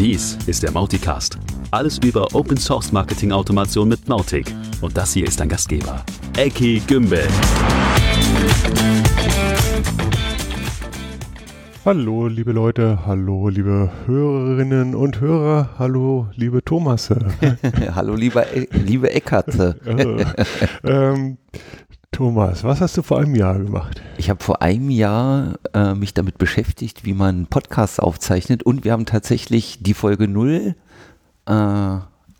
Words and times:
Dies 0.00 0.38
ist 0.46 0.62
der 0.62 0.70
Mauticast. 0.70 1.36
Alles 1.72 1.98
über 1.98 2.34
Open 2.34 2.56
Source 2.56 2.90
Marketing 2.90 3.32
Automation 3.32 3.86
mit 3.86 4.08
Mautic. 4.08 4.46
Und 4.80 4.96
das 4.96 5.12
hier 5.12 5.26
ist 5.26 5.38
dein 5.38 5.50
Gastgeber, 5.50 6.02
Eki 6.38 6.80
Gümbel. 6.86 7.28
Hallo, 11.84 12.28
liebe 12.28 12.52
Leute, 12.52 13.00
hallo, 13.04 13.50
liebe 13.50 13.90
Hörerinnen 14.06 14.94
und 14.94 15.20
Hörer, 15.20 15.68
hallo, 15.78 16.28
liebe 16.34 16.64
Thomas. 16.64 17.10
hallo, 17.94 18.14
lieber, 18.14 18.50
e 18.56 18.68
liebe 18.72 19.10
Eckerte. 19.10 19.76
ähm, 20.82 21.36
Thomas, 22.12 22.64
was 22.64 22.80
hast 22.80 22.96
du 22.96 23.02
vor 23.02 23.20
einem 23.20 23.34
Jahr 23.34 23.58
gemacht? 23.58 24.02
Ich 24.18 24.28
habe 24.30 24.42
vor 24.42 24.62
einem 24.62 24.90
Jahr 24.90 25.54
äh, 25.72 25.94
mich 25.94 26.12
damit 26.12 26.38
beschäftigt, 26.38 27.04
wie 27.04 27.14
man 27.14 27.46
Podcasts 27.46 28.00
aufzeichnet 28.00 28.62
und 28.64 28.84
wir 28.84 28.92
haben 28.92 29.06
tatsächlich 29.06 29.78
die 29.82 29.94
Folge 29.94 30.26
0 30.26 30.74
äh, 31.46 31.52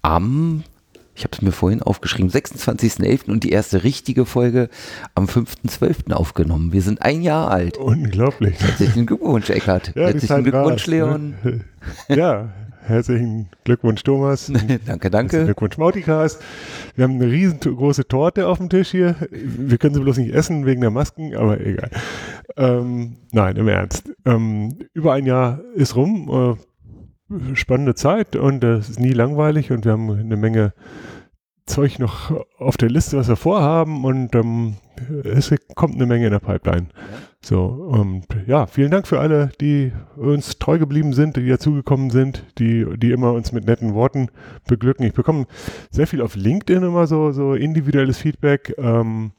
am, 0.02 0.64
ich 1.14 1.22
habe 1.24 1.30
es 1.32 1.42
mir 1.42 1.52
vorhin 1.52 1.82
aufgeschrieben, 1.82 2.30
26.11. 2.30 3.30
und 3.30 3.44
die 3.44 3.50
erste 3.52 3.84
richtige 3.84 4.26
Folge 4.26 4.68
am 5.14 5.26
5.12. 5.26 6.12
aufgenommen. 6.12 6.72
Wir 6.72 6.82
sind 6.82 7.02
ein 7.02 7.22
Jahr 7.22 7.50
alt. 7.50 7.78
Unglaublich. 7.78 8.58
Herzlichen 8.60 9.06
Glückwunsch, 9.06 9.50
Eckart. 9.50 9.92
Ja, 9.94 10.08
Herzlichen 10.08 10.42
Glückwunsch, 10.44 10.86
ne? 10.88 10.94
Leon. 10.96 11.34
Ne? 11.44 11.64
Ja, 12.08 12.48
Herzlichen 12.82 13.48
Glückwunsch, 13.64 14.02
Thomas. 14.02 14.52
danke, 14.86 15.10
danke. 15.10 15.44
Glückwunsch, 15.44 15.78
Mauticast. 15.78 16.42
Wir 16.96 17.04
haben 17.04 17.14
eine 17.14 17.30
riesengroße 17.30 18.08
Torte 18.08 18.48
auf 18.48 18.58
dem 18.58 18.68
Tisch 18.68 18.90
hier. 18.90 19.16
Wir 19.30 19.78
können 19.78 19.94
sie 19.94 20.00
bloß 20.00 20.18
nicht 20.18 20.34
essen 20.34 20.66
wegen 20.66 20.80
der 20.80 20.90
Masken, 20.90 21.34
aber 21.36 21.60
egal. 21.60 21.90
Ähm, 22.56 23.16
nein, 23.32 23.56
im 23.56 23.68
Ernst. 23.68 24.10
Ähm, 24.24 24.78
über 24.92 25.12
ein 25.12 25.26
Jahr 25.26 25.60
ist 25.74 25.96
rum. 25.96 26.56
Äh, 26.58 27.54
spannende 27.54 27.94
Zeit 27.94 28.34
und 28.34 28.64
es 28.64 28.88
ist 28.90 29.00
nie 29.00 29.12
langweilig 29.12 29.70
und 29.70 29.84
wir 29.84 29.92
haben 29.92 30.10
eine 30.10 30.36
Menge 30.36 30.72
Zeug 31.64 32.00
noch 32.00 32.44
auf 32.58 32.76
der 32.76 32.90
Liste, 32.90 33.16
was 33.16 33.28
wir 33.28 33.36
vorhaben 33.36 34.04
und 34.04 34.34
ähm, 34.34 34.74
es 35.22 35.54
kommt 35.76 35.94
eine 35.94 36.06
Menge 36.06 36.26
in 36.26 36.32
der 36.32 36.40
Pipeline. 36.40 36.88
Ja. 36.88 37.29
So, 37.42 37.64
und 37.64 38.26
ja, 38.46 38.66
vielen 38.66 38.90
Dank 38.90 39.06
für 39.06 39.18
alle, 39.18 39.50
die 39.60 39.92
uns 40.16 40.58
treu 40.58 40.78
geblieben 40.78 41.14
sind, 41.14 41.36
die 41.36 41.48
dazugekommen 41.48 42.10
sind, 42.10 42.44
die, 42.58 42.86
die 42.98 43.12
immer 43.12 43.32
uns 43.32 43.52
mit 43.52 43.64
netten 43.64 43.94
Worten 43.94 44.28
beglücken. 44.68 45.06
Ich 45.06 45.14
bekomme 45.14 45.46
sehr 45.90 46.06
viel 46.06 46.20
auf 46.20 46.36
LinkedIn 46.36 46.82
immer 46.82 47.06
so, 47.06 47.32
so 47.32 47.54
individuelles 47.54 48.18
Feedback. 48.18 48.74
Ähm, 48.76 49.32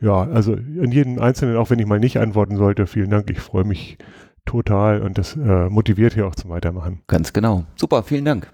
ja, 0.00 0.22
also 0.22 0.54
an 0.54 0.90
jeden 0.90 1.20
Einzelnen, 1.20 1.56
auch 1.56 1.70
wenn 1.70 1.78
ich 1.78 1.86
mal 1.86 2.00
nicht 2.00 2.18
antworten 2.18 2.56
sollte, 2.56 2.88
vielen 2.88 3.10
Dank. 3.10 3.30
Ich 3.30 3.38
freue 3.38 3.64
mich 3.64 3.98
total 4.44 5.00
und 5.02 5.16
das 5.16 5.36
äh, 5.36 5.68
motiviert 5.68 6.14
hier 6.14 6.26
auch 6.26 6.34
zum 6.34 6.50
Weitermachen. 6.50 7.02
Ganz 7.06 7.32
genau. 7.32 7.64
Super, 7.76 8.02
vielen 8.02 8.24
Dank. 8.24 8.52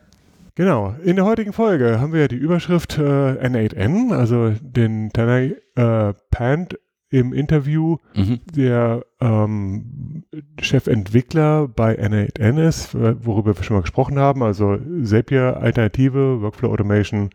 Genau. 0.56 0.94
In 1.02 1.16
der 1.16 1.24
heutigen 1.24 1.54
Folge 1.54 2.00
haben 2.00 2.12
wir 2.12 2.28
die 2.28 2.36
Überschrift 2.36 2.98
äh, 2.98 3.02
N8N, 3.02 4.12
also 4.14 4.50
den 4.60 5.10
Tanay 5.10 5.56
äh, 5.76 6.12
Pant 6.30 6.78
im 7.10 7.32
Interview, 7.32 7.96
mhm. 8.14 8.40
der 8.54 9.04
ähm, 9.20 10.24
Chefentwickler 10.60 11.68
bei 11.68 11.98
N8N 11.98 12.68
ist, 12.68 12.94
worüber 12.94 13.56
wir 13.56 13.62
schon 13.62 13.76
mal 13.76 13.82
gesprochen 13.82 14.18
haben, 14.18 14.42
also 14.42 14.78
Zapier 15.02 15.56
Alternative, 15.58 16.42
Workflow 16.42 16.70
Automation, 16.70 17.30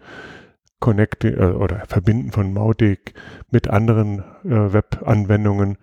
Connect 0.83 1.23
äh, 1.23 1.37
oder 1.37 1.85
Verbinden 1.87 2.31
von 2.31 2.51
Mautic 2.51 3.13
mit 3.51 3.69
anderen 3.69 4.19
äh, 4.43 4.73
Web-Anwendungen. 4.73 5.77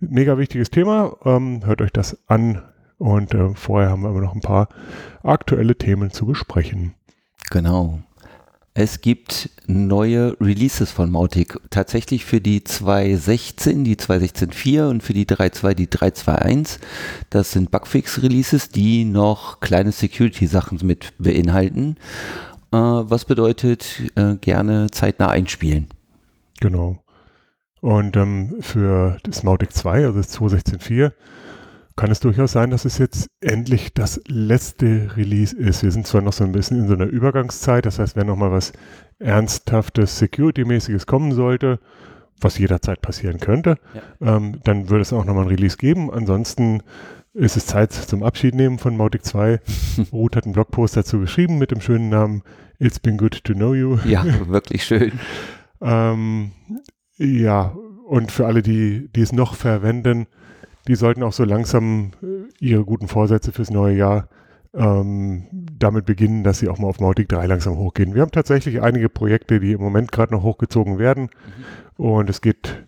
Mega 0.00 0.38
wichtiges 0.38 0.70
Thema. 0.70 1.16
Ähm, 1.24 1.64
hört 1.64 1.80
euch 1.80 1.92
das 1.92 2.18
an. 2.26 2.62
Und 2.98 3.32
äh, 3.32 3.54
vorher 3.54 3.90
haben 3.90 4.02
wir 4.02 4.08
aber 4.08 4.20
noch 4.20 4.34
ein 4.34 4.40
paar 4.40 4.68
aktuelle 5.22 5.76
Themen 5.76 6.10
zu 6.10 6.26
besprechen. 6.26 6.94
Genau. 7.50 8.00
Es 8.72 9.00
gibt 9.00 9.50
neue 9.66 10.36
Releases 10.40 10.92
von 10.92 11.10
Mautic. 11.10 11.58
Tatsächlich 11.70 12.24
für 12.24 12.40
die 12.40 12.60
2.16, 12.60 13.82
die 13.82 13.96
2.16.4 13.96 14.88
und 14.88 15.02
für 15.02 15.12
die 15.12 15.26
3.2, 15.26 15.74
die 15.74 15.88
3.2.1. 15.88 16.78
Das 17.30 17.50
sind 17.50 17.72
Bugfix-Releases, 17.72 18.68
die 18.68 19.04
noch 19.04 19.58
kleine 19.58 19.90
Security-Sachen 19.90 20.78
mit 20.84 21.12
beinhalten. 21.18 21.96
Äh, 22.72 22.76
was 22.76 23.24
bedeutet, 23.24 24.02
äh, 24.14 24.36
gerne 24.36 24.88
zeitnah 24.92 25.30
einspielen. 25.30 25.88
Genau. 26.60 27.02
Und 27.80 28.16
ähm, 28.16 28.56
für 28.60 29.18
das 29.24 29.42
Mautic 29.42 29.72
2, 29.72 30.06
also 30.06 30.18
das 30.18 30.38
2.16.4, 30.38 31.12
kann 31.96 32.10
es 32.10 32.20
durchaus 32.20 32.52
sein, 32.52 32.70
dass 32.70 32.84
es 32.84 32.98
jetzt 32.98 33.28
endlich 33.40 33.92
das 33.92 34.20
letzte 34.26 35.16
Release 35.16 35.56
ist. 35.56 35.82
Wir 35.82 35.90
sind 35.90 36.06
zwar 36.06 36.22
noch 36.22 36.32
so 36.32 36.44
ein 36.44 36.52
bisschen 36.52 36.78
in 36.78 36.88
so 36.88 36.94
einer 36.94 37.06
Übergangszeit, 37.06 37.86
das 37.86 37.98
heißt, 37.98 38.16
wenn 38.16 38.26
nochmal 38.26 38.52
was 38.52 38.72
ernsthaftes 39.18 40.18
Security-mäßiges 40.18 41.06
kommen 41.06 41.32
sollte, 41.32 41.78
was 42.40 42.58
jederzeit 42.58 43.02
passieren 43.02 43.38
könnte, 43.38 43.76
ja. 43.94 44.36
ähm, 44.36 44.60
dann 44.64 44.88
würde 44.88 45.02
es 45.02 45.12
auch 45.12 45.24
nochmal 45.24 45.44
ein 45.44 45.50
Release 45.50 45.76
geben. 45.76 46.10
Ansonsten 46.10 46.82
ist 47.34 47.56
es 47.56 47.66
Zeit 47.66 47.92
zum 47.92 48.22
Abschied 48.22 48.54
nehmen 48.54 48.78
von 48.78 48.96
Mautic 48.96 49.24
2. 49.24 49.60
Ruth 50.12 50.36
hat 50.36 50.44
einen 50.44 50.54
Blogpost 50.54 50.96
dazu 50.96 51.20
geschrieben 51.20 51.58
mit 51.58 51.70
dem 51.70 51.80
schönen 51.80 52.08
Namen 52.08 52.42
It's 52.78 52.98
been 52.98 53.18
good 53.18 53.44
to 53.44 53.52
know 53.52 53.74
you. 53.74 53.98
Ja, 54.06 54.24
wirklich 54.48 54.84
schön. 54.84 55.12
ähm, 55.82 56.52
ja, 57.18 57.74
und 58.06 58.32
für 58.32 58.46
alle, 58.46 58.62
die, 58.62 59.10
die 59.14 59.20
es 59.20 59.32
noch 59.32 59.54
verwenden, 59.54 60.26
die 60.88 60.94
sollten 60.94 61.22
auch 61.22 61.32
so 61.32 61.44
langsam 61.44 62.12
äh, 62.22 62.48
ihre 62.58 62.84
guten 62.84 63.08
Vorsätze 63.08 63.52
fürs 63.52 63.70
neue 63.70 63.96
Jahr 63.96 64.28
ähm, 64.72 65.46
damit 65.78 66.06
beginnen, 66.06 66.44
dass 66.44 66.60
sie 66.60 66.68
auch 66.68 66.78
mal 66.78 66.88
auf 66.88 67.00
Mautic 67.00 67.28
3 67.28 67.46
langsam 67.46 67.76
hochgehen. 67.76 68.14
Wir 68.14 68.22
haben 68.22 68.30
tatsächlich 68.30 68.82
einige 68.82 69.08
Projekte, 69.08 69.58
die 69.60 69.72
im 69.72 69.80
Moment 69.80 70.12
gerade 70.12 70.32
noch 70.32 70.42
hochgezogen 70.42 70.98
werden 70.98 71.24
mhm. 71.24 72.04
und 72.04 72.30
es 72.30 72.40
geht 72.40 72.86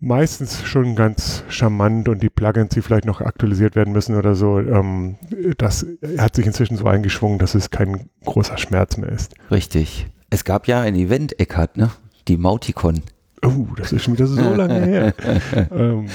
meistens 0.00 0.62
schon 0.62 0.96
ganz 0.96 1.44
charmant 1.48 2.08
und 2.08 2.22
die 2.22 2.30
Plugins, 2.30 2.70
die 2.70 2.80
vielleicht 2.80 3.04
noch 3.04 3.20
aktualisiert 3.20 3.76
werden 3.76 3.92
müssen 3.92 4.16
oder 4.16 4.34
so, 4.34 4.58
ähm, 4.58 5.16
das 5.58 5.86
hat 6.18 6.34
sich 6.34 6.46
inzwischen 6.46 6.76
so 6.76 6.86
eingeschwungen, 6.86 7.38
dass 7.38 7.54
es 7.54 7.70
kein 7.70 8.08
großer 8.24 8.56
Schmerz 8.56 8.96
mehr 8.96 9.10
ist. 9.10 9.34
Richtig. 9.50 10.06
Es 10.30 10.44
gab 10.44 10.66
ja 10.66 10.80
ein 10.80 10.94
Event, 10.94 11.38
Eckart, 11.38 11.76
ne? 11.76 11.90
Die 12.28 12.36
Mauticon. 12.38 13.02
Oh, 13.44 13.66
das 13.76 13.92
ist 13.92 14.04
schon 14.04 14.14
wieder 14.14 14.26
so 14.26 14.54
lange 14.54 14.80
her. 14.80 15.14
ähm, 15.70 16.06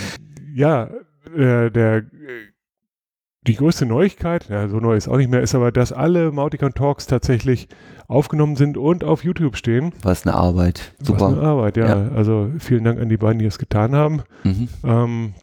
ja, 0.56 0.90
äh, 1.36 1.70
der, 1.70 2.04
die 3.46 3.56
größte 3.56 3.86
Neuigkeit, 3.86 4.48
ja, 4.50 4.68
so 4.70 4.78
neu 4.78 4.96
ist 4.96 5.08
auch 5.08 5.18
nicht 5.18 5.30
mehr, 5.30 5.42
ist 5.42 5.54
aber, 5.54 5.72
dass 5.72 5.92
alle 5.92 6.32
Mauticon 6.32 6.74
Talks 6.74 7.08
tatsächlich 7.08 7.68
aufgenommen 8.08 8.56
sind 8.56 8.78
und 8.78 9.04
auf 9.04 9.24
YouTube 9.24 9.58
stehen. 9.58 9.94
Was 10.02 10.26
eine 10.26 10.36
Arbeit. 10.36 10.94
Super. 11.00 11.26
Was 11.26 11.34
eine 11.34 11.42
Arbeit, 11.42 11.78
ja. 11.78 11.88
ja. 11.88 12.12
Also 12.16 12.52
vielen 12.60 12.86
Dank 12.86 13.00
an 13.00 13.10
die 13.10 13.18
beiden, 13.18 13.40
die 13.40 13.46
es 13.46 13.60
getan 13.60 13.96
haben. 13.96 14.24
Mhm. 14.44 14.70
Ähm, 14.84 15.34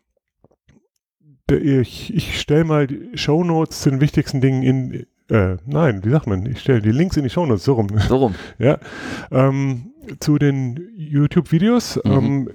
ich, 1.50 2.14
ich 2.14 2.40
stelle 2.40 2.64
mal 2.64 2.86
die 2.86 3.10
Show 3.14 3.44
Notes 3.44 3.82
zu 3.82 3.90
den 3.90 4.00
wichtigsten 4.00 4.40
Dingen 4.40 4.62
in, 4.62 5.06
äh, 5.28 5.58
nein, 5.66 6.02
wie 6.04 6.10
sagt 6.10 6.26
man? 6.26 6.46
Ich 6.46 6.60
stelle 6.60 6.80
die 6.80 6.92
Links 6.92 7.18
in 7.18 7.24
die 7.24 7.30
Show 7.30 7.44
Notes, 7.44 7.64
so 7.64 7.74
rum. 7.74 7.88
So 8.08 8.16
rum. 8.16 8.34
ja. 8.58 8.78
Ähm, 9.30 9.92
zu 10.18 10.38
den 10.38 10.80
YouTube-Videos. 10.96 12.00
Mhm. 12.04 12.12
Ähm, 12.12 12.50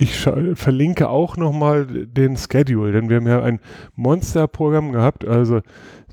ich 0.00 0.18
verlinke 0.18 1.10
auch 1.10 1.36
nochmal 1.36 1.86
den 1.86 2.38
Schedule, 2.38 2.92
denn 2.92 3.10
wir 3.10 3.16
haben 3.16 3.26
ja 3.26 3.42
ein 3.42 3.60
Monsterprogramm 3.96 4.92
gehabt, 4.92 5.26
also 5.26 5.60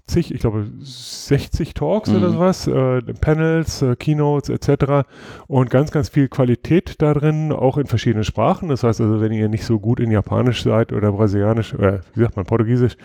zig, 0.07 0.33
ich 0.33 0.39
glaube 0.39 0.65
60 0.81 1.73
Talks 1.73 2.09
mhm. 2.09 2.17
oder 2.17 2.29
sowas, 2.31 2.67
äh, 2.67 3.01
Panels, 3.19 3.81
äh, 3.81 3.95
Keynotes 3.95 4.49
etc. 4.49 5.07
Und 5.47 5.69
ganz, 5.69 5.91
ganz 5.91 6.09
viel 6.09 6.29
Qualität 6.29 6.95
da 7.01 7.13
drin, 7.13 7.51
auch 7.51 7.77
in 7.77 7.87
verschiedenen 7.87 8.23
Sprachen. 8.23 8.69
Das 8.69 8.83
heißt 8.83 9.01
also, 9.01 9.21
wenn 9.21 9.31
ihr 9.31 9.49
nicht 9.49 9.65
so 9.65 9.79
gut 9.79 9.99
in 9.99 10.11
Japanisch 10.11 10.63
seid 10.63 10.93
oder 10.93 11.11
Brasilianisch 11.11 11.73
oder 11.73 12.01
wie 12.15 12.21
sagt 12.21 12.35
man, 12.35 12.45
Portugiesisch, 12.45 12.97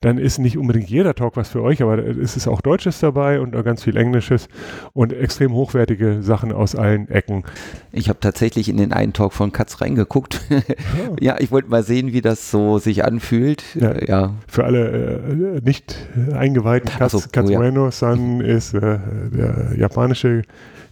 dann 0.00 0.18
ist 0.18 0.38
nicht 0.38 0.58
unbedingt 0.58 0.88
jeder 0.88 1.14
Talk 1.14 1.36
was 1.36 1.50
für 1.50 1.62
euch, 1.62 1.82
aber 1.82 1.98
es 1.98 2.36
ist 2.36 2.48
auch 2.48 2.60
Deutsches 2.60 3.00
dabei 3.00 3.40
und 3.40 3.52
ganz 3.64 3.84
viel 3.84 3.96
Englisches 3.96 4.48
und 4.92 5.12
extrem 5.12 5.52
hochwertige 5.52 6.22
Sachen 6.22 6.52
aus 6.52 6.74
allen 6.74 7.08
Ecken. 7.08 7.44
Ich 7.92 8.08
habe 8.08 8.20
tatsächlich 8.20 8.68
in 8.68 8.76
den 8.76 8.92
einen 8.92 9.12
Talk 9.12 9.32
von 9.32 9.52
Katz 9.52 9.80
reingeguckt. 9.80 10.40
ja. 10.50 10.58
ja, 11.28 11.36
ich 11.38 11.50
wollte 11.50 11.68
mal 11.68 11.82
sehen, 11.82 12.12
wie 12.12 12.22
das 12.22 12.50
so 12.50 12.78
sich 12.78 13.04
anfühlt. 13.04 13.62
Ja, 13.74 13.94
ja. 14.02 14.34
Für 14.46 14.64
alle 14.64 15.58
äh, 15.58 15.60
nicht 15.62 15.96
eingeweihten 16.38 16.90
Katz, 16.90 17.12
so, 17.12 17.22
Katsueno-san 17.30 18.40
oh, 18.40 18.42
ja. 18.42 18.54
ist 18.56 18.74
äh, 18.74 18.98
der 19.30 19.74
japanische 19.76 20.42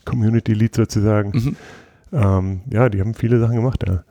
Community-Lead 0.04 0.74
sozusagen. 0.74 1.30
Mhm. 1.30 1.56
Ähm, 2.12 2.60
ja, 2.70 2.88
die 2.88 3.00
haben 3.00 3.14
viele 3.14 3.38
Sachen 3.40 3.56
gemacht, 3.56 3.84
ja. 3.86 4.04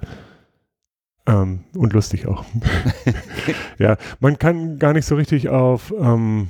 Ähm, 1.28 1.64
und 1.76 1.94
lustig 1.94 2.28
auch. 2.28 2.46
ja, 3.80 3.98
man 4.20 4.38
kann 4.38 4.78
gar 4.78 4.94
nicht 4.94 5.06
so 5.06 5.16
richtig 5.16 5.50
auf 5.50 5.94
ähm, 6.00 6.50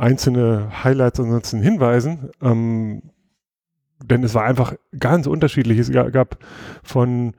einzelne 0.00 0.82
Highlights 0.82 1.20
ansonsten 1.20 1.60
hinweisen, 1.60 2.30
ähm, 2.42 3.02
denn 4.02 4.24
es 4.24 4.34
war 4.34 4.44
einfach 4.44 4.74
ganz 4.98 5.26
unterschiedlich. 5.26 5.78
Es 5.78 5.92
gab 5.92 6.38
von 6.82 7.34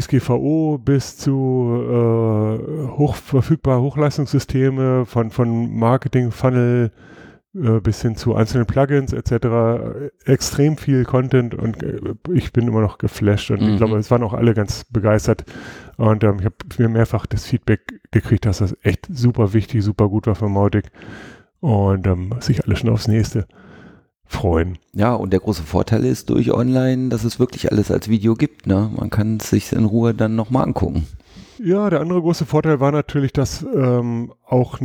DSGVO 0.00 0.78
bis 0.78 1.16
zu 1.16 1.30
äh, 1.88 2.88
hochverfügbare 2.96 3.80
Hochleistungssysteme 3.82 5.04
von, 5.06 5.30
von 5.30 5.74
Marketing, 5.76 6.30
Funnel 6.30 6.90
äh, 7.54 7.80
bis 7.80 8.00
hin 8.00 8.16
zu 8.16 8.34
einzelnen 8.34 8.66
Plugins 8.66 9.12
etc. 9.12 10.12
Extrem 10.24 10.76
viel 10.78 11.04
Content 11.04 11.54
und 11.54 11.82
äh, 11.82 12.00
ich 12.32 12.52
bin 12.52 12.66
immer 12.66 12.80
noch 12.80 12.98
geflasht 12.98 13.50
und 13.50 13.60
Mhm. 13.60 13.68
ich 13.70 13.76
glaube, 13.76 13.98
es 13.98 14.10
waren 14.10 14.22
auch 14.22 14.32
alle 14.32 14.54
ganz 14.54 14.84
begeistert 14.84 15.44
und 15.98 16.24
ähm, 16.24 16.36
ich 16.38 16.46
habe 16.46 16.54
mir 16.78 16.88
mehrfach 16.88 17.26
das 17.26 17.44
Feedback 17.44 18.00
gekriegt, 18.10 18.46
dass 18.46 18.58
das 18.58 18.76
echt 18.82 19.06
super 19.12 19.52
wichtig, 19.52 19.82
super 19.82 20.08
gut 20.08 20.26
war 20.26 20.34
für 20.34 20.48
Mautic 20.48 20.90
und 21.60 22.06
ähm, 22.06 22.34
sich 22.40 22.64
alle 22.64 22.76
schon 22.76 22.90
aufs 22.90 23.08
nächste 23.08 23.46
freuen. 24.24 24.78
Ja, 24.92 25.14
und 25.14 25.32
der 25.32 25.40
große 25.40 25.62
Vorteil 25.62 26.04
ist 26.04 26.30
durch 26.30 26.52
online, 26.52 27.08
dass 27.08 27.24
es 27.24 27.38
wirklich 27.38 27.70
alles 27.70 27.90
als 27.90 28.08
Video 28.08 28.34
gibt. 28.34 28.66
Ne? 28.66 28.90
Man 28.96 29.10
kann 29.10 29.38
es 29.38 29.50
sich 29.50 29.72
in 29.72 29.84
Ruhe 29.84 30.14
dann 30.14 30.36
nochmal 30.36 30.64
angucken. 30.64 31.06
Ja, 31.58 31.90
der 31.90 32.00
andere 32.00 32.20
große 32.20 32.46
Vorteil 32.46 32.80
war 32.80 32.92
natürlich, 32.92 33.32
dass 33.32 33.64
ähm, 33.74 34.32
auch 34.44 34.78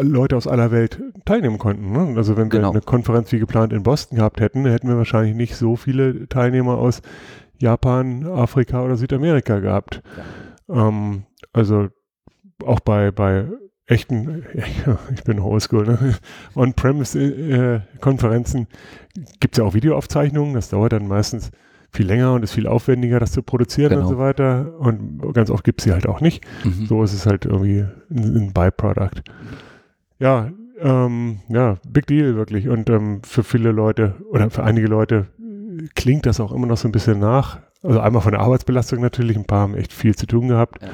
Leute 0.00 0.36
aus 0.36 0.46
aller 0.46 0.70
Welt 0.70 1.00
teilnehmen 1.24 1.58
konnten. 1.58 1.92
Ne? 1.92 2.14
Also 2.16 2.36
wenn 2.36 2.50
wir 2.50 2.58
Genau. 2.60 2.70
eine 2.70 2.80
Konferenz 2.80 3.30
wie 3.32 3.38
geplant 3.38 3.72
in 3.72 3.82
Boston 3.82 4.16
gehabt 4.18 4.40
hätten, 4.40 4.64
hätten 4.66 4.88
wir 4.88 4.96
wahrscheinlich 4.96 5.34
nicht 5.34 5.56
so 5.56 5.76
viele 5.76 6.28
Teilnehmer 6.28 6.78
aus 6.78 7.02
Japan, 7.58 8.26
Afrika 8.26 8.82
oder 8.84 8.96
Südamerika 8.96 9.58
gehabt. 9.58 10.02
Ähm, 10.68 11.24
also 11.52 11.88
auch 12.64 12.80
bei, 12.80 13.10
bei 13.10 13.46
echten, 13.90 14.44
ich 15.14 15.24
bin 15.24 15.40
oldschool, 15.40 15.86
ne? 15.86 16.14
On-Premise-Konferenzen 16.54 18.66
gibt 19.40 19.54
es 19.54 19.58
ja 19.58 19.64
auch 19.64 19.74
Videoaufzeichnungen. 19.74 20.54
Das 20.54 20.70
dauert 20.70 20.92
dann 20.92 21.08
meistens 21.08 21.50
viel 21.92 22.06
länger 22.06 22.32
und 22.34 22.44
ist 22.44 22.52
viel 22.52 22.66
aufwendiger, 22.66 23.18
das 23.18 23.32
zu 23.32 23.42
produzieren 23.42 23.90
Genau. 23.90 24.02
und 24.02 24.08
so 24.08 24.18
weiter. 24.18 24.74
Und 24.78 25.20
ganz 25.34 25.50
oft 25.50 25.64
gibt 25.64 25.80
es 25.80 25.84
sie 25.84 25.92
halt 25.92 26.06
auch 26.06 26.20
nicht. 26.20 26.44
Mhm. 26.64 26.86
So 26.86 27.02
ist 27.02 27.12
es 27.12 27.26
halt 27.26 27.44
irgendwie 27.44 27.84
ein, 28.10 28.36
ein 28.36 28.52
Byproduct. 28.52 29.22
Ja, 30.18 30.50
ähm, 30.80 31.40
ja, 31.48 31.76
big 31.88 32.06
deal 32.06 32.36
wirklich. 32.36 32.68
Und 32.68 32.88
ähm, 32.90 33.20
für 33.24 33.42
viele 33.42 33.72
Leute 33.72 34.14
oder 34.30 34.50
für 34.50 34.62
einige 34.62 34.86
Leute 34.86 35.26
klingt 35.94 36.26
das 36.26 36.40
auch 36.40 36.52
immer 36.52 36.66
noch 36.66 36.76
so 36.76 36.88
ein 36.88 36.92
bisschen 36.92 37.18
nach. 37.18 37.58
Also 37.82 38.00
einmal 38.00 38.20
von 38.20 38.32
der 38.32 38.40
Arbeitsbelastung 38.40 39.00
natürlich, 39.00 39.36
ein 39.36 39.46
paar 39.46 39.60
haben 39.60 39.74
echt 39.74 39.92
viel 39.92 40.14
zu 40.14 40.26
tun 40.26 40.48
gehabt. 40.48 40.82
Ja. 40.82 40.88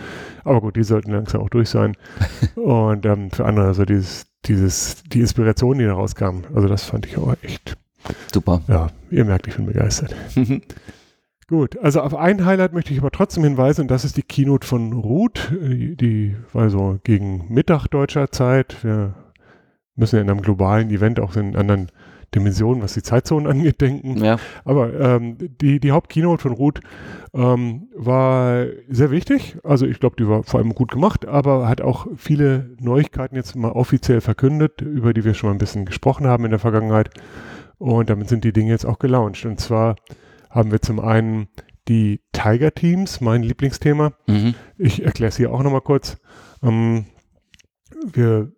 Aber 0.44 0.60
gut, 0.60 0.76
die 0.76 0.84
sollten 0.84 1.10
langsam 1.10 1.40
auch 1.40 1.48
durch 1.48 1.68
sein. 1.68 1.96
Und 2.54 3.04
ähm, 3.04 3.30
für 3.30 3.44
andere 3.44 3.74
so 3.74 3.84
dieses, 3.84 4.26
dieses, 4.44 5.02
die 5.04 5.20
Inspiration, 5.20 5.78
die 5.78 5.84
da 5.84 5.94
rauskam. 5.94 6.42
Also 6.54 6.68
das 6.68 6.84
fand 6.84 7.06
ich 7.06 7.18
auch 7.18 7.34
echt, 7.42 7.76
Super. 8.32 8.62
ja, 8.68 8.88
ihr 9.10 9.24
merkt, 9.24 9.48
ich 9.48 9.56
bin 9.56 9.66
begeistert. 9.66 10.14
Gut, 11.48 11.78
also 11.78 12.00
auf 12.00 12.14
ein 12.14 12.44
Highlight 12.44 12.72
möchte 12.72 12.92
ich 12.92 12.98
aber 12.98 13.12
trotzdem 13.12 13.44
hinweisen, 13.44 13.82
und 13.82 13.90
das 13.90 14.04
ist 14.04 14.16
die 14.16 14.24
Keynote 14.24 14.66
von 14.66 14.92
Ruth. 14.92 15.52
Die, 15.52 15.96
die 15.96 16.36
war 16.52 16.70
so 16.70 16.98
gegen 17.04 17.46
Mittag 17.48 17.86
deutscher 17.86 18.32
Zeit. 18.32 18.82
Wir 18.82 19.14
müssen 19.94 20.16
ja 20.16 20.22
in 20.22 20.30
einem 20.30 20.42
globalen 20.42 20.90
Event 20.90 21.20
auch 21.20 21.36
in 21.36 21.54
anderen 21.54 21.90
Dimensionen, 22.34 22.82
was 22.82 22.94
die 22.94 23.02
Zeitzonen 23.02 23.46
angeht, 23.50 23.80
denken. 23.80 24.22
ja, 24.22 24.38
Aber 24.64 24.98
ähm, 24.98 25.36
die, 25.60 25.80
die 25.80 25.92
Hauptkeynote 25.92 26.42
von 26.42 26.52
Ruth 26.52 26.80
ähm, 27.34 27.88
war 27.94 28.66
sehr 28.88 29.10
wichtig. 29.10 29.58
Also 29.62 29.86
ich 29.86 30.00
glaube, 30.00 30.16
die 30.18 30.28
war 30.28 30.42
vor 30.42 30.60
allem 30.60 30.74
gut 30.74 30.90
gemacht, 30.90 31.26
aber 31.26 31.68
hat 31.68 31.80
auch 31.80 32.06
viele 32.16 32.70
Neuigkeiten 32.80 33.36
jetzt 33.36 33.56
mal 33.56 33.72
offiziell 33.72 34.20
verkündet, 34.20 34.80
über 34.80 35.12
die 35.14 35.24
wir 35.24 35.34
schon 35.34 35.48
mal 35.50 35.54
ein 35.54 35.58
bisschen 35.58 35.84
gesprochen 35.86 36.26
haben 36.26 36.44
in 36.44 36.50
der 36.50 36.60
Vergangenheit. 36.60 37.10
Und 37.78 38.08
damit 38.10 38.28
sind 38.28 38.44
die 38.44 38.52
Dinge 38.52 38.70
jetzt 38.70 38.86
auch 38.86 38.98
gelauncht. 38.98 39.44
Und 39.44 39.60
zwar 39.60 39.96
haben 40.50 40.72
wir 40.72 40.80
zum 40.80 40.98
einen 41.00 41.48
die 41.88 42.20
Tiger 42.32 42.74
Teams, 42.74 43.20
mein 43.20 43.42
Lieblingsthema. 43.42 44.12
mhm. 44.26 44.54
Ich 44.78 45.04
erkläre 45.04 45.28
es 45.28 45.36
hier 45.36 45.52
auch 45.52 45.62
nochmal 45.62 45.82
kurz. 45.82 46.18
Ähm, 46.62 47.06
wir 48.12 48.52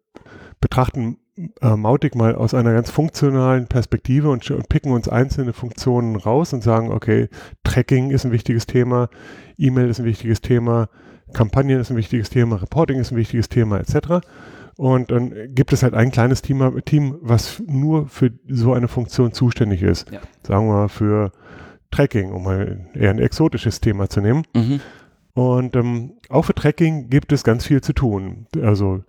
betrachten 0.61 1.19
äh, 1.61 1.77
Mautic 1.77 2.15
mal 2.15 2.35
aus 2.35 2.55
einer 2.55 2.73
ganz 2.73 2.91
funktionalen 2.91 3.67
Perspektive 3.67 4.31
und, 4.31 4.51
und 4.51 4.69
picken 4.69 4.93
uns 4.93 5.09
einzelne 5.09 5.53
Funktionen 5.53 6.17
raus 6.17 6.53
und 6.53 6.63
sagen, 6.63 6.91
okay, 6.91 7.29
Tracking 7.65 8.11
ist 8.11 8.25
ein 8.25 8.33
wichtiges 8.33 8.67
Thema, 8.67 9.09
E-Mail 9.57 9.89
ist 9.89 10.01
ein 10.01 10.05
wichtiges 10.05 10.41
Thema, 10.41 10.89
Kampagnen 11.33 11.81
ist 11.81 11.91
ein 11.91 11.97
wichtiges 11.97 12.31
Thema, 12.31 12.57
Reporting 12.57 12.99
ist 12.99 13.13
ein 13.13 13.17
wichtiges 13.17 13.49
Thema, 13.49 13.79
etc. 13.79 14.27
Und 14.77 15.11
dann 15.11 15.33
gibt 15.55 15.73
es 15.73 15.83
halt 15.83 15.95
ein 15.95 16.11
kleines 16.11 16.43
Team, 16.43 16.81
Team, 16.85 17.19
was 17.21 17.63
nur 17.67 18.07
für 18.09 18.33
so 18.49 18.73
eine 18.73 18.89
Funktion 18.89 19.33
zuständig 19.33 19.83
ist. 19.83 20.11
Ja. 20.11 20.21
Sagen 20.47 20.69
wir 20.69 20.75
mal 20.75 20.89
für 20.89 21.33
Tracking, 21.91 22.33
um 22.33 22.45
mal 22.45 22.87
eher 22.95 23.11
ein 23.11 23.19
exotisches 23.19 23.81
Thema 23.81 24.09
zu 24.09 24.21
nehmen. 24.21 24.45
Mhm. 24.55 24.81
Und 25.35 25.77
ähm, 25.77 26.13
auch 26.29 26.45
für 26.45 26.55
Tracking 26.55 27.11
gibt 27.11 27.33
es 27.33 27.45
ganz 27.45 27.65
viel 27.65 27.81
zu 27.81 27.93
tun. 27.93 28.47
Also 28.63 29.05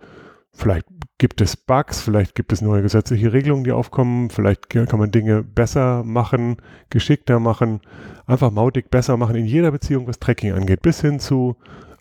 vielleicht 0.52 0.86
gibt 1.18 1.40
es 1.40 1.56
Bugs, 1.56 2.00
vielleicht 2.00 2.34
gibt 2.34 2.52
es 2.52 2.60
neue 2.60 2.82
gesetzliche 2.82 3.32
Regelungen, 3.32 3.64
die 3.64 3.72
aufkommen, 3.72 4.30
vielleicht 4.30 4.70
kann 4.70 4.98
man 4.98 5.10
Dinge 5.10 5.42
besser 5.42 6.02
machen, 6.02 6.56
geschickter 6.88 7.40
machen, 7.40 7.80
einfach 8.26 8.50
Mautic 8.50 8.90
besser 8.90 9.16
machen 9.16 9.36
in 9.36 9.46
jeder 9.46 9.70
Beziehung, 9.70 10.06
was 10.06 10.18
Tracking 10.18 10.52
angeht, 10.52 10.82
bis 10.82 11.00
hin 11.00 11.20
zu 11.20 11.56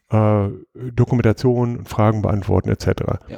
äh, 0.10 0.48
Dokumentation, 0.74 1.86
Fragen 1.86 2.22
beantworten 2.22 2.70
etc. 2.70 2.88
Ja. 3.28 3.38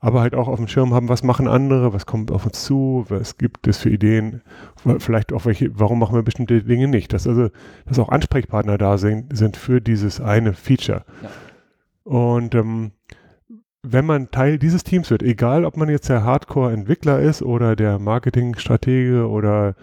Aber 0.00 0.20
halt 0.20 0.34
auch 0.34 0.48
auf 0.48 0.58
dem 0.58 0.68
Schirm 0.68 0.94
haben, 0.94 1.08
was 1.08 1.24
machen 1.24 1.48
andere, 1.48 1.92
was 1.92 2.06
kommt 2.06 2.30
auf 2.30 2.46
uns 2.46 2.64
zu, 2.64 3.04
was 3.08 3.36
gibt 3.36 3.66
es 3.66 3.78
für 3.78 3.90
Ideen, 3.90 4.42
vielleicht 4.98 5.32
auch 5.32 5.44
welche, 5.44 5.76
warum 5.78 5.98
machen 5.98 6.14
wir 6.14 6.22
bestimmte 6.22 6.62
Dinge 6.62 6.86
nicht. 6.86 7.12
Dass 7.12 7.26
also, 7.26 7.50
dass 7.86 7.98
auch 7.98 8.08
Ansprechpartner 8.08 8.78
da 8.78 8.96
sind, 8.96 9.36
sind 9.36 9.56
für 9.56 9.80
dieses 9.80 10.20
eine 10.20 10.54
Feature. 10.54 11.04
Ja. 11.22 11.30
Und 12.04 12.54
ähm, 12.54 12.92
wenn 13.82 14.04
man 14.06 14.30
Teil 14.30 14.58
dieses 14.58 14.84
Teams 14.84 15.10
wird, 15.10 15.22
egal 15.22 15.64
ob 15.64 15.76
man 15.76 15.88
jetzt 15.88 16.08
der 16.08 16.24
Hardcore-Entwickler 16.24 17.20
ist 17.20 17.42
oder 17.42 17.76
der 17.76 17.98
Marketingstratege 17.98 19.28
oder 19.28 19.74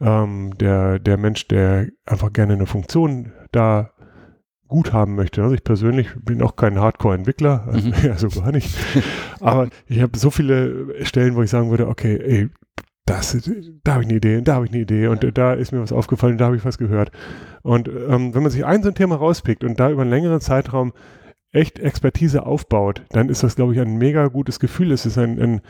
ähm, 0.00 0.56
der, 0.58 0.98
der 0.98 1.16
Mensch, 1.18 1.46
der 1.48 1.88
einfach 2.06 2.32
gerne 2.32 2.54
eine 2.54 2.66
Funktion 2.66 3.32
da 3.52 3.90
gut 4.66 4.92
haben 4.92 5.14
möchte. 5.14 5.42
Also 5.42 5.54
ich 5.54 5.62
persönlich 5.62 6.08
bin 6.20 6.42
auch 6.42 6.56
kein 6.56 6.78
Hardcore-Entwickler, 6.80 7.68
also, 7.70 7.88
Mhm. 7.88 7.94
also 8.10 8.28
gar 8.40 8.50
nicht. 8.50 8.74
Aber 9.40 9.68
ich 9.86 10.00
habe 10.00 10.18
so 10.18 10.30
viele 10.30 11.04
Stellen, 11.04 11.36
wo 11.36 11.42
ich 11.42 11.50
sagen 11.50 11.70
würde, 11.70 11.86
okay, 11.88 12.18
ey, 12.24 12.48
das, 13.06 13.36
da 13.84 13.92
habe 13.92 14.02
ich 14.04 14.08
eine 14.08 14.16
Idee, 14.16 14.40
da 14.40 14.54
habe 14.54 14.64
ich 14.64 14.72
eine 14.72 14.80
Idee 14.80 15.08
und 15.08 15.22
Ja. 15.22 15.30
da 15.30 15.52
ist 15.52 15.72
mir 15.72 15.82
was 15.82 15.92
aufgefallen, 15.92 16.38
da 16.38 16.46
habe 16.46 16.56
ich 16.56 16.64
was 16.64 16.78
gehört. 16.78 17.12
Und 17.62 17.88
ähm, 17.88 18.34
wenn 18.34 18.42
man 18.42 18.50
sich 18.50 18.64
ein 18.64 18.82
so 18.82 18.88
ein 18.88 18.94
Thema 18.94 19.16
rauspickt 19.16 19.62
und 19.62 19.78
da 19.78 19.90
über 19.90 20.00
einen 20.02 20.10
längeren 20.10 20.40
Zeitraum 20.40 20.94
echt 21.54 21.78
Expertise 21.78 22.46
aufbaut, 22.46 23.02
dann 23.10 23.28
ist 23.28 23.42
das, 23.42 23.56
glaube 23.56 23.74
ich, 23.74 23.80
ein 23.80 23.96
mega 23.96 24.26
gutes 24.28 24.60
Gefühl. 24.60 24.92
Es 24.92 25.06
ist 25.06 25.18
ein, 25.18 25.40
ein, 25.40 25.60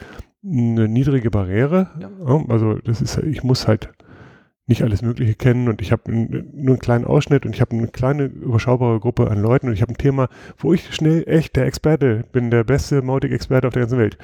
eine 0.45 0.89
niedrige 0.89 1.31
Barriere. 1.31 1.91
Ja. 2.01 2.45
Also 2.49 2.79
das 2.79 3.01
ist, 3.01 3.19
ich 3.19 3.43
muss 3.43 3.69
halt 3.69 3.91
nicht 4.67 4.83
alles 4.83 5.03
Mögliche 5.03 5.35
kennen 5.35 5.69
und 5.69 5.83
ich 5.83 5.93
habe 5.93 6.11
nur 6.11 6.75
einen 6.75 6.79
kleinen 6.79 7.05
Ausschnitt 7.05 7.45
und 7.45 7.55
ich 7.55 7.61
habe 7.61 7.77
eine 7.77 7.89
kleine 7.89 8.25
überschaubare 8.25 8.99
Gruppe 8.99 9.31
an 9.31 9.43
Leuten 9.43 9.69
und 9.69 9.75
ich 9.75 9.83
habe 9.83 9.93
ein 9.93 9.99
Thema, 9.99 10.29
wo 10.57 10.73
ich 10.73 10.95
schnell 10.95 11.25
echt 11.27 11.57
der 11.57 11.67
Experte 11.67 12.25
bin, 12.33 12.51
der 12.51 12.65
beste 12.65 13.03
Mautic-Experte 13.03 13.69
auf 13.69 13.75
der 13.75 13.83
ganzen 13.83 13.99
Welt. 13.99 14.17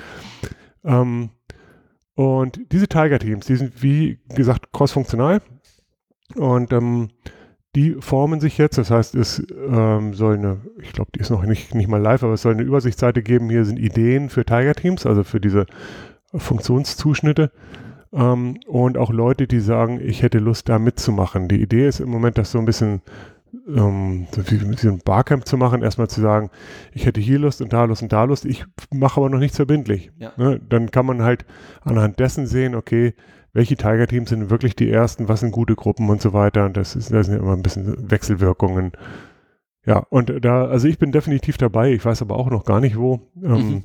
Ähm, 0.83 1.31
und 2.15 2.61
diese 2.73 2.89
Tiger-Teams, 2.89 3.47
die 3.47 3.57
sind 3.57 3.83
wie 3.83 4.19
gesagt 4.35 4.73
crossfunktional 4.73 5.43
und 6.37 6.73
ähm, 6.73 7.11
die 7.77 7.95
formen 8.01 8.41
sich 8.41 8.59
jetzt, 8.59 8.79
das 8.79 8.91
heißt, 8.91 9.15
es 9.15 9.43
ähm, 9.69 10.15
soll 10.15 10.35
eine, 10.35 10.61
ich 10.83 10.93
glaube, 10.93 11.11
die 11.15 11.21
ist 11.21 11.31
noch 11.31 11.45
nicht, 11.45 11.75
nicht 11.75 11.89
mal 11.89 12.01
live, 12.01 12.25
aber 12.25 12.33
es 12.33 12.43
soll 12.43 12.55
eine 12.55 12.63
Übersichtsseite 12.63 13.23
geben, 13.23 13.49
hier 13.49 13.65
sind 13.65 13.79
Ideen 13.79 14.29
für 14.29 14.45
Tiger-Teams, 14.45 15.07
also 15.07 15.23
für 15.23 15.41
diese 15.41 15.67
Funktionszuschnitte 16.35 17.53
ähm, 18.13 18.59
und 18.67 18.99
auch 18.99 19.11
Leute, 19.11 19.47
die 19.47 19.61
sagen, 19.61 20.01
ich 20.03 20.23
hätte 20.23 20.39
Lust, 20.39 20.69
da 20.69 20.79
mitzumachen. 20.79 21.49
Die 21.49 21.63
Idee 21.63 21.87
ist 21.87 22.01
im 22.01 22.11
Moment, 22.11 22.39
das 22.39 22.51
so 22.51 22.59
ein 22.59 22.65
bisschen 22.65 23.03
ähm, 23.69 24.27
so 24.33 24.49
wie 24.51 24.65
mit 24.65 24.83
diesem 24.83 24.99
Barcamp 24.99 25.47
zu 25.47 25.57
machen, 25.57 25.83
erstmal 25.83 26.09
zu 26.09 26.21
sagen, 26.21 26.51
ich 26.93 27.07
hätte 27.07 27.21
hier 27.21 27.39
Lust 27.39 27.61
und 27.63 27.73
da 27.73 27.85
Lust 27.85 28.03
und 28.03 28.13
da 28.13 28.25
Lust, 28.25 28.45
ich 28.45 28.65
mache 28.93 29.21
aber 29.21 29.31
noch 29.31 29.39
nichts 29.39 29.57
verbindlich. 29.57 30.11
Ja. 30.19 30.33
Ne? 30.37 30.61
Dann 30.69 30.91
kann 30.91 31.07
man 31.07 31.23
halt 31.23 31.45
anhand 31.83 32.19
dessen 32.19 32.47
sehen, 32.47 32.75
okay, 32.75 33.15
welche 33.53 33.77
Tiger-Teams 33.77 34.31
sind 34.31 34.51
wirklich 34.51 34.77
die 34.77 34.91
ersten, 34.91 35.29
was 35.29 35.41
sind 35.41 35.51
gute 35.51 35.75
Gruppen 35.75 36.09
und 36.09 36.23
so 36.23 36.33
weiter. 36.33 36.67
Und 36.67 36.77
das, 36.77 36.97
ist, 36.97 37.13
das 37.13 37.27
sind 37.27 37.37
ja 37.37 37.43
immer 37.43 37.55
ein 37.55 37.63
bisschen 37.63 38.11
Wechselwirkungen. 38.11 38.93
Ja, 39.87 39.99
und 40.11 40.45
da, 40.45 40.67
also 40.67 40.89
ich 40.89 40.99
bin 40.99 41.11
definitiv 41.11 41.57
dabei, 41.57 41.93
ich 41.93 42.05
weiß 42.05 42.23
aber 42.23 42.37
auch 42.37 42.51
noch 42.51 42.65
gar 42.65 42.81
nicht 42.81 42.99
wo. 42.99 43.31
Ähm, 43.43 43.51
Mhm. 43.69 43.85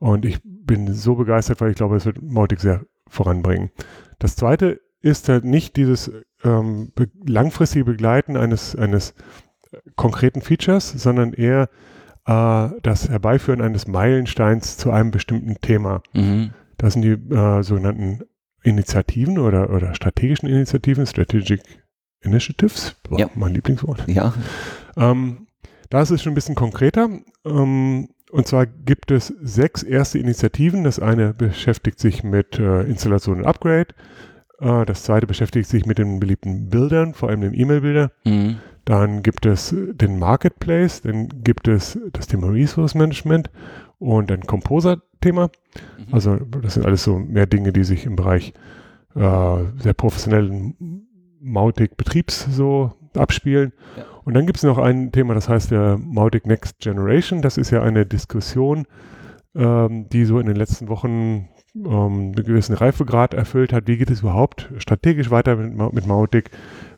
Und 0.00 0.24
ich 0.24 0.40
bin 0.44 0.92
so 0.94 1.16
begeistert, 1.16 1.60
weil 1.60 1.70
ich 1.70 1.76
glaube, 1.76 1.96
es 1.96 2.06
wird 2.06 2.22
Mautic 2.22 2.60
sehr 2.60 2.84
voranbringen. 3.08 3.70
Das 4.18 4.36
zweite 4.36 4.80
ist 5.00 5.28
halt 5.28 5.44
nicht 5.44 5.76
dieses 5.76 6.12
ähm, 6.44 6.92
be 6.94 7.08
langfristige 7.26 7.84
Begleiten 7.84 8.36
eines, 8.36 8.76
eines 8.76 9.14
äh, 9.72 9.78
konkreten 9.96 10.40
Features, 10.40 10.90
sondern 10.90 11.32
eher 11.32 11.68
äh, 12.26 12.68
das 12.82 13.08
Herbeiführen 13.08 13.60
eines 13.60 13.88
Meilensteins 13.88 14.76
zu 14.76 14.92
einem 14.92 15.10
bestimmten 15.10 15.56
Thema. 15.60 16.02
Mhm. 16.14 16.50
Das 16.76 16.92
sind 16.92 17.02
die 17.02 17.34
äh, 17.34 17.62
sogenannten 17.62 18.20
Initiativen 18.62 19.38
oder, 19.38 19.70
oder 19.70 19.94
strategischen 19.94 20.48
Initiativen, 20.48 21.06
Strategic 21.06 21.60
Initiatives, 22.20 22.96
boah, 23.04 23.18
Ja. 23.20 23.30
mein 23.34 23.54
Lieblingswort. 23.54 24.04
Ja. 24.08 24.34
Ähm, 24.96 25.46
da 25.90 26.02
ist 26.02 26.10
es 26.10 26.22
schon 26.22 26.32
ein 26.32 26.34
bisschen 26.34 26.54
konkreter. 26.54 27.08
Ähm, 27.46 28.08
und 28.30 28.46
zwar 28.46 28.66
gibt 28.66 29.10
es 29.10 29.28
sechs 29.40 29.82
erste 29.82 30.18
Initiativen. 30.18 30.84
Das 30.84 30.98
eine 30.98 31.32
beschäftigt 31.32 31.98
sich 31.98 32.22
mit 32.24 32.58
äh, 32.58 32.82
Installation 32.82 33.38
und 33.38 33.46
Upgrade. 33.46 33.94
Äh, 34.58 34.84
das 34.84 35.04
zweite 35.04 35.26
beschäftigt 35.26 35.68
sich 35.68 35.86
mit 35.86 35.98
den 35.98 36.20
beliebten 36.20 36.68
Bildern, 36.68 37.14
vor 37.14 37.28
allem 37.30 37.40
den 37.40 37.54
E-Mail-Bilder. 37.54 38.10
Mhm. 38.24 38.56
Dann 38.84 39.22
gibt 39.22 39.46
es 39.46 39.74
den 39.76 40.18
Marketplace, 40.18 41.02
dann 41.02 41.28
gibt 41.44 41.68
es 41.68 41.98
das 42.12 42.26
Thema 42.26 42.48
Resource 42.48 42.94
Management 42.94 43.50
und 43.98 44.30
ein 44.30 44.42
Composer-Thema. 44.42 45.50
Mhm. 45.98 46.14
Also 46.14 46.36
das 46.36 46.74
sind 46.74 46.86
alles 46.86 47.04
so 47.04 47.18
mehr 47.18 47.46
Dinge, 47.46 47.72
die 47.72 47.84
sich 47.84 48.06
im 48.06 48.16
Bereich 48.16 48.52
äh, 49.14 49.56
sehr 49.78 49.94
professionellen 49.94 51.06
Mautic-Betriebs 51.40 52.48
so 52.50 52.92
abspielen. 53.14 53.72
Ja. 53.96 54.04
Und 54.24 54.34
dann 54.34 54.46
gibt 54.46 54.58
es 54.58 54.62
noch 54.62 54.78
ein 54.78 55.10
Thema, 55.12 55.34
das 55.34 55.48
heißt 55.48 55.70
der 55.70 55.98
Mautic 55.98 56.46
Next 56.46 56.80
Generation. 56.80 57.42
Das 57.42 57.56
ist 57.56 57.70
ja 57.70 57.82
eine 57.82 58.04
Diskussion, 58.04 58.86
ähm, 59.54 60.08
die 60.10 60.24
so 60.24 60.38
in 60.38 60.46
den 60.46 60.56
letzten 60.56 60.88
Wochen 60.88 61.48
ähm, 61.74 61.86
einen 61.86 62.34
gewissen 62.34 62.74
Reifegrad 62.74 63.34
erfüllt 63.34 63.72
hat. 63.72 63.86
Wie 63.86 63.96
geht 63.96 64.10
es 64.10 64.20
überhaupt 64.20 64.70
strategisch 64.78 65.30
weiter 65.30 65.56
mit, 65.56 65.94
mit 65.94 66.06
Mautic? 66.06 66.50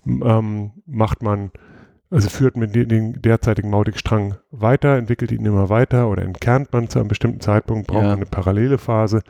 Ähm, 0.07 0.73
macht 0.87 1.23
man, 1.23 1.51
also 2.11 2.29
führt 2.29 2.57
man 2.57 2.73
den, 2.73 3.21
derzeitigen 3.23 3.71
Mautic-Strang 3.71 4.35
weiter, 4.51 4.97
entwickelt 4.97 5.31
ihn 5.33 5.45
immer 5.45 5.69
weiter 5.69 6.09
oder 6.09 6.23
entkernt 6.23 6.73
man 6.73 6.89
zu 6.89 6.99
einem 6.99 7.09
bestimmten 7.09 7.41
Zeitpunkt, 7.41 7.87
braucht 7.87 8.03
Ja. 8.03 8.09
man 8.09 8.17
eine 8.19 8.27
parallele 8.27 8.79
Phase 8.79 9.23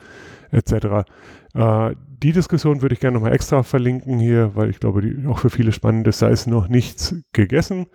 etc. 0.51 1.07
Äh, 1.55 1.95
die 2.23 2.33
Diskussion 2.33 2.83
würde 2.83 2.95
ich 2.95 3.01
gerne 3.01 3.15
nochmal 3.19 3.33
extra 3.35 3.63
verlinken 3.63 4.19
hier, 4.19 4.53
weil 4.55 4.71
ich 4.71 4.81
glaube, 4.81 5.01
die 5.03 5.27
auch 5.27 5.39
für 5.39 5.51
viele 5.51 5.73
spannend 5.73 6.07
ist. 6.07 6.21
Da 6.23 6.29
ist 6.29 6.47
noch 6.47 6.69
nichts 6.69 7.15
gegessen, 7.33 7.87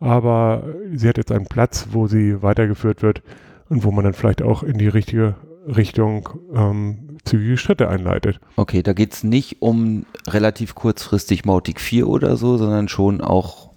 aber 0.00 0.64
sie 0.92 1.08
hat 1.08 1.16
jetzt 1.18 1.32
einen 1.32 1.46
Platz, 1.46 1.88
wo 1.92 2.06
sie 2.06 2.42
weitergeführt 2.42 3.02
wird 3.02 3.22
und 3.68 3.84
wo 3.84 3.90
man 3.90 4.04
dann 4.04 4.14
vielleicht 4.14 4.42
auch 4.42 4.62
in 4.62 4.78
die 4.78 4.88
richtige 4.88 5.34
Richtung 5.66 6.28
ähm, 6.54 7.18
zügige 7.24 7.56
Schritte 7.58 7.88
einleitet. 7.88 8.40
Okay, 8.56 8.82
da 8.82 8.92
geht 8.94 9.12
es 9.12 9.24
nicht 9.24 9.60
um 9.60 10.06
relativ 10.26 10.74
kurzfristig 10.74 11.44
Mautic 11.44 11.80
4 11.80 12.08
oder 12.08 12.36
so, 12.36 12.56
sondern 12.56 12.88
schon 12.88 13.20
auch 13.20 13.67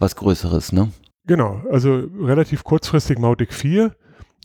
was 0.00 0.16
Größeres, 0.16 0.72
ne? 0.72 0.90
Genau, 1.26 1.62
also 1.70 2.02
relativ 2.20 2.64
kurzfristig 2.64 3.18
Mautic 3.18 3.52
4 3.52 3.92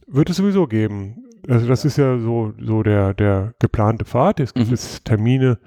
wird 0.08 0.30
es 0.30 0.38
sowieso 0.38 0.68
geben. 0.68 1.24
Also 1.48 1.68
das 1.68 1.86
ist 1.86 1.98
ja 1.98 2.18
so, 2.20 2.54
so 2.60 2.84
der, 2.84 3.14
der 3.14 3.54
geplante 3.60 4.06
Pfad. 4.06 4.40
Es 4.40 4.54
gibt 4.54 4.68
Mhm. 4.68 4.72
jetzt 4.74 5.06
Termine 5.06 5.58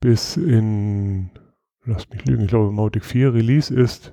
bis 0.00 0.36
in, 0.36 1.30
lass 1.84 2.08
mich 2.10 2.24
lügen, 2.26 2.42
ich 2.44 2.48
glaube 2.48 2.72
Mautic 2.72 3.04
4 3.04 3.34
Release 3.34 3.72
ist 3.72 4.12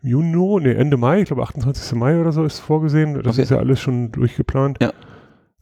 Juni, 0.00 0.62
nee, 0.62 0.72
Ende 0.72 0.96
Mai, 0.96 1.20
ich 1.20 1.26
glaube 1.26 1.42
28. 1.42 1.94
Mai 1.98 2.20
oder 2.20 2.32
so 2.32 2.44
ist 2.44 2.58
vorgesehen. 2.58 3.14
Das 3.22 3.34
Okay. 3.36 3.42
ist 3.42 3.50
ja 3.50 3.58
alles 3.58 3.80
schon 3.80 4.10
durchgeplant. 4.12 4.78
Ja. 4.82 4.92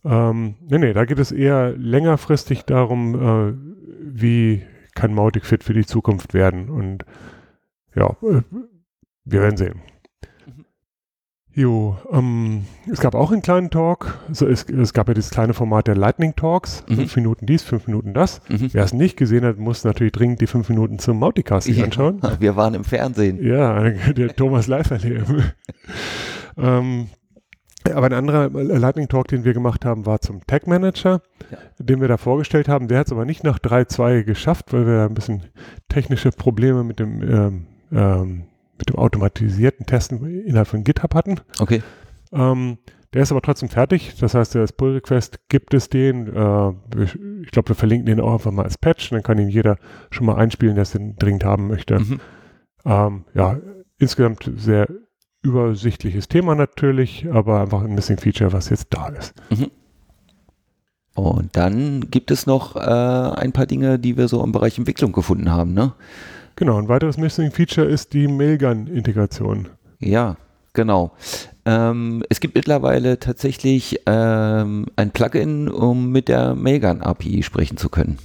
Ähm, 0.04 0.54
nee, 0.68 0.78
nee, 0.78 0.92
da 0.94 1.04
geht 1.04 1.18
es 1.18 1.30
eher 1.30 1.76
längerfristig 1.76 2.64
darum, 2.64 3.14
äh, 3.14 3.54
wie 4.02 4.62
kann 4.94 5.12
Mautic 5.14 5.44
fit 5.44 5.62
für 5.62 5.74
die 5.74 5.84
Zukunft 5.84 6.32
werden. 6.34 6.70
Und 6.70 7.04
ja, 7.94 8.16
wir 8.22 9.40
werden 9.42 9.56
sehen. 9.56 9.80
Mhm. 10.46 10.64
Jo, 11.52 11.96
ähm, 12.12 12.64
es 12.90 13.00
gab 13.00 13.14
auch 13.16 13.32
einen 13.32 13.42
kleinen 13.42 13.70
Talk. 13.70 14.18
Also 14.28 14.46
es, 14.46 14.64
es 14.64 14.92
gab 14.92 15.08
ja 15.08 15.14
dieses 15.14 15.30
kleine 15.30 15.52
Format 15.52 15.88
der 15.88 15.96
Lightning 15.96 16.36
Talks. 16.36 16.84
Mhm. 16.88 16.94
Fünf 16.94 17.16
Minuten 17.16 17.46
dies, 17.46 17.62
fünf 17.64 17.86
Minuten 17.88 18.14
das. 18.14 18.40
Mhm. 18.48 18.72
Wer 18.72 18.84
es 18.84 18.92
nicht 18.92 19.16
gesehen 19.16 19.44
hat, 19.44 19.58
muss 19.58 19.82
natürlich 19.84 20.12
dringend 20.12 20.40
die 20.40 20.46
fünf 20.46 20.68
Minuten 20.68 20.98
zum 21.00 21.18
Mauticast 21.18 21.66
sich 21.66 21.82
anschauen. 21.82 22.20
Wir 22.38 22.54
waren 22.56 22.74
im 22.74 22.84
Fernsehen. 22.84 23.44
Ja, 23.44 23.90
der 23.90 24.34
Thomas 24.36 24.68
live 24.68 24.90
erleben. 24.92 25.42
ähm, 26.56 27.08
aber 27.92 28.06
ein 28.06 28.12
anderer 28.12 28.50
Lightning 28.50 29.08
Talk, 29.08 29.28
den 29.28 29.42
wir 29.44 29.54
gemacht 29.54 29.84
haben, 29.86 30.04
war 30.04 30.20
zum 30.20 30.46
Tag 30.46 30.66
Manager, 30.66 31.22
Ja. 31.50 31.58
den 31.78 32.00
wir 32.02 32.08
da 32.08 32.18
vorgestellt 32.18 32.68
haben. 32.68 32.88
Der 32.88 32.98
hat 32.98 33.06
es 33.06 33.12
aber 33.12 33.24
nicht 33.24 33.42
nach 33.42 33.58
3.2 33.58 34.22
geschafft, 34.22 34.72
weil 34.72 34.86
wir 34.86 34.96
da 34.98 35.06
ein 35.06 35.14
bisschen 35.14 35.44
technische 35.88 36.30
Probleme 36.30 36.84
mit 36.84 36.98
dem, 37.00 37.22
ähm, 37.22 37.66
ähm, 37.92 38.44
mit 38.78 38.88
dem 38.88 38.96
automatisierten 38.96 39.86
Testen 39.86 40.24
innerhalb 40.46 40.68
von 40.68 40.84
GitHub 40.84 41.14
hatten. 41.14 41.40
Okay. 41.58 41.82
Ähm, 42.32 42.78
der 43.12 43.22
ist 43.22 43.32
aber 43.32 43.42
trotzdem 43.42 43.68
fertig. 43.68 44.14
Das 44.20 44.34
heißt, 44.34 44.54
als 44.56 44.72
Pull-Request 44.72 45.48
gibt 45.48 45.74
es 45.74 45.88
den. 45.88 46.28
Äh, 46.28 46.72
ich 47.42 47.50
glaube, 47.50 47.70
wir 47.70 47.74
verlinken 47.74 48.06
den 48.06 48.20
auch 48.20 48.34
einfach 48.34 48.52
mal 48.52 48.64
als 48.64 48.78
Patch. 48.78 49.10
Dann 49.10 49.22
kann 49.22 49.38
ihn 49.38 49.48
jeder 49.48 49.78
schon 50.10 50.26
mal 50.26 50.36
einspielen, 50.36 50.76
der 50.76 50.82
es 50.82 50.92
denn 50.92 51.16
dringend 51.16 51.44
haben 51.44 51.66
möchte. 51.66 51.98
Mhm. 51.98 52.20
Ähm, 52.84 53.24
ja, 53.34 53.58
insgesamt 53.98 54.50
sehr 54.56 54.88
übersichtliches 55.42 56.28
Thema 56.28 56.54
natürlich, 56.54 57.26
aber 57.30 57.60
einfach 57.62 57.82
ein 57.82 57.94
Missing 57.94 58.18
Feature, 58.18 58.52
was 58.52 58.68
jetzt 58.68 58.88
da 58.90 59.08
ist. 59.08 59.34
Und 61.14 61.56
dann 61.56 62.10
gibt 62.10 62.30
es 62.30 62.46
noch 62.46 62.76
äh, 62.76 62.80
ein 62.80 63.52
paar 63.52 63.66
Dinge, 63.66 63.98
die 63.98 64.16
wir 64.16 64.28
so 64.28 64.42
im 64.44 64.52
Bereich 64.52 64.78
Entwicklung 64.78 65.12
gefunden 65.12 65.50
haben, 65.50 65.74
ne? 65.74 65.94
Genau, 66.60 66.76
ein 66.76 66.88
weiteres 66.88 67.16
Missing 67.16 67.52
Feature 67.52 67.86
ist 67.86 68.12
die 68.12 68.28
Mailgun-Integration. 68.28 69.70
Ja, 69.98 70.36
genau. 70.74 71.12
Ähm, 71.64 72.22
es 72.28 72.38
gibt 72.40 72.54
mittlerweile 72.54 73.18
tatsächlich 73.18 74.02
ähm, 74.04 74.84
ein 74.94 75.10
Plugin, 75.10 75.70
um 75.70 76.12
mit 76.12 76.28
der 76.28 76.54
Mailgun 76.54 77.00
API 77.00 77.42
sprechen 77.42 77.78
zu 77.78 77.88
können. 77.88 78.18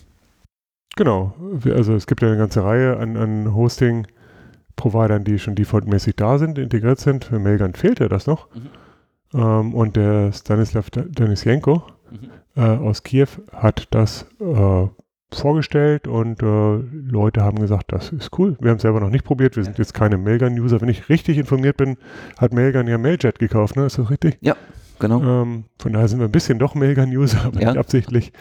Genau, 0.97 1.33
also 1.63 1.95
es 1.95 2.07
gibt 2.07 2.23
ja 2.23 2.27
eine 2.27 2.37
ganze 2.37 2.61
Reihe 2.61 2.97
an, 2.97 3.15
an 3.15 3.55
Hosting-Providern, 3.55 5.23
die 5.23 5.39
schon 5.39 5.55
defaultmäßig 5.55 6.17
da 6.17 6.37
sind, 6.37 6.57
integriert 6.57 6.99
sind. 6.99 7.23
Für 7.23 7.39
Mailgun 7.39 7.73
fehlt 7.73 8.01
ja 8.01 8.09
das 8.09 8.27
noch. 8.27 8.53
Mhm. 8.53 9.39
Ähm, 9.39 9.73
und 9.73 9.95
der 9.95 10.33
Stanislav 10.33 10.89
Denisjenko 10.89 11.83
äh, 12.57 12.59
aus 12.59 13.01
Kiew 13.03 13.29
hat 13.53 13.87
das 13.91 14.25
äh, 14.41 14.87
vorgestellt 15.33 16.07
und 16.07 16.41
äh, 16.41 16.77
Leute 16.91 17.41
haben 17.43 17.59
gesagt, 17.59 17.91
das 17.91 18.11
ist 18.11 18.37
cool. 18.37 18.55
Wir 18.59 18.69
haben 18.69 18.77
es 18.77 18.83
selber 18.83 18.99
noch 18.99 19.09
nicht 19.09 19.25
probiert. 19.25 19.55
Wir 19.55 19.63
sind 19.63 19.77
jetzt 19.77 19.93
keine 19.93 20.17
Mailgun-User. 20.17 20.79
Wenn 20.81 20.89
ich 20.89 21.09
richtig 21.09 21.37
informiert 21.37 21.77
bin, 21.77 21.97
hat 22.37 22.53
Mailgun 22.53 22.87
ja 22.87 22.97
Mailjet 22.97 23.39
gekauft, 23.39 23.75
ne? 23.75 23.85
Ist 23.85 23.97
das 23.97 24.09
richtig? 24.09 24.37
Genau. 24.99 25.21
Ähm, 25.21 25.65
von 25.77 25.91
daher 25.93 26.07
sind 26.07 26.19
wir 26.19 26.25
ein 26.27 26.31
bisschen 26.31 26.57
doch 26.59 26.73
Mailgun-User, 26.75 27.45
aber 27.45 27.59
Ja. 27.61 27.69
nicht 27.71 27.77
absichtlich. 27.79 28.31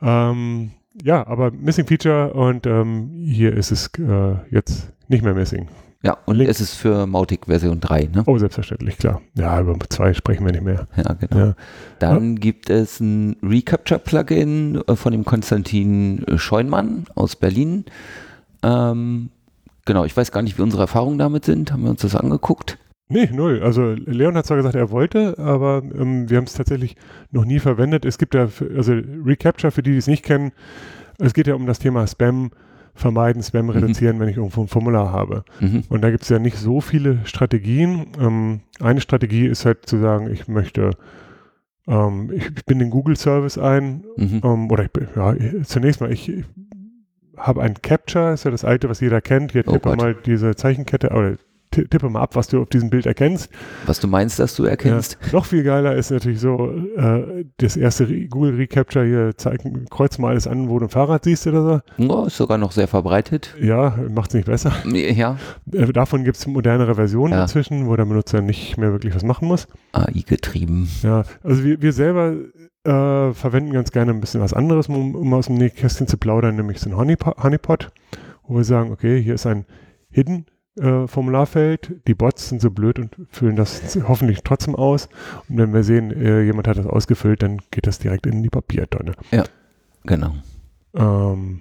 Ähm, 0.00 0.70
ja, 1.02 1.26
aber 1.26 1.50
Missing 1.50 1.86
Feature 1.86 2.32
und 2.32 2.66
ähm, 2.66 3.10
hier 3.24 3.54
ist 3.54 3.70
es 3.70 3.90
äh, 3.98 4.34
jetzt 4.50 4.92
nicht 5.08 5.22
mehr 5.24 5.34
Missing. 5.34 5.68
Ja, 6.02 6.16
und 6.26 6.36
Link- 6.36 6.48
es 6.48 6.60
ist 6.60 6.74
für 6.74 7.06
Mautic 7.08 7.46
Version 7.46 7.80
3, 7.80 8.08
ne? 8.14 8.22
Oh, 8.26 8.38
selbstverständlich, 8.38 8.98
klar. 8.98 9.20
Ja, 9.34 9.60
über 9.60 9.76
zwei 9.90 10.14
sprechen 10.14 10.44
wir 10.44 10.52
nicht 10.52 10.62
mehr. 10.64 10.86
Ja, 10.96 11.14
genau. 11.14 11.36
Ja. 11.46 11.54
Dann 11.98 12.36
gibt 12.36 12.70
es 12.70 13.00
ein 13.00 13.36
Recapture-Plugin 13.42 14.82
äh, 14.86 14.94
von 14.94 15.10
dem 15.12 15.24
Konstantin 15.24 16.24
Scheunmann 16.36 17.06
aus 17.16 17.34
Berlin. 17.34 17.84
Ähm, 18.62 19.30
genau, 19.86 20.04
ich 20.04 20.16
weiß 20.16 20.30
gar 20.30 20.42
nicht, 20.42 20.56
wie 20.58 20.62
unsere 20.62 20.82
Erfahrungen 20.82 21.18
damit 21.18 21.44
sind. 21.44 21.72
Haben 21.72 21.82
wir 21.82 21.90
uns 21.90 22.02
das 22.02 22.14
angeguckt? 22.14 22.78
Nee, 23.08 23.28
null. 23.32 23.60
Also 23.62 23.94
Leon 23.94 24.36
hat 24.36 24.46
zwar 24.46 24.58
gesagt, 24.58 24.74
er 24.76 24.90
wollte, 24.90 25.36
aber 25.38 25.82
ähm, 25.98 26.28
wir 26.30 26.36
haben 26.36 26.44
es 26.44 26.52
tatsächlich 26.52 26.94
noch 27.32 27.44
nie 27.44 27.58
verwendet. 27.58 28.04
Es 28.04 28.18
gibt 28.18 28.34
ja, 28.34 28.48
also 28.76 28.92
Recapture, 29.24 29.70
für 29.72 29.82
die, 29.82 29.92
die 29.92 29.96
es 29.96 30.06
nicht 30.06 30.24
kennen, 30.24 30.52
es 31.18 31.34
geht 31.34 31.46
ja 31.48 31.54
um 31.54 31.66
das 31.66 31.78
Thema 31.80 32.06
Spam 32.06 32.50
vermeiden, 32.98 33.42
Spam 33.42 33.70
reduzieren, 33.70 34.18
wenn 34.20 34.28
ich 34.28 34.36
irgendwo 34.36 34.60
ein 34.62 34.68
Formular 34.68 35.12
habe. 35.12 35.44
Mhm. 35.60 35.84
Und 35.88 36.02
da 36.02 36.10
gibt 36.10 36.22
es 36.24 36.28
ja 36.28 36.38
nicht 36.38 36.56
so 36.58 36.80
viele 36.80 37.20
Strategien. 37.24 38.08
Ähm, 38.20 38.60
eine 38.80 39.00
Strategie 39.00 39.46
ist 39.46 39.64
halt 39.64 39.86
zu 39.86 39.98
sagen, 39.98 40.28
ich 40.30 40.48
möchte, 40.48 40.90
ähm, 41.86 42.30
ich, 42.34 42.46
ich 42.56 42.64
bin 42.64 42.78
den 42.78 42.90
Google-Service 42.90 43.58
ein, 43.58 44.04
Mhm. 44.16 44.40
ähm, 44.44 44.70
oder 44.70 44.84
ich, 44.84 44.90
bin- 44.90 45.08
ja, 45.16 45.34
zunächst 45.64 46.00
mal, 46.00 46.12
ich, 46.12 46.28
ich 46.28 46.44
habe 47.36 47.62
ein 47.62 47.74
Capture, 47.80 48.32
ist 48.32 48.44
ja 48.44 48.50
das 48.50 48.64
alte, 48.64 48.88
was 48.88 49.00
jeder 49.00 49.20
kennt. 49.20 49.52
Hier 49.52 49.62
Oh 49.66 49.72
tippe 49.72 49.90
Gott. 49.90 49.98
mal 49.98 50.14
diese 50.14 50.56
Zeichenkette, 50.56 51.10
oder 51.10 51.36
tippe 51.70 52.08
mal 52.08 52.20
ab, 52.22 52.36
was 52.36 52.48
du 52.48 52.60
auf 52.62 52.68
diesem 52.68 52.90
Bild 52.90 53.06
erkennst. 53.06 53.50
Was 53.86 54.00
du 54.00 54.08
meinst, 54.08 54.38
dass 54.38 54.54
du 54.56 54.64
erkennst? 54.64 55.18
Ja, 55.26 55.32
noch 55.32 55.44
viel 55.46 55.62
geiler 55.62 55.94
ist 55.96 56.10
natürlich 56.10 56.40
so, 56.40 56.70
äh, 56.96 57.44
das 57.58 57.76
erste 57.76 58.06
Google 58.28 58.56
Recapture 58.56 59.04
hier, 59.06 59.32
zeig, 59.36 59.60
kreuz 59.90 60.18
mal 60.18 60.28
alles 60.30 60.46
an, 60.46 60.68
wo 60.68 60.78
du 60.78 60.86
ein 60.86 60.90
Fahrrad 60.90 61.24
siehst 61.24 61.46
oder 61.46 61.82
Oh, 61.98 62.24
ist 62.26 62.36
sogar 62.36 62.58
noch 62.58 62.72
sehr 62.72 62.88
verbreitet. 62.88 63.54
so. 63.58 63.64
Ja, 63.66 63.96
macht 64.10 64.30
es 64.30 64.34
nicht 64.34 64.46
besser. 64.46 64.72
Ja, 64.84 65.36
Äh, 65.72 65.92
davon 65.92 66.24
gibt 66.24 66.36
es 66.36 66.46
modernere 66.46 66.94
Versionen 66.94 67.32
Ja. 67.34 67.42
inzwischen, 67.42 67.86
wo 67.86 67.96
der 67.96 68.04
Benutzer 68.04 68.40
nicht 68.40 68.76
mehr 68.78 68.92
wirklich 68.92 69.14
was 69.14 69.22
machen 69.24 69.48
muss. 69.48 69.68
AI 69.92 70.22
getrieben. 70.26 70.88
Ja, 71.02 71.24
also 71.42 71.64
wir, 71.64 71.80
wir 71.82 71.92
selber 71.92 72.34
äh, 72.84 73.32
verwenden 73.34 73.72
ganz 73.72 73.90
gerne 73.92 74.12
ein 74.12 74.20
bisschen 74.20 74.40
was 74.40 74.54
anderes, 74.54 74.88
um, 74.88 75.14
um 75.14 75.34
aus 75.34 75.46
dem 75.46 75.56
Nähkästchen 75.56 76.06
zu 76.06 76.16
plaudern, 76.16 76.56
nämlich 76.56 76.78
so 76.80 76.88
ein 76.88 76.96
Honeypot, 76.96 77.42
Honeypot, 77.42 77.90
wo 78.46 78.56
wir 78.56 78.64
sagen, 78.64 78.90
okay, 78.92 79.20
hier 79.22 79.34
ist 79.34 79.46
ein 79.46 79.66
Hidden 80.10 80.46
äh, 80.78 81.06
Formularfeld, 81.06 82.00
die 82.06 82.14
Bots 82.14 82.48
sind 82.48 82.60
so 82.60 82.70
blöd 82.70 82.98
und 82.98 83.16
füllen 83.30 83.56
das 83.56 83.98
hoffentlich 84.08 84.42
trotzdem 84.42 84.74
aus. 84.74 85.08
Und 85.48 85.58
wenn 85.58 85.72
wir 85.72 85.82
sehen, 85.82 86.10
äh, 86.10 86.42
jemand 86.42 86.68
hat 86.68 86.78
das 86.78 86.86
ausgefüllt, 86.86 87.42
dann 87.42 87.58
geht 87.70 87.86
das 87.86 87.98
direkt 87.98 88.26
in 88.26 88.42
die 88.42 88.50
Papiertonne. 88.50 89.12
Genau. 90.04 90.34
Ähm, 90.94 91.60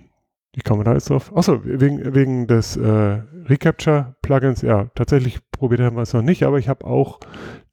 wie 0.53 0.61
kommen 0.61 0.79
wir 0.79 0.85
da 0.85 0.93
jetzt 0.93 1.09
drauf? 1.09 1.31
Achso, 1.35 1.61
wegen, 1.63 2.15
wegen 2.15 2.47
des 2.47 2.77
äh, 2.77 3.21
Recapture-Plugins, 3.45 4.63
ja, 4.63 4.85
tatsächlich 4.95 5.39
probiert 5.51 5.81
haben 5.81 5.95
wir 5.95 6.01
es 6.01 6.13
noch 6.13 6.23
nicht, 6.23 6.43
aber 6.43 6.57
ich 6.57 6.67
habe 6.67 6.85
auch 6.85 7.19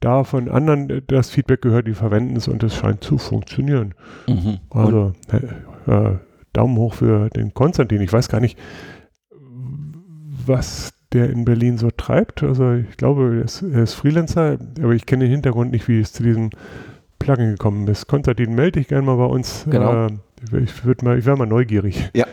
da 0.00 0.24
von 0.24 0.50
anderen 0.50 1.02
das 1.06 1.30
Feedback 1.30 1.62
gehört, 1.62 1.86
die 1.86 1.94
verwenden 1.94 2.36
es 2.36 2.46
und 2.46 2.62
es 2.62 2.74
scheint 2.74 3.02
zu 3.02 3.16
funktionieren. 3.16 3.94
Mhm. 4.28 4.58
Also 4.68 5.12
äh, 5.32 5.90
äh, 5.90 6.18
Daumen 6.52 6.76
hoch 6.76 6.94
für 6.94 7.30
den 7.30 7.54
Konstantin. 7.54 8.02
Ich 8.02 8.12
weiß 8.12 8.28
gar 8.28 8.40
nicht, 8.40 8.58
was 10.46 10.92
der 11.14 11.30
in 11.30 11.44
Berlin 11.44 11.78
so 11.78 11.90
treibt. 11.90 12.42
Also 12.42 12.72
ich 12.72 12.96
glaube, 12.96 13.36
er 13.38 13.44
ist, 13.44 13.62
er 13.62 13.84
ist 13.84 13.94
Freelancer, 13.94 14.58
aber 14.82 14.92
ich 14.92 15.06
kenne 15.06 15.24
den 15.24 15.32
Hintergrund 15.32 15.70
nicht, 15.70 15.88
wie 15.88 16.00
es 16.00 16.12
zu 16.12 16.22
diesem 16.22 16.50
Plugin 17.18 17.52
gekommen 17.52 17.86
ist. 17.88 18.06
Konstantin, 18.06 18.54
melde 18.54 18.80
dich 18.80 18.88
gerne 18.88 19.06
mal 19.06 19.16
bei 19.16 19.26
uns. 19.26 19.64
Genau. 19.70 20.06
Äh, 20.06 20.10
ich, 20.62 21.02
mal, 21.02 21.18
ich 21.18 21.24
wäre 21.24 21.36
mal 21.36 21.46
neugierig. 21.46 22.10
Ja. 22.14 22.26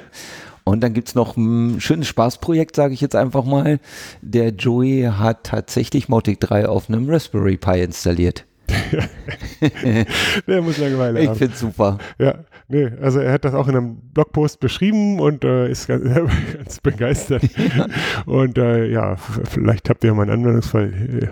Und 0.64 0.82
dann 0.82 0.94
gibt 0.94 1.08
es 1.08 1.16
noch 1.16 1.38
ein 1.38 1.82
schönes 1.82 2.08
Spaßprojekt, 2.08 2.76
sage 2.76 2.94
ich 2.94 3.02
jetzt 3.02 3.16
einfach 3.16 3.46
mal. 3.46 3.80
Der 4.22 4.50
Joey 4.50 5.10
hat 5.12 5.46
tatsächlich 5.46 6.08
Mautic 6.08 6.40
3 6.40 6.68
auf 6.68 6.90
einem 6.90 7.10
Raspberry 7.10 7.58
Pi 7.58 7.82
installiert. 7.82 8.46
Der 10.48 10.62
muss 10.62 10.78
Langeweile 10.78 11.20
ich 11.20 11.28
haben. 11.28 11.34
Ich 11.34 11.40
finde 11.40 11.56
super. 11.56 11.98
Ja, 12.20 12.36
nee, 12.68 12.92
also 13.02 13.20
er 13.20 13.34
hat 13.34 13.46
das 13.46 13.54
auch 13.54 13.68
in 13.68 13.76
einem 13.76 13.98
Blogpost 14.14 14.60
beschrieben 14.60 15.20
und 15.20 15.44
äh, 15.44 15.70
ist 15.70 15.88
ganz, 15.88 16.04
ganz 16.56 16.80
begeistert. 16.80 17.44
und 18.26 18.58
äh, 18.58 18.88
ja, 18.88 19.16
vielleicht 19.16 19.90
habt 19.90 20.04
ihr 20.04 20.14
mal 20.14 20.24
einen 20.24 20.40
Anwendungsfall. 20.40 21.30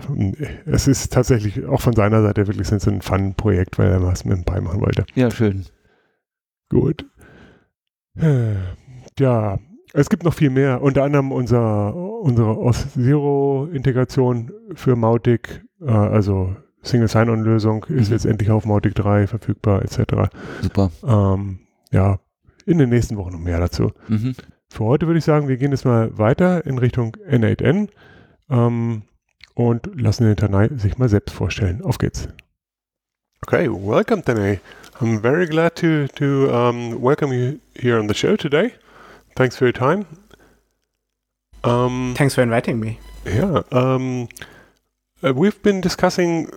Es 0.66 0.88
ist 0.88 1.12
tatsächlich 1.12 1.66
auch 1.66 1.80
von 1.80 1.94
seiner 1.94 2.22
Seite 2.22 2.46
wirklich 2.46 2.68
so 2.68 2.90
ein 2.90 3.02
Fun-Projekt, 3.02 3.78
weil 3.78 3.88
er 3.88 4.02
was 4.02 4.24
mit 4.24 4.36
dem 4.36 4.44
Pi 4.44 4.60
machen 4.60 4.80
wollte. 4.80 5.04
Ja, 5.14 5.30
schön. 5.30 5.66
Gut. 6.68 7.04
Ja, 9.18 9.58
es 9.92 10.08
gibt 10.08 10.24
noch 10.24 10.34
viel 10.34 10.50
mehr. 10.50 10.82
Unter 10.82 11.02
anderem 11.04 11.32
unser, 11.32 11.94
unsere 11.94 12.56
OS-Zero-Integration 12.58 14.52
für 14.74 14.96
Mautic, 14.96 15.64
äh, 15.80 15.90
also 15.90 16.54
Single 16.82 17.08
Sign-On-Lösung 17.08 17.84
ist 17.84 18.08
mhm. 18.08 18.14
jetzt 18.14 18.26
endlich 18.26 18.50
auf 18.50 18.64
Mautic 18.64 18.94
3 18.94 19.26
verfügbar, 19.26 19.82
etc. 19.82 20.30
Super. 20.62 20.90
Ähm, 21.06 21.60
ja, 21.90 22.18
in 22.66 22.78
den 22.78 22.90
nächsten 22.90 23.16
Wochen 23.16 23.32
noch 23.32 23.40
mehr 23.40 23.60
dazu. 23.60 23.92
Mhm. 24.08 24.34
Für 24.68 24.84
heute 24.84 25.06
würde 25.06 25.18
ich 25.18 25.24
sagen, 25.24 25.48
wir 25.48 25.56
gehen 25.56 25.72
jetzt 25.72 25.84
mal 25.84 26.16
weiter 26.16 26.64
in 26.64 26.78
Richtung 26.78 27.16
N8N 27.28 27.88
ähm, 28.48 29.02
und 29.54 30.00
lassen 30.00 30.24
den 30.24 30.36
Tanai 30.36 30.68
sich 30.76 30.96
mal 30.96 31.08
selbst 31.08 31.34
vorstellen. 31.34 31.82
Auf 31.82 31.98
geht's. 31.98 32.28
Okay, 33.46 33.68
welcome 33.68 34.22
Tanai. 34.22 34.60
I'm 35.00 35.20
very 35.20 35.46
glad 35.46 35.74
to, 35.76 36.06
to 36.16 36.50
um, 36.54 37.02
welcome 37.02 37.32
you 37.32 37.58
here 37.74 37.98
on 37.98 38.06
the 38.06 38.14
show 38.14 38.36
today. 38.36 38.72
Thanks 39.34 39.56
for 39.56 39.66
your 39.66 39.72
time. 39.72 40.06
Um, 41.64 42.14
Thanks 42.16 42.34
for 42.34 42.42
inviting 42.42 42.78
me. 42.78 42.98
Yeah, 43.24 43.62
um, 43.72 44.28
uh, 45.22 45.32
we've 45.34 45.62
been 45.62 45.80
discussing, 45.80 46.48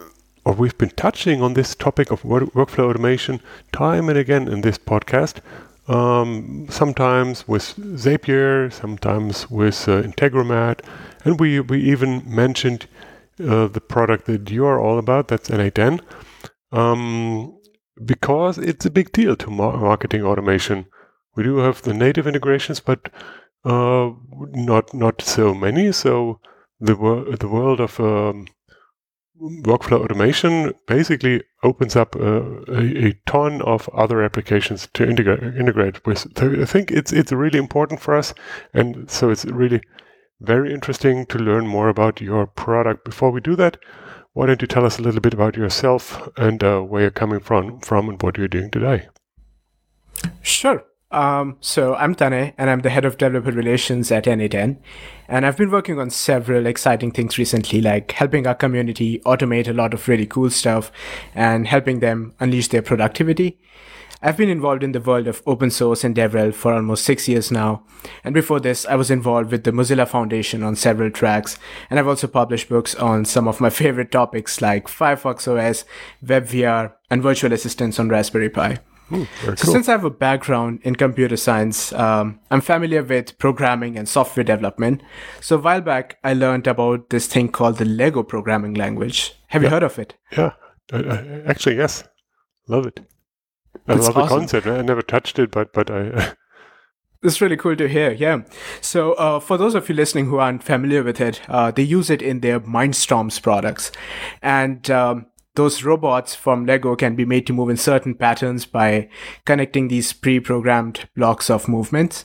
or 0.45 0.53
we've 0.53 0.77
been 0.77 0.91
touching 0.91 1.41
on 1.41 1.53
this 1.53 1.75
topic 1.75 2.11
of 2.11 2.25
work 2.25 2.51
workflow 2.53 2.89
automation 2.89 3.41
time 3.71 4.09
and 4.09 4.17
again 4.17 4.47
in 4.47 4.61
this 4.61 4.77
podcast. 4.77 5.39
Um, 5.87 6.67
sometimes 6.69 7.47
with 7.47 7.75
Zapier, 7.75 8.71
sometimes 8.71 9.49
with 9.49 9.87
uh, 9.87 10.01
Integromat, 10.01 10.79
and 11.25 11.39
we 11.39 11.59
we 11.59 11.81
even 11.81 12.23
mentioned 12.25 12.87
uh, 13.39 13.67
the 13.67 13.81
product 13.81 14.25
that 14.25 14.49
you 14.49 14.65
are 14.65 14.79
all 14.79 14.97
about. 14.97 15.27
That's 15.27 15.49
N8N. 15.49 15.99
Um, 16.71 17.59
because 18.03 18.57
it's 18.57 18.85
a 18.85 18.91
big 18.91 19.11
deal 19.11 19.35
to 19.35 19.49
marketing 19.49 20.23
automation. 20.23 20.87
We 21.35 21.43
do 21.43 21.57
have 21.57 21.81
the 21.81 21.93
native 21.93 22.27
integrations, 22.27 22.79
but 22.79 23.11
uh, 23.65 24.11
not 24.51 24.93
not 24.93 25.21
so 25.21 25.53
many. 25.53 25.91
So 25.91 26.39
the 26.79 26.95
wor- 26.95 27.35
the 27.35 27.47
world 27.47 27.79
of 27.79 27.99
um, 27.99 28.47
workflow 29.63 30.03
automation 30.03 30.73
basically 30.87 31.43
opens 31.63 31.95
up 31.95 32.15
uh, 32.15 32.41
a, 32.67 33.07
a, 33.07 33.13
ton 33.25 33.61
of 33.61 33.89
other 33.89 34.23
applications 34.23 34.87
to 34.93 35.07
integrate 35.07 35.43
integrate 35.55 36.05
with. 36.05 36.19
So 36.37 36.61
I 36.61 36.65
think 36.65 36.91
it's 36.91 37.11
it's 37.11 37.31
really 37.31 37.59
important 37.59 37.99
for 37.99 38.15
us, 38.15 38.33
and 38.73 39.09
so 39.09 39.29
it's 39.29 39.45
really 39.45 39.81
very 40.39 40.73
interesting 40.73 41.25
to 41.27 41.37
learn 41.37 41.67
more 41.67 41.89
about 41.89 42.21
your 42.21 42.47
product. 42.47 43.05
Before 43.05 43.31
we 43.31 43.41
do 43.41 43.55
that, 43.55 43.77
why 44.33 44.45
don't 44.45 44.61
you 44.61 44.67
tell 44.67 44.85
us 44.85 44.99
a 44.99 45.01
little 45.01 45.21
bit 45.21 45.33
about 45.33 45.55
yourself 45.55 46.27
and 46.37 46.63
uh, 46.63 46.81
where 46.81 47.01
you're 47.01 47.11
coming 47.11 47.39
from, 47.39 47.79
from 47.79 48.09
and 48.09 48.21
what 48.21 48.37
you're 48.37 48.47
doing 48.47 48.71
today? 48.71 49.07
Sure. 50.41 50.83
Um, 51.13 51.57
so 51.61 51.93
I'm 51.93 52.15
Tanay, 52.15 52.55
and 52.57 52.71
I'm 52.71 52.79
the 52.79 52.89
head 52.89 53.05
of 53.05 53.19
developer 53.19 53.51
relations 53.51 54.11
at 54.11 54.25
N8N. 54.25 54.77
And 55.27 55.45
I've 55.45 55.57
been 55.57 55.69
working 55.69 55.99
on 55.99 56.09
several 56.09 56.65
exciting 56.65 57.11
things 57.11 57.37
recently, 57.37 57.81
like 57.81 58.11
helping 58.13 58.47
our 58.47 58.55
community 58.55 59.19
automate 59.19 59.67
a 59.67 59.73
lot 59.73 59.93
of 59.93 60.07
really 60.07 60.25
cool 60.25 60.49
stuff 60.49 60.91
and 61.35 61.67
helping 61.67 61.99
them 61.99 62.33
unleash 62.39 62.69
their 62.69 62.81
productivity. 62.81 63.59
I've 64.23 64.37
been 64.37 64.49
involved 64.49 64.83
in 64.83 64.93
the 64.93 65.01
world 65.01 65.27
of 65.27 65.43
open 65.45 65.69
source 65.69 66.03
and 66.03 66.15
DevRel 66.15 66.51
for 66.51 66.73
almost 66.73 67.05
six 67.05 67.27
years 67.27 67.51
now. 67.51 67.83
And 68.23 68.33
before 68.33 68.59
this, 68.59 68.83
I 68.87 68.95
was 68.95 69.11
involved 69.11 69.51
with 69.51 69.65
the 69.65 69.71
Mozilla 69.71 70.07
Foundation 70.07 70.63
on 70.63 70.75
several 70.75 71.11
tracks. 71.11 71.59
And 71.91 71.99
I've 71.99 72.07
also 72.07 72.25
published 72.25 72.69
books 72.69 72.95
on 72.95 73.25
some 73.25 73.47
of 73.47 73.61
my 73.61 73.69
favorite 73.69 74.11
topics 74.11 74.61
like 74.61 74.87
Firefox 74.87 75.47
OS, 75.47 75.85
WebVR, 76.25 76.93
and 77.11 77.21
virtual 77.21 77.53
assistants 77.53 77.99
on 77.99 78.09
Raspberry 78.09 78.49
Pi. 78.49 78.79
Ooh, 79.13 79.27
so 79.41 79.55
cool. 79.55 79.73
since 79.73 79.87
I 79.87 79.91
have 79.93 80.03
a 80.03 80.09
background 80.09 80.79
in 80.83 80.95
computer 80.95 81.37
science, 81.37 81.93
um, 81.93 82.39
I'm 82.51 82.61
familiar 82.61 83.03
with 83.03 83.37
programming 83.37 83.97
and 83.97 84.07
software 84.07 84.43
development. 84.43 85.01
So 85.41 85.57
a 85.57 85.59
while 85.59 85.81
back, 85.81 86.17
I 86.23 86.33
learned 86.33 86.67
about 86.67 87.09
this 87.09 87.27
thing 87.27 87.49
called 87.49 87.77
the 87.77 87.85
Lego 87.85 88.23
programming 88.23 88.73
language. 88.73 89.33
Have 89.47 89.61
yeah. 89.61 89.67
you 89.67 89.73
heard 89.73 89.83
of 89.83 89.99
it? 89.99 90.15
Yeah, 90.31 90.51
actually, 91.45 91.77
yes. 91.77 92.03
Love 92.67 92.87
it. 92.87 92.99
I 93.87 93.93
love 93.93 94.01
awesome. 94.01 94.21
the 94.21 94.27
concept. 94.27 94.67
I 94.67 94.81
never 94.81 95.01
touched 95.01 95.39
it, 95.39 95.51
but 95.51 95.73
but 95.73 95.91
I. 95.91 96.33
It's 97.25 97.39
really 97.39 97.55
cool 97.55 97.77
to 97.77 97.87
hear. 97.87 98.11
Yeah. 98.11 98.41
So, 98.81 99.13
uh, 99.13 99.39
for 99.39 99.57
those 99.57 99.75
of 99.75 99.87
you 99.87 99.95
listening 99.95 100.25
who 100.25 100.39
aren't 100.39 100.61
familiar 100.61 101.03
with 101.03 101.21
it, 101.21 101.39
uh, 101.47 101.71
they 101.71 101.81
use 101.81 102.09
it 102.09 102.21
in 102.21 102.41
their 102.41 102.59
Mindstorms 102.59 103.41
products, 103.41 103.93
and 104.41 104.91
um, 104.91 105.27
those 105.55 105.83
robots 105.83 106.33
from 106.33 106.65
Lego 106.65 106.95
can 106.95 107.15
be 107.15 107.25
made 107.25 107.45
to 107.47 107.53
move 107.53 107.69
in 107.69 107.77
certain 107.77 108.15
patterns 108.15 108.65
by 108.65 109.09
connecting 109.45 109.87
these 109.87 110.11
pre-programmed 110.13 111.07
blocks 111.15 111.49
of 111.49 111.67
movements. 111.67 112.23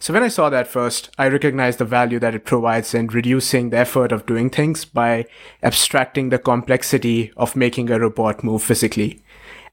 So 0.00 0.12
when 0.12 0.22
I 0.22 0.28
saw 0.28 0.48
that 0.48 0.68
first, 0.68 1.10
I 1.18 1.26
recognized 1.28 1.78
the 1.78 1.84
value 1.84 2.20
that 2.20 2.34
it 2.34 2.44
provides 2.44 2.94
in 2.94 3.08
reducing 3.08 3.70
the 3.70 3.78
effort 3.78 4.12
of 4.12 4.26
doing 4.26 4.48
things 4.48 4.84
by 4.84 5.26
abstracting 5.62 6.28
the 6.28 6.38
complexity 6.38 7.32
of 7.36 7.56
making 7.56 7.90
a 7.90 7.98
robot 7.98 8.44
move 8.44 8.62
physically. 8.62 9.22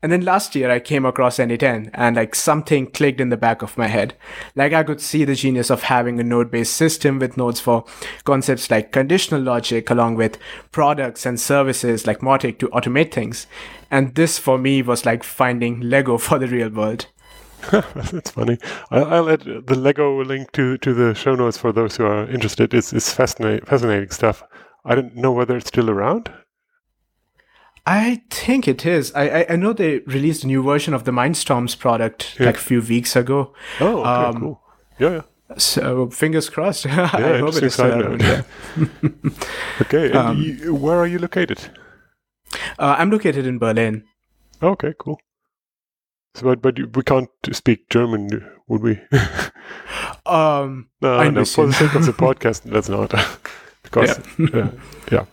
And 0.06 0.12
then 0.12 0.22
last 0.22 0.54
year 0.54 0.70
I 0.70 0.82
came 0.82 1.04
across 1.04 1.40
N8N 1.40 1.90
and 1.96 2.16
like 2.16 2.36
something 2.36 2.86
clicked 2.92 3.20
in 3.20 3.30
the 3.30 3.38
back 3.38 3.64
of 3.64 3.76
my 3.76 3.88
head. 3.88 4.14
Like 4.56 4.72
I 4.72 4.84
could 4.84 5.02
see 5.02 5.26
the 5.26 5.34
genius 5.34 5.72
of 5.72 5.82
having 5.82 6.20
a 6.20 6.24
node 6.24 6.52
based 6.52 6.76
system 6.76 7.18
with 7.18 7.38
nodes 7.38 7.60
for 7.60 7.86
concepts 8.24 8.70
like 8.70 8.92
conditional 8.92 9.42
logic 9.42 9.90
along 9.90 10.14
with 10.14 10.38
products 10.72 11.26
and 11.26 11.40
services 11.40 12.06
like 12.06 12.20
Mautic 12.20 12.60
to 12.60 12.68
automate 12.68 13.12
things. 13.12 13.48
And 13.90 14.14
this 14.14 14.38
for 14.38 14.60
me 14.60 14.84
was 14.84 15.08
like 15.08 15.24
finding 15.24 15.82
Lego 15.82 16.18
for 16.20 16.38
the 16.38 16.48
real 16.48 16.70
world. 16.70 17.08
That's 17.72 18.30
funny. 18.30 18.60
I'll, 18.92 19.12
I'll, 19.12 19.30
add 19.32 19.42
the 19.42 19.76
Lego 19.76 20.24
link 20.24 20.52
to, 20.52 20.78
to 20.78 20.94
the 20.94 21.16
show 21.16 21.34
notes 21.34 21.58
for 21.58 21.72
those 21.72 21.98
who 21.98 22.06
are 22.06 22.30
interested. 22.30 22.76
It's, 22.76 22.94
it's 22.94 23.12
fascinating, 23.12 23.66
fascinating 23.66 24.12
stuff. 24.12 24.44
I 24.86 24.94
don't 24.94 25.16
know 25.16 25.32
whether 25.32 25.58
it's 25.58 25.70
still 25.70 25.90
around. 25.90 26.32
I 27.86 28.24
think 28.30 28.68
it 28.68 28.86
is. 28.86 29.14
I, 29.14 29.30
I, 29.30 29.46
I 29.52 29.56
know 29.58 29.72
they 29.72 30.00
released 30.00 30.44
a 30.44 30.48
new 30.48 30.64
version 30.64 30.94
of 30.94 31.04
the 31.04 31.12
Mindstorms 31.12 31.78
product 31.78 32.36
yeah. 32.40 32.48
like 32.48 32.56
a 32.56 32.62
few 32.62 32.82
weeks 32.82 33.16
ago. 33.16 33.54
Oh, 33.80 34.00
okay, 34.00 34.10
um, 34.10 34.40
cool. 34.40 34.62
Yeah, 35.00 35.10
yeah. 35.10 35.22
So 35.58 36.10
fingers 36.10 36.50
crossed. 36.50 36.86
Yeah, 36.86 37.10
I 37.14 37.38
hope 37.38 37.56
it 37.56 37.64
is. 37.64 37.80
Uh, 37.80 38.18
yeah. 38.20 38.42
okay, 39.82 40.12
um, 40.14 40.42
you, 40.42 40.74
where 40.74 40.98
are 40.98 41.06
you 41.06 41.20
located? 41.20 41.60
Uh, 42.80 42.96
I'm 42.98 43.12
located 43.12 43.46
in 43.46 43.60
Berlin. 43.60 44.04
Okay, 44.64 44.94
cool. 44.98 45.20
So, 46.34 46.44
but 46.44 46.62
but 46.62 46.78
you, 46.80 46.90
we 46.96 47.04
can't 47.04 47.30
speak 47.52 47.90
German, 47.90 48.30
would 48.68 48.82
we? 48.82 49.00
um, 50.26 50.90
no, 51.02 51.18
I 51.18 51.30
no. 51.30 51.46
For 51.46 51.68
the 51.68 51.74
sake 51.74 51.94
of 51.94 52.06
the 52.06 52.14
podcast, 52.14 52.64
let's 52.66 52.90
not. 52.90 53.14
because 53.84 54.20
yeah. 54.40 54.60
uh, 54.60 54.72
yeah. 55.12 55.26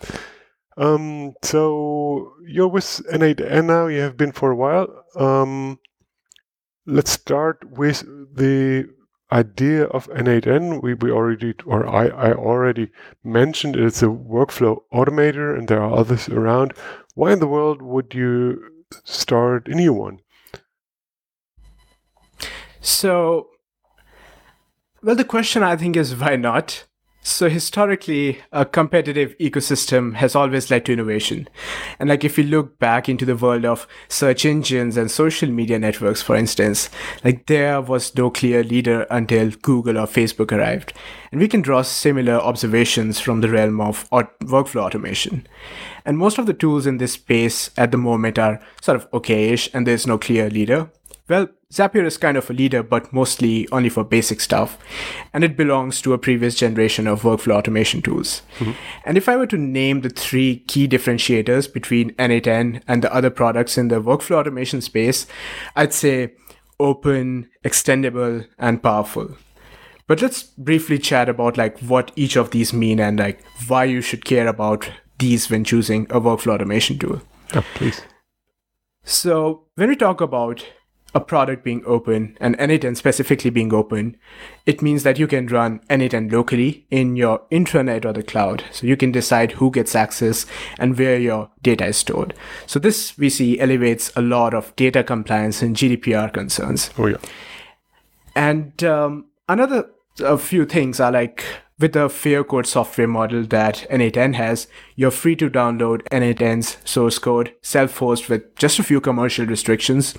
Um, 0.77 1.35
so 1.43 2.33
you're 2.47 2.69
with 2.69 2.85
N8N 3.13 3.67
now. 3.67 3.87
You 3.87 4.01
have 4.01 4.17
been 4.17 4.33
for 4.33 4.51
a 4.51 4.57
while. 4.57 5.05
Um, 5.15 5.79
let's 6.87 7.11
start 7.11 7.65
with 7.71 8.03
the 8.35 8.89
idea 9.31 9.85
of 9.85 10.09
N8N. 10.11 10.83
We, 10.83 10.95
we 10.95 11.11
already, 11.11 11.55
or 11.65 11.87
I, 11.87 12.09
I 12.09 12.33
already 12.33 12.91
mentioned 13.25 13.77
it's 13.77 14.03
a 14.03 14.07
workflow 14.07 14.83
automator, 14.93 15.57
and 15.57 15.69
there 15.69 15.83
are 15.83 15.95
others 15.95 16.29
around. 16.29 16.75
Why 17.15 17.33
in 17.33 17.41
the 17.41 17.47
world 17.47 17.83
would 17.83 18.15
you 18.15 18.63
start 19.05 19.69
a 19.69 19.75
new 19.75 19.93
one? 19.93 20.21
So 22.81 23.49
Well, 25.03 25.17
the 25.17 25.25
question 25.25 25.63
I 25.63 25.77
think 25.77 25.97
is 25.97 26.15
why 26.15 26.37
not? 26.37 26.85
So 27.25 27.49
historically, 27.49 28.41
a 28.51 28.65
competitive 28.65 29.39
ecosystem 29.39 30.15
has 30.15 30.35
always 30.35 30.73
led 30.73 30.85
to 30.87 30.93
innovation. 30.93 31.49
And 32.01 32.09
like 32.09 32.25
if 32.25 32.37
you 32.37 32.43
look 32.43 32.81
back 32.81 33.09
into 33.09 33.25
the 33.25 33.37
world 33.37 33.65
of 33.65 33.87
search 34.09 34.45
engines 34.45 34.97
and 34.97 35.09
social 35.09 35.49
media 35.49 35.79
networks, 35.79 36.21
for 36.21 36.35
instance, 36.35 36.91
like 37.23 37.47
there 37.47 37.81
was 37.81 38.17
no 38.17 38.29
clear 38.29 38.65
leader 38.65 39.07
until 39.09 39.51
Google 39.63 39.99
or 39.99 40.07
Facebook 40.07 40.51
arrived. 40.51 40.95
And 41.31 41.41
we 41.41 41.47
can 41.47 41.63
draw 41.63 41.83
similar 41.83 42.35
observations 42.35 43.21
from 43.21 43.41
the 43.41 43.51
realm 43.51 43.81
of 43.81 44.11
workflow 44.11 44.83
automation. 44.83 45.47
And 46.05 46.19
most 46.19 46.39
of 46.39 46.47
the 46.47 46.55
tools 46.55 46.87
in 46.87 46.99
this 46.99 47.13
space 47.13 47.71
at 47.77 47.93
the 47.93 47.99
moment 47.99 48.37
are 48.37 48.61
sort 48.81 48.97
of 48.97 49.09
okayish 49.13 49.73
and 49.73 49.87
there's 49.87 50.09
no 50.09 50.19
clear 50.19 50.51
leader. 50.51 50.91
Well, 51.29 51.49
Zapier 51.73 52.05
is 52.05 52.19
kind 52.19 52.37
of 52.37 52.51
a 52.51 52.53
leader, 52.53 52.83
but 52.83 53.13
mostly 53.13 53.69
only 53.71 53.89
for 53.89 54.05
basic 54.05 54.41
stuff. 54.41 54.77
And 55.33 55.45
it 55.45 55.57
belongs 55.57 56.03
to 56.03 56.13
a 56.13 56.19
previous 56.19 56.55
generation 56.55 57.07
of 57.07 57.23
workflow 57.23 57.55
automation 57.55 58.03
tools. 58.03 58.43
Mm-hmm. 58.59 58.73
And 59.07 59.17
if 59.17 59.29
I 59.29 59.37
were 59.37 59.47
to 59.47 59.57
name 59.57 60.01
the 60.01 60.11
three 60.11 60.59
key 60.67 60.87
differentiators 60.87 61.73
between 61.73 62.11
N8N 62.15 62.83
and 62.87 63.03
the 63.03 63.15
other 63.15 63.31
products 63.31 63.79
in 63.79 63.89
the 63.89 64.03
workflow 64.03 64.37
automation 64.37 64.81
space, 64.81 65.27
I'd 65.77 65.95
say 65.95 66.35
open, 66.79 67.49
extendable, 67.65 68.47
and 68.59 68.83
powerful. 68.83 69.37
But 70.09 70.21
let's 70.21 70.43
briefly 70.43 70.99
chat 70.99 71.29
about 71.29 71.57
like 71.57 71.79
what 71.79 72.11
each 72.17 72.37
of 72.37 72.51
these 72.51 72.73
mean 72.73 73.01
and 73.01 73.19
like 73.19 73.43
why 73.69 73.85
you 73.85 74.01
should 74.01 74.25
care 74.25 74.49
about 74.49 74.91
these 75.19 75.49
when 75.49 75.65
choosing 75.65 76.05
a 76.11 76.21
workflow 76.21 76.55
automation 76.55 76.99
tool. 76.99 77.23
Oh, 77.55 77.65
please. 77.75 78.03
So 79.05 79.69
when 79.77 79.89
we 79.89 79.97
talk 79.97 80.21
about 80.21 80.67
a 81.15 81.21
product 81.21 81.63
being 81.63 81.83
open 81.87 82.37
and 82.41 82.57
N8N 82.59 82.97
specifically 82.97 83.51
being 83.51 83.73
open, 83.73 84.17
it 84.65 84.81
means 84.81 85.03
that 85.03 85.19
you 85.19 85.27
can 85.27 85.47
run 85.47 85.81
N8N 85.91 86.33
locally 86.33 86.87
in 86.91 87.17
your 87.17 87.43
intranet 87.51 88.05
or 88.05 88.13
the 88.13 88.23
cloud. 88.23 88.65
So 88.71 88.87
you 88.87 88.97
can 88.97 89.13
decide 89.13 89.53
who 89.53 89.71
gets 89.71 89.95
access 89.95 90.47
and 90.79 90.99
where 90.99 91.19
your 91.19 91.51
data 91.63 91.87
is 91.87 91.97
stored. 91.97 92.35
So 92.67 92.79
this 92.79 93.17
we 93.19 93.29
see 93.29 93.61
elevates 93.61 94.11
a 94.17 94.23
lot 94.23 94.55
of 94.55 94.75
data 94.77 95.05
compliance 95.05 95.63
and 95.63 95.77
GDPR 95.77 96.33
concerns. 96.33 96.91
Oh 96.99 97.07
yeah. 97.07 97.19
And 98.35 98.83
um, 98.85 99.27
another 99.49 99.91
a 100.21 100.39
few 100.39 100.65
things 100.65 101.01
are 101.01 101.13
like 101.13 101.45
with 101.83 101.93
the 101.93 102.09
fair 102.09 102.45
code 102.45 102.67
software 102.67 103.09
model 103.09 103.43
that 103.43 103.87
N8N 103.91 104.37
has, 104.37 104.69
you're 104.95 105.11
free 105.11 105.35
to 105.37 105.51
download 105.51 106.03
N8N's 106.13 106.79
source 106.85 107.19
code 107.19 107.53
self-host 107.61 108.29
with 108.29 108.55
just 108.55 108.79
a 108.79 108.85
few 108.85 109.01
commercial 109.01 109.45
restrictions. 109.45 110.15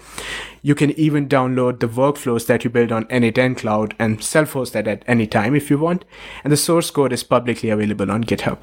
You 0.61 0.75
can 0.75 0.91
even 0.91 1.29
download 1.29 1.79
the 1.79 1.87
workflows 1.87 2.47
that 2.47 2.65
you 2.65 2.69
build 2.69 2.91
on 2.91 3.05
N8N 3.05 3.57
Cloud 3.57 3.95
and 3.97 4.21
self-host 4.21 4.73
that 4.73 4.87
at 4.87 5.03
any 5.07 5.25
time 5.25 5.55
if 5.55 5.69
you 5.69 5.77
want. 5.77 6.03
And 6.43 6.51
the 6.51 6.57
source 6.57 6.91
code 6.91 7.13
is 7.13 7.23
publicly 7.23 7.69
available 7.69 8.11
on 8.11 8.25
GitHub. 8.25 8.59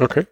Okay. 0.00 0.26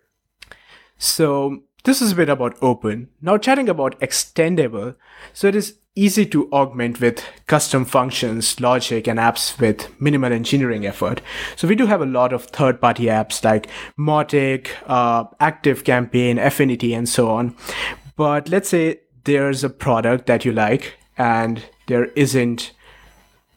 So 0.96 1.62
this 1.86 2.02
is 2.02 2.12
a 2.12 2.16
bit 2.16 2.28
about 2.28 2.56
open. 2.60 3.08
Now 3.22 3.38
chatting 3.38 3.68
about 3.68 3.98
extendable. 4.00 4.96
So 5.32 5.46
it 5.46 5.54
is 5.54 5.78
easy 5.94 6.26
to 6.26 6.50
augment 6.52 7.00
with 7.00 7.24
custom 7.46 7.84
functions, 7.84 8.60
logic, 8.60 9.06
and 9.06 9.20
apps 9.20 9.58
with 9.60 9.88
minimal 10.00 10.32
engineering 10.32 10.84
effort. 10.84 11.22
So 11.54 11.68
we 11.68 11.76
do 11.76 11.86
have 11.86 12.02
a 12.02 12.06
lot 12.06 12.32
of 12.32 12.46
third-party 12.46 13.04
apps 13.04 13.44
like 13.44 13.68
Mautic, 13.96 14.68
uh, 14.86 15.24
Active 15.38 15.84
Campaign, 15.84 16.38
Affinity, 16.38 16.92
and 16.92 17.08
so 17.08 17.30
on. 17.30 17.56
But 18.16 18.48
let's 18.48 18.68
say 18.68 19.00
there's 19.22 19.62
a 19.62 19.70
product 19.70 20.26
that 20.26 20.44
you 20.44 20.52
like 20.52 20.94
and 21.16 21.62
there 21.86 22.06
isn't 22.16 22.72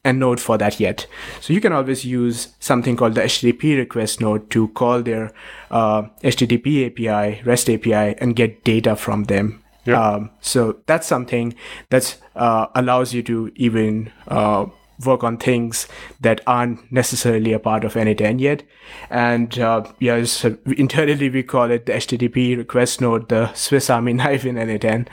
a 0.06 0.14
node 0.14 0.40
for 0.40 0.58
that 0.58 0.80
yet. 0.80 1.08
So 1.42 1.54
you 1.54 1.62
can 1.62 1.74
always 1.74 2.06
use 2.06 2.50
something 2.60 2.96
called 2.96 3.16
the 3.16 3.22
HTTP 3.22 3.78
request 3.78 4.22
node 4.22 4.50
to 4.52 4.70
call 4.70 5.02
their 5.02 5.32
uh, 5.72 6.04
HTTP 6.24 6.88
API, 6.88 7.42
REST 7.44 7.70
API, 7.70 8.18
and 8.20 8.36
get 8.36 8.64
data 8.64 8.96
from 8.96 9.26
them. 9.26 9.62
Yeah. 9.86 10.02
Um, 10.02 10.32
so 10.42 10.78
that's 10.86 11.08
something 11.08 11.56
that 11.90 12.18
uh, 12.36 12.68
allows 12.76 13.14
you 13.14 13.24
to 13.24 13.52
even 13.56 14.12
uh, 14.28 14.68
work 15.06 15.24
on 15.24 15.38
things 15.38 15.88
that 16.20 16.42
aren't 16.46 16.92
necessarily 16.92 17.54
a 17.54 17.60
part 17.60 17.84
of 17.84 17.94
N8N 17.94 18.40
yet. 18.40 18.64
And 19.10 19.58
uh, 19.60 19.86
yeah, 20.00 20.24
so 20.26 20.58
internally 20.66 21.30
we 21.30 21.44
call 21.44 21.72
it 21.72 21.86
the 21.86 21.94
HTTP 21.94 22.58
request 22.58 23.02
node, 23.02 23.30
the 23.30 23.54
Swiss 23.54 23.90
Army 23.90 24.14
knife 24.22 24.46
in 24.46 24.56
N8N. 24.56 25.08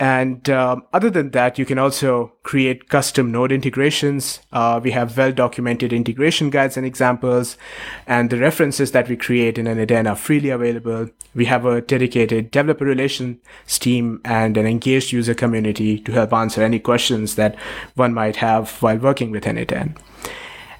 And 0.00 0.48
um, 0.48 0.84
other 0.92 1.10
than 1.10 1.32
that, 1.32 1.58
you 1.58 1.66
can 1.66 1.78
also 1.78 2.32
create 2.44 2.88
custom 2.88 3.32
node 3.32 3.50
integrations. 3.50 4.40
Uh, 4.52 4.78
we 4.82 4.92
have 4.92 5.16
well 5.16 5.32
documented 5.32 5.92
integration 5.92 6.50
guides 6.50 6.76
and 6.76 6.86
examples, 6.86 7.56
and 8.06 8.30
the 8.30 8.38
references 8.38 8.92
that 8.92 9.08
we 9.08 9.16
create 9.16 9.58
in 9.58 9.66
N8N 9.66 10.08
are 10.08 10.14
freely 10.14 10.50
available. 10.50 11.08
We 11.34 11.46
have 11.46 11.64
a 11.64 11.80
dedicated 11.80 12.52
developer 12.52 12.84
relations 12.84 13.38
team 13.66 14.20
and 14.24 14.56
an 14.56 14.66
engaged 14.66 15.10
user 15.10 15.34
community 15.34 15.98
to 15.98 16.12
help 16.12 16.32
answer 16.32 16.62
any 16.62 16.78
questions 16.78 17.34
that 17.34 17.56
one 17.96 18.14
might 18.14 18.36
have 18.36 18.70
while 18.80 18.98
working 18.98 19.32
with 19.32 19.44
N8N. 19.44 19.96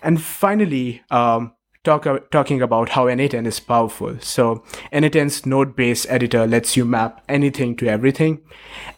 And 0.00 0.22
finally, 0.22 1.02
um, 1.10 1.52
talk, 1.88 2.30
talking 2.30 2.62
about 2.62 2.90
how 2.90 3.06
N8N 3.06 3.46
is 3.46 3.60
powerful. 3.60 4.16
So 4.20 4.62
N8N's 4.92 5.46
node-based 5.46 6.06
editor 6.08 6.46
lets 6.46 6.76
you 6.76 6.84
map 6.84 7.22
anything 7.28 7.76
to 7.76 7.88
everything. 7.88 8.40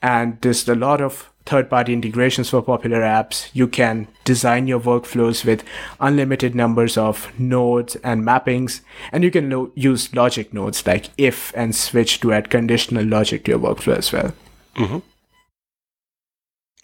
And 0.03 0.41
there's 0.41 0.69
a 0.69 0.75
lot 0.75 1.01
of 1.01 1.31
third-party 1.47 1.93
integrations 1.93 2.51
for 2.51 2.63
popular 2.63 3.01
apps. 3.01 3.51
You 3.53 3.67
can 3.67 4.09
design 4.25 4.67
your 4.67 4.81
workflows 4.81 5.45
with 5.45 5.65
unlimited 6.01 6.55
numbers 6.55 6.97
of 6.97 7.33
nodes 7.39 7.97
and 7.97 8.25
mappings. 8.25 8.81
And 9.13 9.25
you 9.25 9.31
can 9.31 9.51
lo- 9.51 9.73
use 9.75 10.15
logic 10.15 10.53
nodes 10.53 10.87
like 10.87 11.11
if 11.17 11.53
and 11.57 11.75
switch 11.75 12.21
to 12.21 12.33
add 12.33 12.51
conditional 12.51 13.05
logic 13.05 13.45
to 13.45 13.53
your 13.53 13.61
workflow 13.61 13.97
as 13.97 14.13
well. 14.13 14.33
Mm-hmm. 14.77 14.99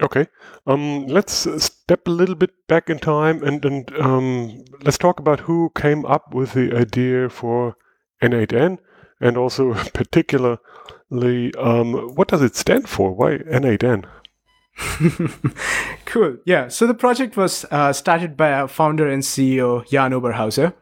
Okay. 0.02 0.26
Um, 0.66 1.06
let's 1.06 1.46
step 1.87 2.09
a 2.09 2.11
little 2.11 2.35
bit 2.35 2.51
back 2.66 2.90
in 2.90 2.99
time 2.99 3.44
and, 3.44 3.64
and 3.64 3.96
um, 4.01 4.64
let's 4.83 4.99
talk 4.99 5.20
about 5.20 5.38
who 5.40 5.70
came 5.77 6.05
up 6.05 6.35
with 6.35 6.55
the 6.55 6.77
idea 6.77 7.29
for 7.29 7.77
N8N 8.20 8.79
and 9.20 9.37
also 9.37 9.72
particularly 9.94 10.59
um, 11.57 11.92
what 12.16 12.27
does 12.27 12.42
it 12.42 12.57
stand 12.57 12.88
for? 12.88 13.12
Why 13.12 13.38
N8N? 13.38 14.05
cool. 16.07 16.38
Yeah. 16.44 16.66
So 16.66 16.88
the 16.88 16.94
project 16.94 17.37
was 17.37 17.64
uh, 17.70 17.92
started 17.92 18.37
by 18.37 18.53
our 18.53 18.66
founder 18.66 19.09
and 19.09 19.22
CEO, 19.22 19.88
Jan 19.88 20.11
Oberhauser. 20.11 20.75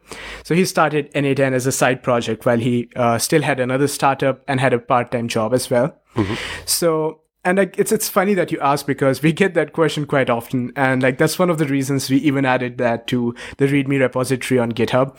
So 0.43 0.55
he 0.55 0.65
started 0.65 1.13
N8N 1.13 1.53
as 1.53 1.67
a 1.67 1.71
side 1.71 2.01
project 2.01 2.47
while 2.47 2.57
he 2.57 2.89
uh, 2.95 3.19
still 3.19 3.43
had 3.43 3.59
another 3.59 3.87
startup 3.87 4.41
and 4.47 4.59
had 4.59 4.73
a 4.73 4.79
part 4.79 5.11
time 5.11 5.27
job 5.27 5.53
as 5.53 5.69
well. 5.69 5.95
Mm-hmm. 6.15 6.33
So 6.65 7.21
and 7.45 7.59
like 7.59 7.77
it's 7.77 7.91
it's 7.91 8.09
funny 8.09 8.33
that 8.33 8.51
you 8.51 8.59
ask 8.59 8.87
because 8.87 9.21
we 9.21 9.31
get 9.31 9.53
that 9.53 9.71
question 9.71 10.05
quite 10.07 10.29
often. 10.29 10.71
And 10.75 11.03
like 11.03 11.19
that's 11.19 11.37
one 11.37 11.51
of 11.51 11.59
the 11.59 11.67
reasons 11.67 12.09
we 12.09 12.17
even 12.17 12.43
added 12.43 12.79
that 12.79 13.05
to 13.07 13.35
the 13.57 13.67
readme 13.67 13.99
repository 13.99 14.59
on 14.59 14.71
github. 14.71 15.15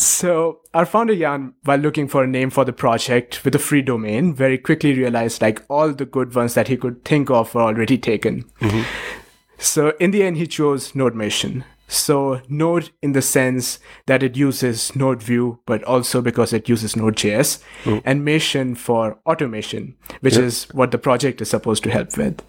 So, 0.00 0.60
our 0.72 0.86
founder 0.86 1.14
jan 1.14 1.52
while 1.64 1.78
looking 1.78 2.08
for 2.08 2.24
a 2.24 2.26
name 2.26 2.48
for 2.48 2.64
the 2.64 2.72
project 2.72 3.44
with 3.44 3.54
a 3.54 3.58
free 3.58 3.82
domain 3.82 4.34
very 4.34 4.56
quickly 4.56 4.94
realized 4.94 5.42
like 5.42 5.62
all 5.68 5.92
the 5.92 6.06
good 6.06 6.34
ones 6.34 6.54
that 6.54 6.68
he 6.68 6.78
could 6.78 7.04
think 7.04 7.30
of 7.30 7.54
were 7.54 7.62
already 7.62 7.98
taken. 7.98 8.44
Mm-hmm. 8.60 8.82
so 9.58 9.92
in 10.00 10.10
the 10.10 10.22
end 10.22 10.36
he 10.38 10.46
chose 10.46 10.92
nodemation 10.92 11.64
so 11.86 12.40
Node 12.48 12.90
in 13.02 13.12
the 13.12 13.22
sense 13.22 13.78
that 14.06 14.22
it 14.22 14.36
uses 14.36 14.94
Node 14.96 15.22
View, 15.22 15.60
but 15.66 15.82
also 15.84 16.22
because 16.22 16.52
it 16.52 16.68
uses 16.68 16.96
Node.js, 16.96 17.62
mm. 17.84 18.02
and 18.04 18.26
Mation 18.26 18.76
for 18.76 19.18
automation, 19.26 19.96
which 20.20 20.34
yep. 20.34 20.44
is 20.44 20.64
what 20.72 20.90
the 20.90 20.98
project 20.98 21.40
is 21.40 21.50
supposed 21.50 21.82
to 21.84 21.90
help 21.90 22.16
with. 22.16 22.42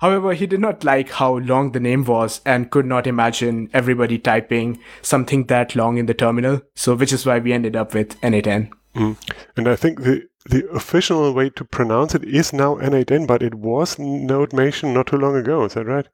However, 0.00 0.32
he 0.32 0.46
did 0.46 0.60
not 0.60 0.84
like 0.84 1.10
how 1.10 1.38
long 1.38 1.72
the 1.72 1.80
name 1.80 2.04
was 2.04 2.40
and 2.44 2.70
could 2.70 2.86
not 2.86 3.06
imagine 3.06 3.70
everybody 3.72 4.18
typing 4.18 4.78
something 5.02 5.44
that 5.46 5.76
long 5.76 5.98
in 5.98 6.06
the 6.06 6.14
terminal. 6.14 6.62
So, 6.74 6.94
which 6.94 7.12
is 7.12 7.26
why 7.26 7.38
we 7.38 7.52
ended 7.52 7.76
up 7.76 7.94
with 7.94 8.20
N8N. 8.20 8.70
Mm. 8.94 9.16
And 9.56 9.68
I 9.68 9.76
think 9.76 10.02
the 10.02 10.28
the 10.48 10.68
official 10.70 11.32
way 11.34 11.50
to 11.50 11.64
pronounce 11.64 12.14
it 12.14 12.24
is 12.24 12.52
now 12.54 12.76
N8N, 12.76 13.26
but 13.26 13.42
it 13.42 13.54
was 13.54 13.98
Node 13.98 14.50
Nodemation 14.50 14.94
not 14.94 15.08
too 15.08 15.18
long 15.18 15.36
ago. 15.36 15.64
Is 15.64 15.74
that 15.74 15.84
right? 15.84 16.08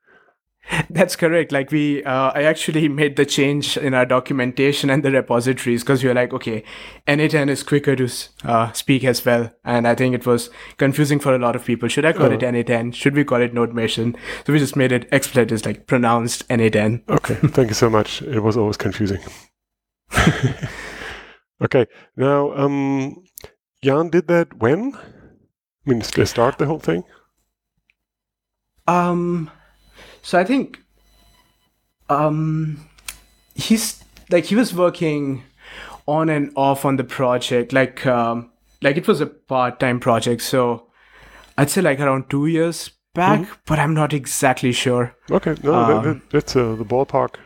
That's 0.91 1.17
correct. 1.17 1.53
Like 1.53 1.71
we, 1.71 2.03
uh, 2.05 2.31
I 2.35 2.43
actually 2.43 2.89
made 3.01 3.17
the 3.17 3.27
change 3.27 3.77
in 3.77 3.95
our 3.95 4.07
documentation 4.07 4.91
and 4.91 5.03
the 5.03 5.11
repositories 5.11 5.83
because 5.83 6.03
we 6.03 6.09
were 6.09 6.15
like, 6.15 6.33
okay, 6.33 6.65
N8N 7.07 7.51
is 7.51 7.63
quicker 7.63 7.97
to 7.97 8.09
uh, 8.45 8.73
speak 8.73 9.05
as 9.05 9.25
well, 9.25 9.53
and 9.65 9.87
I 9.87 9.95
think 9.95 10.15
it 10.15 10.27
was 10.27 10.51
confusing 10.77 11.21
for 11.21 11.35
a 11.35 11.39
lot 11.39 11.57
of 11.57 11.65
people. 11.65 11.89
Should 11.89 12.05
I 12.05 12.13
call 12.13 12.27
oh. 12.27 12.33
it 12.33 12.41
N8N? 12.41 12.95
Should 12.95 13.15
we 13.15 13.25
call 13.25 13.41
it 13.41 13.55
Nodemation? 13.55 14.17
So 14.47 14.53
we 14.53 14.59
just 14.59 14.77
made 14.77 14.93
it 14.93 15.09
explicit 15.13 15.53
as 15.53 15.67
like 15.67 15.87
pronounced 15.87 16.49
N8N. 16.49 17.09
Okay, 17.09 17.35
thank 17.49 17.69
you 17.69 17.75
so 17.75 17.91
much. 17.91 18.23
It 18.23 18.41
was 18.41 18.57
always 18.57 18.77
confusing. 18.77 19.21
okay, 21.63 21.87
now 22.17 22.55
um, 22.55 23.25
Jan 23.83 24.11
did 24.11 24.29
that 24.29 24.59
when? 24.59 24.95
I 24.95 25.91
mean, 25.91 26.01
start 26.03 26.57
the 26.57 26.67
whole 26.67 26.79
thing. 26.79 27.05
Um, 28.87 29.51
so 30.25 30.39
I 30.39 30.45
think 30.45 30.81
um, 32.09 32.89
he's 33.55 34.03
like 34.31 34.45
he 34.47 34.57
was 34.57 34.75
working 34.75 35.43
on 36.07 36.29
and 36.29 36.53
off 36.57 36.85
on 36.85 36.97
the 36.97 37.05
project, 37.05 37.73
like 37.73 38.05
um, 38.07 38.51
like 38.83 38.97
it 38.97 39.07
was 39.09 39.21
a 39.21 39.27
part-time 39.27 40.01
project, 40.01 40.43
so 40.43 40.89
I'd 41.57 41.71
say 41.71 41.81
like 41.83 42.01
around 42.01 42.29
two 42.31 42.47
years 42.47 42.91
back, 43.15 43.41
Mm-hmm. 43.41 43.53
but 43.67 43.79
I'm 43.79 43.95
not 43.95 44.13
exactly 44.13 44.73
sure. 44.73 45.15
Okay, 45.31 45.55
no, 45.63 45.73
that, 45.73 45.97
Um, 45.97 46.05
that, 46.05 46.31
that's 46.31 46.57
uh, 46.57 46.75
the 46.75 46.85
ballpark. 46.85 47.37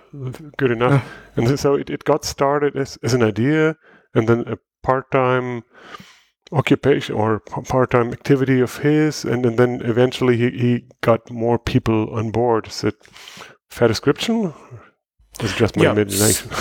Good 0.57 0.71
enough. 0.71 1.05
and 1.37 1.61
so 1.61 1.75
it, 1.75 1.91
it 1.91 2.05
got 2.05 2.25
started 2.25 2.75
as, 2.75 2.99
as 3.03 3.13
an 3.15 3.23
idea, 3.23 3.77
and 4.15 4.27
then 4.27 4.45
a 4.49 4.57
part-time 4.83 5.63
occupation 6.53 7.15
or 7.15 7.41
part-time 7.41 8.13
activity 8.13 8.61
of 8.61 8.79
his, 8.79 9.25
and, 9.25 9.45
and 9.47 9.59
then 9.59 9.81
eventually 9.85 10.37
he, 10.37 10.51
he 10.51 10.85
got 11.03 11.31
more 11.31 11.59
people 11.59 12.09
on 12.15 12.31
board. 12.31 12.67
Is 12.69 12.85
it 12.85 12.95
fair 13.69 13.89
description? 13.89 14.53
It's 15.41 15.55
just 15.55 15.77
my 15.77 15.85
Yeah. 15.85 15.93
imagination. 15.93 16.51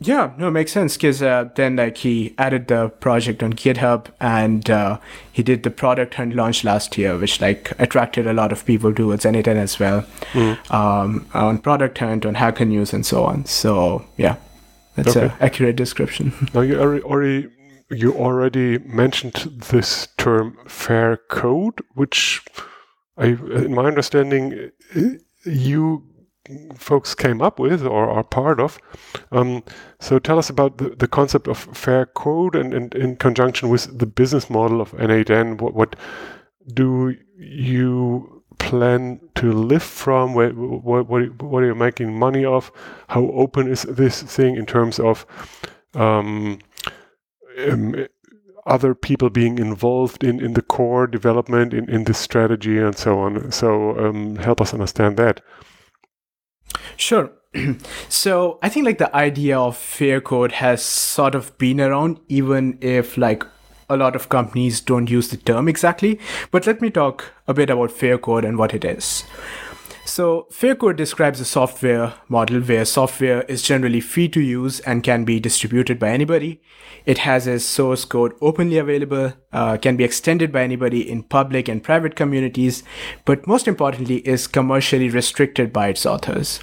Yeah, 0.00 0.30
no, 0.38 0.46
it 0.46 0.50
makes 0.52 0.70
sense 0.70 0.96
because 0.96 1.22
uh, 1.22 1.48
then 1.56 1.74
like 1.74 1.96
he 1.96 2.32
added 2.38 2.68
the 2.68 2.88
project 2.88 3.42
on 3.42 3.54
GitHub 3.54 4.06
and 4.20 4.70
uh, 4.70 4.98
he 5.32 5.42
did 5.42 5.64
the 5.64 5.70
product 5.72 6.14
hunt 6.14 6.36
launch 6.36 6.62
last 6.62 6.96
year, 6.96 7.18
which 7.18 7.40
like 7.40 7.72
attracted 7.80 8.24
a 8.24 8.32
lot 8.32 8.52
of 8.52 8.64
people 8.64 8.94
towards 8.94 9.24
N8N 9.24 9.56
as 9.56 9.80
well 9.80 10.06
um, 10.70 11.26
on 11.34 11.58
product 11.58 11.98
hunt, 11.98 12.24
on 12.24 12.34
Hacker 12.36 12.64
News, 12.64 12.92
and 12.92 13.04
so 13.04 13.24
on. 13.24 13.44
So 13.46 14.04
yeah, 14.16 14.36
that's 14.94 15.16
Okay. 15.16 15.26
an 15.26 15.32
accurate 15.40 15.74
description. 15.74 16.32
Now 16.54 16.60
you 16.60 16.78
already 16.80 17.48
you 17.90 18.14
already 18.14 18.78
mentioned 18.78 19.34
this 19.70 20.08
term 20.16 20.58
fair 20.66 21.16
code, 21.16 21.80
which 21.94 22.44
I, 23.16 23.26
in 23.26 23.74
my 23.74 23.84
understanding, 23.84 24.70
you 25.44 26.04
folks 26.76 27.14
came 27.14 27.42
up 27.42 27.58
with 27.58 27.84
or 27.84 28.08
are 28.08 28.24
part 28.24 28.60
of. 28.60 28.78
Um, 29.32 29.62
so 30.00 30.18
tell 30.18 30.38
us 30.38 30.48
about 30.48 30.78
the, 30.78 30.90
the 30.90 31.08
concept 31.08 31.48
of 31.48 31.58
fair 31.58 32.06
code 32.06 32.54
and, 32.54 32.72
and 32.72 32.94
in 32.94 33.16
conjunction 33.16 33.68
with 33.68 33.98
the 33.98 34.06
business 34.06 34.48
model 34.48 34.80
of 34.80 34.92
N8N. 34.92 35.60
What, 35.60 35.74
what 35.74 35.96
do 36.72 37.16
you 37.36 38.42
plan 38.58 39.20
to 39.36 39.52
live 39.52 39.82
from? 39.82 40.34
What, 40.34 40.54
what, 40.54 41.08
what, 41.42 41.62
are 41.62 41.66
you 41.66 41.74
making 41.74 42.18
money 42.18 42.44
of? 42.44 42.72
How 43.08 43.24
open 43.26 43.68
is 43.68 43.82
this 43.82 44.22
thing 44.22 44.56
in 44.56 44.66
terms 44.66 44.98
of 44.98 45.26
um, 45.94 46.60
um, 47.66 48.06
other 48.66 48.94
people 48.94 49.30
being 49.30 49.58
involved 49.58 50.22
in, 50.22 50.40
in 50.44 50.52
the 50.52 50.62
core 50.62 51.06
development, 51.06 51.72
in, 51.72 51.88
in 51.88 52.04
the 52.04 52.14
strategy, 52.14 52.78
and 52.78 52.96
so 52.96 53.18
on. 53.18 53.50
So 53.50 53.98
um, 53.98 54.36
help 54.36 54.60
us 54.60 54.72
understand 54.72 55.16
that. 55.16 55.40
Sure. 56.96 57.30
so 58.08 58.58
I 58.62 58.68
think 58.68 58.84
like 58.84 58.98
the 58.98 59.14
idea 59.16 59.58
of 59.58 59.76
fair 59.76 60.20
code 60.20 60.52
has 60.52 60.82
sort 60.82 61.34
of 61.34 61.56
been 61.58 61.80
around, 61.80 62.20
even 62.28 62.78
if 62.80 63.16
like 63.16 63.44
a 63.90 63.96
lot 63.96 64.14
of 64.14 64.28
companies 64.28 64.80
don't 64.80 65.08
use 65.10 65.28
the 65.28 65.38
term 65.38 65.68
exactly. 65.68 66.20
But 66.50 66.66
let 66.66 66.82
me 66.82 66.90
talk 66.90 67.32
a 67.46 67.54
bit 67.54 67.70
about 67.70 67.90
fair 67.90 68.18
code 68.18 68.44
and 68.44 68.58
what 68.58 68.74
it 68.74 68.84
is. 68.84 69.24
So, 70.08 70.46
fair 70.50 70.74
code 70.74 70.96
describes 70.96 71.38
a 71.38 71.44
software 71.44 72.14
model 72.30 72.62
where 72.62 72.86
software 72.86 73.42
is 73.42 73.62
generally 73.62 74.00
free 74.00 74.26
to 74.30 74.40
use 74.40 74.80
and 74.80 75.04
can 75.04 75.26
be 75.26 75.38
distributed 75.38 75.98
by 75.98 76.08
anybody. 76.08 76.62
It 77.04 77.18
has 77.18 77.46
its 77.46 77.66
source 77.66 78.06
code 78.06 78.32
openly 78.40 78.78
available, 78.78 79.34
uh, 79.52 79.76
can 79.76 79.98
be 79.98 80.04
extended 80.04 80.50
by 80.50 80.62
anybody 80.62 81.08
in 81.08 81.24
public 81.24 81.68
and 81.68 81.84
private 81.84 82.16
communities, 82.16 82.82
but 83.26 83.46
most 83.46 83.68
importantly, 83.68 84.26
is 84.26 84.46
commercially 84.46 85.10
restricted 85.10 85.74
by 85.74 85.88
its 85.88 86.06
authors. 86.06 86.60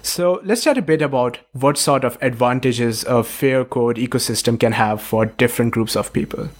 So, 0.00 0.40
let's 0.44 0.62
chat 0.62 0.78
a 0.78 0.82
bit 0.82 1.02
about 1.02 1.40
what 1.50 1.76
sort 1.76 2.04
of 2.04 2.18
advantages 2.22 3.02
a 3.02 3.24
fair 3.24 3.64
code 3.64 3.96
ecosystem 3.96 4.60
can 4.60 4.72
have 4.72 5.02
for 5.02 5.26
different 5.26 5.72
groups 5.72 5.96
of 5.96 6.12
people. 6.12 6.50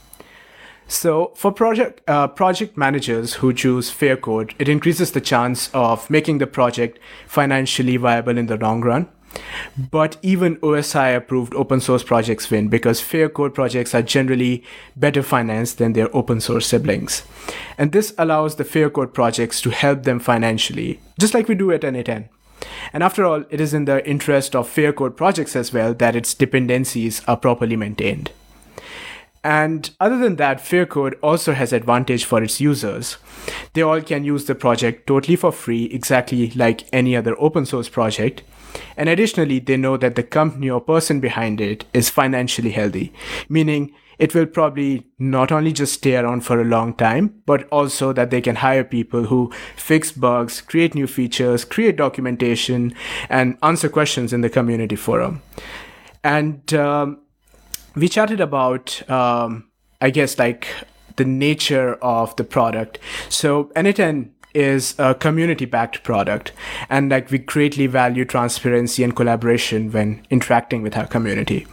So, 0.91 1.31
for 1.37 1.53
project 1.53 2.03
uh, 2.09 2.27
project 2.27 2.77
managers 2.77 3.35
who 3.35 3.53
choose 3.53 3.91
fair 3.91 4.17
code, 4.17 4.55
it 4.59 4.69
increases 4.69 5.13
the 5.13 5.21
chance 5.21 5.71
of 5.73 6.11
making 6.11 6.39
the 6.39 6.49
project 6.49 6.99
financially 7.29 7.97
viable 7.97 8.37
in 8.37 8.47
the 8.47 8.57
long 8.57 8.81
run. 8.81 9.07
But 9.79 10.17
even 10.21 10.57
OSI 10.57 11.17
approved 11.17 11.55
open 11.55 11.81
source 11.81 12.03
projects 12.03 12.51
win 12.51 12.67
because 12.67 13.01
fair 13.01 13.29
code 13.29 13.55
projects 13.55 13.95
are 13.95 14.03
generally 14.03 14.65
better 14.97 15.23
financed 15.23 15.79
than 15.79 15.93
their 15.93 16.15
open 16.15 16.41
source 16.41 16.67
siblings. 16.67 17.23
And 17.79 17.93
this 17.93 18.13
allows 18.19 18.57
the 18.57 18.65
fair 18.65 18.91
code 18.91 19.15
projects 19.15 19.61
to 19.61 19.71
help 19.71 20.03
them 20.03 20.19
financially, 20.19 20.99
just 21.21 21.35
like 21.35 21.47
we 21.47 21.55
do 21.55 21.71
at 21.71 21.83
N8N. 21.83 22.29
And 22.93 23.05
after 23.05 23.25
all, 23.25 23.45
it 23.49 23.61
is 23.61 23.73
in 23.73 23.85
the 23.85 24.05
interest 24.05 24.57
of 24.57 24.69
fair 24.69 24.93
code 24.93 25.17
projects 25.17 25.55
as 25.55 25.73
well 25.73 25.95
that 25.95 26.17
its 26.17 26.35
dependencies 26.35 27.23
are 27.29 27.37
properly 27.37 27.77
maintained. 27.77 28.33
And 29.43 29.91
other 30.01 30.19
than 30.19 30.37
that, 30.37 30.59
Faircode 30.59 31.15
also 31.23 31.53
has 31.53 31.73
advantage 31.73 32.25
for 32.25 32.43
its 32.43 32.61
users. 32.61 33.17
They 33.73 33.83
all 33.83 34.03
can 34.03 34.25
use 34.25 34.45
the 34.45 34.55
project 34.55 35.07
totally 35.07 35.37
for 35.37 35.51
free, 35.51 35.85
exactly 35.87 36.51
like 36.51 36.85
any 36.93 37.17
other 37.17 37.35
open 37.41 37.65
source 37.65 37.89
project. 37.89 38.43
And 38.97 39.09
additionally, 39.09 39.59
they 39.59 39.77
know 39.77 39.97
that 39.97 40.15
the 40.15 40.23
company 40.23 40.69
or 40.69 40.81
person 40.81 41.21
behind 41.21 41.61
it 41.61 41.87
is 41.95 42.11
financially 42.11 42.71
healthy, 42.71 43.13
meaning 43.49 43.93
it 44.19 44.35
will 44.35 44.45
probably 44.45 45.07
not 45.19 45.51
only 45.51 45.73
just 45.73 45.95
stay 45.95 46.15
around 46.15 46.43
for 46.43 46.61
a 46.61 46.65
long 46.65 46.93
time, 46.93 47.43
but 47.47 47.67
also 47.69 48.13
that 48.13 48.31
they 48.31 48.43
can 48.43 48.57
hire 48.57 48.85
people 48.85 49.25
who 49.25 49.51
fix 49.77 50.13
bugs, 50.13 50.61
create 50.61 50.95
new 50.95 51.07
features, 51.07 51.65
create 51.65 51.97
documentation, 51.97 52.95
and 53.31 53.57
answer 53.63 53.89
questions 53.89 54.35
in 54.35 54.43
the 54.43 54.51
community 54.51 54.97
forum. 54.97 55.41
And 56.23 56.75
um, 56.75 57.21
we 57.95 58.09
chatted 58.09 58.41
about 58.41 59.09
um, 59.11 59.69
i 60.01 60.11
guess 60.11 60.39
like 60.39 60.67
the 61.21 61.25
nature 61.27 61.95
of 61.97 62.35
the 62.37 62.45
product. 62.45 62.99
So 63.29 63.65
n8n 63.77 64.31
is 64.55 64.95
a 64.99 65.15
community 65.15 65.67
backed 65.67 66.03
product 66.03 66.53
and 66.89 67.11
like 67.11 67.31
we 67.31 67.39
greatly 67.39 67.87
value 67.87 68.25
transparency 68.25 69.05
and 69.05 69.15
collaboration 69.15 69.93
when 69.93 70.27
interacting 70.31 70.81
with 70.83 70.97
our 70.97 71.07
community. 71.07 71.67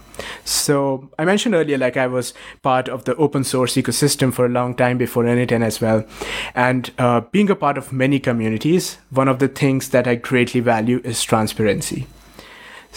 So 0.43 1.09
i 1.17 1.23
mentioned 1.23 1.55
earlier 1.55 1.77
like 1.77 1.95
i 1.95 2.07
was 2.07 2.33
part 2.61 2.89
of 2.89 3.05
the 3.05 3.15
open 3.15 3.45
source 3.45 3.75
ecosystem 3.75 4.33
for 4.33 4.45
a 4.45 4.49
long 4.49 4.75
time 4.75 4.97
before 4.97 5.23
n8n 5.23 5.63
as 5.63 5.79
well. 5.79 6.03
And 6.53 6.91
uh, 6.97 7.21
being 7.21 7.49
a 7.49 7.55
part 7.55 7.77
of 7.77 7.93
many 7.93 8.19
communities 8.19 8.97
one 9.11 9.29
of 9.29 9.39
the 9.39 9.47
things 9.47 9.89
that 9.95 10.07
i 10.07 10.15
greatly 10.15 10.59
value 10.59 10.99
is 11.05 11.23
transparency 11.23 12.05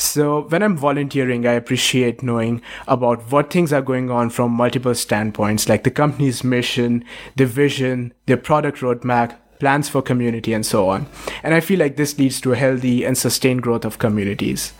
so, 0.01 0.43
when 0.49 0.63
I'm 0.63 0.77
volunteering, 0.77 1.47
I 1.47 1.53
appreciate 1.53 2.23
knowing 2.23 2.63
about 2.89 3.31
what 3.31 3.51
things 3.51 3.71
are 3.73 3.83
going 3.83 4.11
on 4.11 4.31
from 4.31 4.51
multiple 4.51 4.95
standpoints, 4.95 5.69
like 5.69 5.85
the 5.85 5.91
company's 5.91 6.43
mission, 6.43 7.05
the 7.37 7.45
vision, 7.45 8.15
their 8.25 8.39
product 8.39 8.79
roadmap, 8.79 9.37
plans 9.59 9.91
for 9.91 10.01
community, 10.01 10.55
and 10.55 10.65
so 10.65 10.89
on. 10.89 11.07
And 11.43 11.55
I 11.55 11.61
feel 11.61 11.79
like 11.79 11.97
this 11.97 12.19
leads 12.19 12.41
to 12.41 12.53
a 12.53 12.57
healthy 12.57 13.05
and 13.05 13.19
sustained 13.19 13.63
growth 13.63 13.85
of 13.85 13.99
communities. 13.99 14.73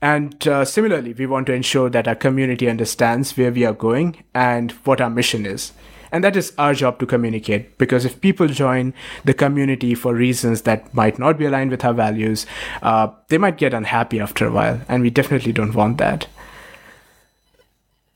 And 0.00 0.48
uh, 0.48 0.64
similarly, 0.64 1.12
we 1.12 1.26
want 1.26 1.46
to 1.48 1.52
ensure 1.52 1.90
that 1.90 2.08
our 2.08 2.14
community 2.14 2.68
understands 2.68 3.36
where 3.36 3.52
we 3.52 3.64
are 3.64 3.74
going 3.74 4.24
and 4.34 4.72
what 4.84 5.00
our 5.02 5.10
mission 5.10 5.44
is. 5.44 5.72
And 6.16 6.24
that 6.24 6.34
is 6.34 6.54
our 6.56 6.72
job 6.72 6.98
to 7.00 7.04
communicate 7.04 7.76
because 7.76 8.06
if 8.06 8.22
people 8.22 8.48
join 8.48 8.94
the 9.26 9.34
community 9.34 9.94
for 9.94 10.14
reasons 10.14 10.62
that 10.62 10.94
might 10.94 11.18
not 11.18 11.36
be 11.36 11.44
aligned 11.44 11.70
with 11.70 11.84
our 11.84 11.92
values, 11.92 12.46
uh, 12.80 13.08
they 13.28 13.36
might 13.36 13.58
get 13.58 13.74
unhappy 13.74 14.18
after 14.18 14.46
a 14.46 14.50
while. 14.50 14.80
And 14.88 15.02
we 15.02 15.10
definitely 15.10 15.52
don't 15.52 15.74
want 15.74 15.98
that. 15.98 16.26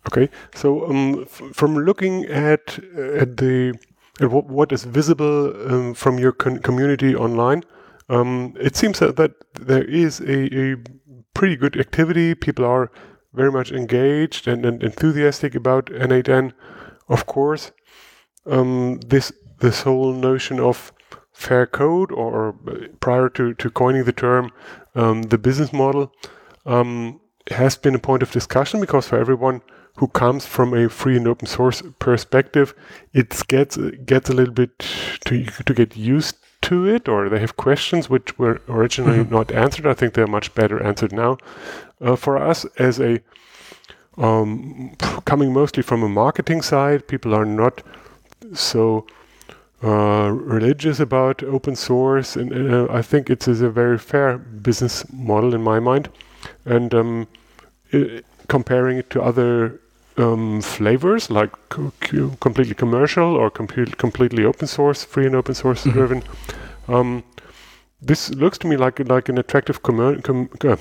Okay, 0.08 0.30
so 0.54 0.88
um, 0.88 1.26
from 1.26 1.76
looking 1.76 2.24
at 2.24 2.78
at 2.96 3.36
the 3.36 3.78
at 4.18 4.30
what, 4.30 4.72
is 4.72 4.84
visible 4.84 5.52
um, 5.70 5.92
from 5.92 6.18
your 6.18 6.32
community 6.32 7.14
online, 7.14 7.64
um, 8.08 8.54
it 8.58 8.76
seems 8.76 9.00
that, 9.00 9.16
that 9.16 9.32
there 9.60 9.84
is 9.84 10.20
a, 10.20 10.72
a 10.72 10.76
pretty 11.34 11.54
good 11.54 11.78
activity. 11.78 12.34
People 12.34 12.64
are 12.64 12.90
very 13.34 13.52
much 13.52 13.70
engaged 13.72 14.48
and, 14.48 14.64
and 14.64 14.82
enthusiastic 14.82 15.54
about 15.54 15.84
N8N. 15.86 16.54
Of 17.10 17.26
course, 17.26 17.72
um, 18.50 19.00
this 19.06 19.32
this 19.60 19.82
whole 19.82 20.12
notion 20.12 20.60
of 20.60 20.92
fair 21.32 21.66
code, 21.66 22.12
or 22.12 22.54
uh, 22.68 22.88
prior 23.00 23.28
to, 23.30 23.54
to 23.54 23.70
coining 23.70 24.04
the 24.04 24.12
term, 24.12 24.50
um, 24.94 25.22
the 25.22 25.38
business 25.38 25.72
model, 25.72 26.12
um, 26.66 27.20
has 27.50 27.76
been 27.76 27.94
a 27.94 27.98
point 27.98 28.22
of 28.22 28.30
discussion 28.30 28.80
because 28.80 29.08
for 29.08 29.18
everyone 29.18 29.62
who 29.96 30.08
comes 30.08 30.46
from 30.46 30.74
a 30.74 30.88
free 30.88 31.16
and 31.16 31.26
open 31.26 31.46
source 31.46 31.82
perspective, 31.98 32.74
it 33.12 33.42
gets 33.48 33.76
gets 34.04 34.28
a 34.30 34.34
little 34.34 34.54
bit 34.54 34.78
to 35.24 35.44
to 35.44 35.74
get 35.74 35.96
used 35.96 36.36
to 36.62 36.86
it, 36.86 37.08
or 37.08 37.28
they 37.28 37.40
have 37.40 37.56
questions 37.56 38.10
which 38.10 38.38
were 38.38 38.60
originally 38.68 39.24
not 39.24 39.50
answered. 39.52 39.86
I 39.86 39.94
think 39.94 40.14
they're 40.14 40.26
much 40.26 40.54
better 40.54 40.82
answered 40.82 41.12
now. 41.12 41.38
Uh, 42.00 42.16
for 42.16 42.36
us, 42.36 42.66
as 42.78 43.00
a 43.00 43.20
um, 44.18 44.94
coming 45.24 45.52
mostly 45.52 45.82
from 45.82 46.02
a 46.02 46.08
marketing 46.08 46.62
side, 46.62 47.08
people 47.08 47.34
are 47.34 47.46
not 47.46 47.82
so 48.54 49.06
uh, 49.82 50.30
religious 50.30 51.00
about 51.00 51.42
open 51.42 51.74
source, 51.76 52.36
and 52.36 52.52
uh, 52.52 52.86
I 52.90 53.02
think 53.02 53.30
it 53.30 53.48
is 53.48 53.62
a 53.62 53.70
very 53.70 53.98
fair 53.98 54.38
business 54.38 55.10
model 55.12 55.54
in 55.54 55.62
my 55.62 55.80
mind. 55.80 56.10
And 56.64 56.94
um, 56.94 57.26
i 57.92 58.22
comparing 58.48 58.98
it 58.98 59.08
to 59.10 59.22
other 59.22 59.80
um, 60.16 60.60
flavors 60.60 61.30
like 61.30 61.52
co 61.68 61.92
completely 62.40 62.74
commercial 62.74 63.36
or 63.36 63.50
com 63.50 63.66
completely 63.66 64.44
open 64.44 64.66
source, 64.66 65.04
free 65.04 65.26
and 65.26 65.36
open 65.36 65.54
source 65.54 65.84
mm 65.84 65.92
-hmm. 65.92 65.96
driven, 65.96 66.22
um, 66.88 67.22
this 68.06 68.30
looks 68.34 68.58
to 68.58 68.68
me 68.68 68.76
like 68.76 68.98
like 69.14 69.32
an 69.32 69.38
attractive 69.38 69.80
com 69.82 70.48
uh, 70.64 70.76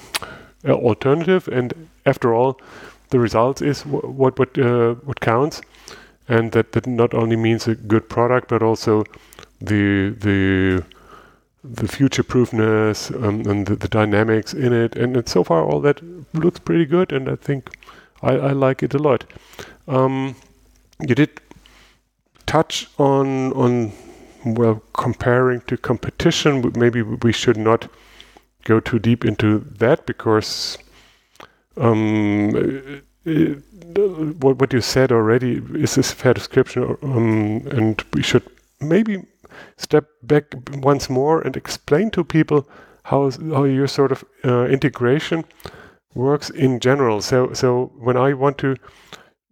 alternative. 0.63 1.57
And 1.57 1.73
after 2.05 2.33
all, 2.33 2.53
the 3.09 3.19
results 3.19 3.61
is 3.61 3.85
what 3.85 4.39
what 4.39 4.57
uh, 4.57 4.95
what 5.05 5.19
counts 5.19 5.61
and 6.29 6.51
that, 6.51 6.71
that 6.73 6.87
not 6.87 7.13
only 7.13 7.35
means 7.35 7.67
a 7.67 7.75
good 7.75 8.07
product 8.07 8.47
but 8.47 8.63
also 8.63 9.03
the 9.59 10.15
the 10.19 10.83
the 11.63 11.87
future 11.87 12.23
proofness 12.23 13.11
um, 13.11 13.41
and 13.45 13.65
the, 13.65 13.75
the, 13.75 13.89
dynamics 13.89 14.53
in 14.53 14.71
it 14.71 14.95
and, 14.95 15.17
and, 15.17 15.27
so 15.27 15.43
far 15.43 15.61
all 15.61 15.81
that 15.81 16.01
looks 16.33 16.59
pretty 16.59 16.85
good 16.85 17.11
and 17.11 17.27
I 17.27 17.35
think 17.35 17.69
I, 18.21 18.31
I 18.35 18.51
like 18.53 18.81
it 18.81 18.93
a 18.93 18.97
lot. 18.97 19.25
Um, 19.87 20.35
you 21.01 21.15
did 21.15 21.41
touch 22.45 22.87
on 22.97 23.51
on 23.53 23.91
well 24.45 24.81
comparing 24.93 25.61
to 25.61 25.75
competition 25.75 26.71
maybe 26.75 27.01
we 27.01 27.33
should 27.33 27.57
not 27.57 27.89
go 28.63 28.79
too 28.79 28.99
deep 28.99 29.25
into 29.25 29.59
that 29.59 30.05
because 30.05 30.77
um, 31.77 33.01
what 33.25 34.59
what 34.59 34.73
you 34.73 34.81
said 34.81 35.11
already 35.11 35.61
is 35.73 35.97
a 35.97 36.03
fair 36.03 36.33
description, 36.33 36.97
um, 37.01 37.67
and 37.71 38.03
we 38.13 38.23
should 38.23 38.43
maybe 38.79 39.23
step 39.77 40.05
back 40.23 40.45
once 40.77 41.09
more 41.09 41.41
and 41.41 41.57
explain 41.57 42.11
to 42.11 42.23
people 42.23 42.67
how 43.03 43.29
how 43.53 43.63
your 43.65 43.87
sort 43.87 44.11
of 44.11 44.23
uh, 44.45 44.65
integration 44.65 45.43
works 46.15 46.49
in 46.49 46.79
general. 46.79 47.21
So 47.21 47.53
so 47.53 47.91
when 47.97 48.17
I 48.17 48.33
want 48.33 48.57
to 48.59 48.75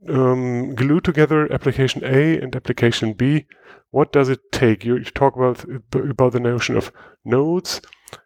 um, 0.07 0.75
glue 0.75 1.01
together 1.01 1.51
application 1.51 2.03
A 2.05 2.39
and 2.39 2.55
application 2.55 3.13
B, 3.13 3.45
what 3.91 4.13
does 4.13 4.29
it 4.29 4.39
take? 4.51 4.85
You 4.85 5.03
talk 5.03 5.35
about 5.35 5.65
about 5.93 6.31
the 6.31 6.39
notion 6.39 6.77
of 6.77 6.91
nodes 7.25 7.81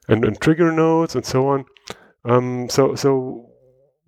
and, 0.08 0.24
and 0.24 0.40
trigger 0.40 0.72
nodes 0.72 1.16
and 1.16 1.26
so 1.26 1.48
on. 1.48 1.66
Um, 2.26 2.70
so 2.70 2.96
so 2.96 3.51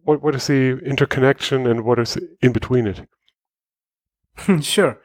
what 0.03 0.21
what 0.21 0.35
is 0.35 0.47
the 0.47 0.79
interconnection 0.79 1.67
and 1.67 1.83
what 1.83 1.99
is 1.99 2.17
in 2.41 2.51
between 2.51 2.87
it? 2.87 3.07
sure. 4.61 4.99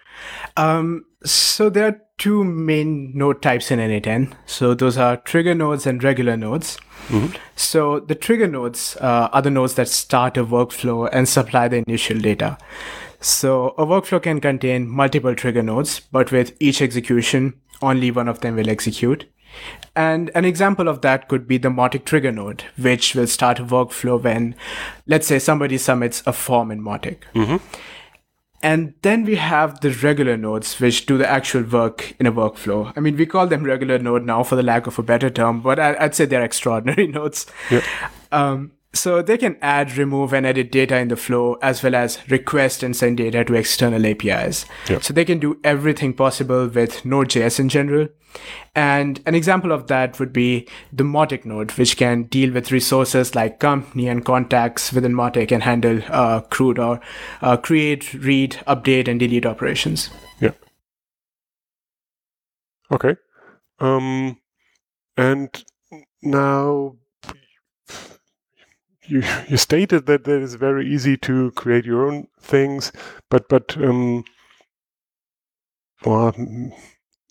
Um, 0.57 1.05
so 1.25 1.69
there 1.69 1.87
are 1.87 2.01
two 2.17 2.45
main 2.45 3.17
node 3.17 3.43
types 3.43 3.71
in 3.71 3.79
n8n. 3.79 4.33
So 4.47 4.75
those 4.75 4.99
are 4.99 5.17
trigger 5.19 5.55
nodes 5.55 5.87
and 5.87 6.03
regular 6.03 6.37
nodes. 6.37 6.79
Mm-hmm. 7.09 7.37
So 7.57 8.01
the 8.01 8.15
trigger 8.15 8.49
nodes 8.49 8.97
uh, 9.01 9.29
are 9.33 9.43
the 9.43 9.51
nodes 9.51 9.75
that 9.75 9.89
start 9.89 10.37
a 10.37 10.45
workflow 10.45 11.09
and 11.13 11.29
supply 11.29 11.69
the 11.69 11.85
initial 11.87 12.19
data. 12.19 12.59
So 13.21 13.69
a 13.79 13.85
workflow 13.85 14.23
can 14.23 14.41
contain 14.41 14.89
multiple 14.89 15.35
trigger 15.35 15.63
nodes, 15.63 16.01
but 16.01 16.31
with 16.31 16.57
each 16.61 16.81
execution, 16.81 17.61
only 17.83 18.11
one 18.11 18.29
of 18.29 18.41
them 18.41 18.57
will 18.57 18.69
execute. 18.69 19.27
And 19.97 20.31
an 20.35 20.45
example 20.45 20.89
of 20.89 21.01
that 21.03 21.29
could 21.29 21.49
be 21.49 21.59
the 21.59 21.71
Mautic 21.71 22.05
trigger 22.05 22.31
node, 22.31 22.63
which 22.77 23.15
will 23.15 23.27
start 23.27 23.59
a 23.59 23.65
workflow 23.65 24.23
when, 24.23 24.55
let's 25.07 25.27
say, 25.27 25.39
somebody 25.39 25.77
submits 25.77 26.23
a 26.27 26.33
form 26.33 26.71
in 26.71 26.81
Mautic. 26.81 27.19
Mm-hmm. 27.35 27.57
And 28.63 28.95
then 29.03 29.25
we 29.25 29.37
have 29.37 29.81
the 29.81 29.91
regular 29.91 30.37
nodes, 30.37 30.81
which 30.81 31.07
do 31.07 31.17
the 31.17 31.29
actual 31.29 31.63
work 31.63 32.15
in 32.19 32.27
a 32.27 32.33
workflow. 32.33 32.93
I 32.97 33.01
mean, 33.01 33.17
we 33.17 33.27
call 33.27 33.47
them 33.47 33.63
regular 33.63 33.99
node 33.99 34.25
now 34.25 34.43
for 34.43 34.57
the 34.57 34.65
lack 34.65 34.87
of 34.87 34.99
a 34.99 35.03
better 35.03 35.31
term, 35.31 35.61
but 35.61 35.79
I'd 35.79 36.15
say 36.15 36.25
they're 36.25 36.43
extraordinary 36.43 37.07
nodes. 37.19 37.47
Yep. 37.71 37.85
Um, 38.33 38.73
so 38.93 39.21
they 39.21 39.37
can 39.37 39.57
add, 39.61 39.97
remove, 39.97 40.33
and 40.33 40.47
edit 40.47 40.73
data 40.73 40.97
in 40.97 41.09
the 41.09 41.17
flow, 41.17 41.59
as 41.63 41.83
well 41.83 41.95
as 41.95 42.19
request 42.31 42.83
and 42.83 42.97
send 42.97 43.19
data 43.19 43.45
to 43.45 43.55
external 43.55 44.07
APIs. 44.07 44.65
Yep. 44.89 45.03
So 45.03 45.13
they 45.13 45.25
can 45.25 45.39
do 45.39 45.61
everything 45.63 46.15
possible 46.15 46.69
with 46.69 47.05
Node.js 47.05 47.61
in 47.61 47.69
general. 47.69 48.09
And 48.75 49.21
an 49.27 49.35
example 49.35 49.73
of 49.73 49.87
that 49.89 50.19
would 50.19 50.33
be 50.33 50.69
the 50.93 51.05
Mautic 51.05 51.45
node, 51.45 51.73
which 51.73 51.97
can 51.97 52.25
deal 52.25 52.53
with 52.53 52.73
resources 52.73 53.35
like 53.35 53.59
company 53.59 54.09
and 54.09 54.25
contacts 54.25 54.93
within 54.93 55.13
Mautic 55.13 55.53
and 55.53 55.63
handle 55.63 56.01
uh, 56.09 56.41
CRUD 56.43 56.79
or 56.79 57.01
uh, 57.43 57.57
create, 57.57 58.15
read, 58.15 58.53
update, 58.67 59.09
and 59.09 59.19
delete 59.21 59.47
operations. 59.47 60.11
Yeah. 60.41 60.53
Okay. 62.91 63.17
Um, 63.81 64.39
and 65.17 65.65
now 66.23 66.97
you 69.09 69.23
you 69.49 69.57
stated 69.57 70.07
that 70.07 70.29
it 70.29 70.43
is 70.43 70.55
very 70.55 70.87
easy 70.87 71.17
to 71.19 71.51
create 71.53 71.85
your 71.85 72.07
own 72.07 72.29
things, 72.41 72.93
but 73.31 73.49
but 73.49 73.77
um, 73.79 74.25
well, 76.05 76.35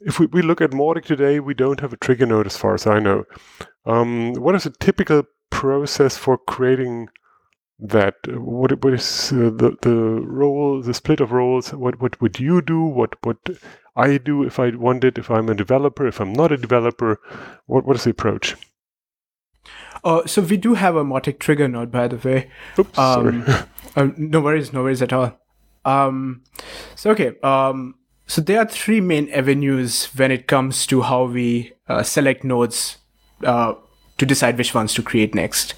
if 0.01 0.19
we, 0.19 0.27
we 0.27 0.41
look 0.41 0.61
at 0.61 0.71
Mautic 0.71 1.05
today, 1.05 1.39
we 1.39 1.53
don't 1.53 1.79
have 1.79 1.93
a 1.93 1.97
trigger 1.97 2.25
node 2.25 2.47
as 2.47 2.57
far 2.57 2.73
as 2.73 2.87
I 2.87 2.99
know. 2.99 3.25
Um, 3.85 4.33
what 4.33 4.55
is 4.55 4.65
a 4.65 4.71
typical 4.71 5.23
process 5.49 6.17
for 6.17 6.37
creating 6.37 7.09
that? 7.79 8.15
What 8.27 8.83
what 8.83 8.93
is 8.93 9.31
uh, 9.31 9.51
the 9.61 9.77
the 9.81 9.95
role, 9.95 10.81
the 10.81 10.93
split 10.93 11.21
of 11.21 11.31
roles? 11.31 11.73
What 11.73 12.01
what 12.01 12.19
would 12.21 12.39
you 12.39 12.61
do? 12.61 12.83
What 12.83 13.15
what 13.23 13.37
I 13.95 14.17
do 14.17 14.43
if 14.43 14.59
I 14.59 14.69
wanted? 14.71 15.17
If 15.17 15.31
I'm 15.31 15.49
a 15.49 15.55
developer, 15.55 16.07
if 16.07 16.19
I'm 16.19 16.33
not 16.33 16.51
a 16.51 16.57
developer, 16.57 17.19
what 17.65 17.85
what 17.85 17.95
is 17.97 18.03
the 18.03 18.11
approach? 18.11 18.55
Uh, 20.07 20.25
so 20.25 20.41
we 20.41 20.55
do 20.55 20.73
have 20.73 20.95
a 20.95 21.03
Mautic 21.03 21.37
trigger 21.37 21.67
node, 21.67 21.91
by 21.91 22.07
the 22.07 22.15
way. 22.15 22.49
Oops, 22.79 22.97
um, 22.97 23.45
sorry. 23.45 23.67
uh, 23.97 24.13
no 24.15 24.39
worries, 24.39 24.71
no 24.71 24.81
worries 24.81 25.01
at 25.01 25.11
all. 25.11 25.37
Um, 25.83 26.43
so 26.95 27.11
okay, 27.11 27.33
um, 27.43 27.95
so 28.25 28.39
there 28.39 28.59
are 28.59 28.65
three 28.65 29.01
main 29.01 29.29
avenues 29.31 30.05
when 30.15 30.31
it 30.31 30.47
comes 30.47 30.87
to 30.87 31.01
how 31.01 31.25
we 31.25 31.73
uh, 31.89 32.03
select 32.03 32.45
nodes 32.45 32.99
uh, 33.43 33.73
to 34.17 34.25
decide 34.25 34.57
which 34.57 34.73
ones 34.73 34.93
to 34.93 35.03
create 35.03 35.35
next. 35.35 35.73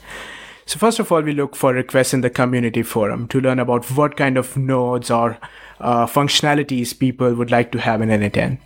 So 0.67 0.77
first 0.77 0.99
of 0.99 1.11
all, 1.11 1.21
we 1.21 1.33
look 1.33 1.55
for 1.55 1.73
requests 1.73 2.13
in 2.13 2.21
the 2.21 2.29
community 2.29 2.83
forum 2.83 3.27
to 3.29 3.41
learn 3.41 3.57
about 3.57 3.89
what 3.89 4.15
kind 4.15 4.37
of 4.37 4.55
nodes 4.55 5.09
or 5.09 5.39
uh, 5.79 6.05
functionalities 6.05 6.97
people 6.97 7.33
would 7.33 7.49
like 7.49 7.71
to 7.71 7.79
have 7.79 8.03
in 8.03 8.09
n8n. 8.09 8.59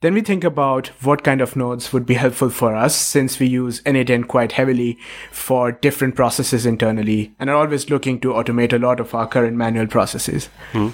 Then 0.00 0.14
we 0.14 0.20
think 0.20 0.44
about 0.44 0.88
what 1.02 1.24
kind 1.24 1.40
of 1.40 1.56
nodes 1.56 1.92
would 1.92 2.06
be 2.06 2.14
helpful 2.14 2.50
for 2.50 2.74
us 2.74 2.94
since 2.94 3.38
we 3.38 3.46
use 3.46 3.80
n8n 3.82 4.28
quite 4.28 4.52
heavily 4.52 4.98
for 5.32 5.72
different 5.72 6.14
processes 6.14 6.66
internally 6.66 7.34
and 7.38 7.48
are 7.48 7.56
always 7.56 7.88
looking 7.90 8.20
to 8.20 8.32
automate 8.32 8.72
a 8.72 8.78
lot 8.78 9.00
of 9.00 9.14
our 9.14 9.26
current 9.26 9.56
manual 9.56 9.86
processes. 9.86 10.48
Mm. 10.72 10.92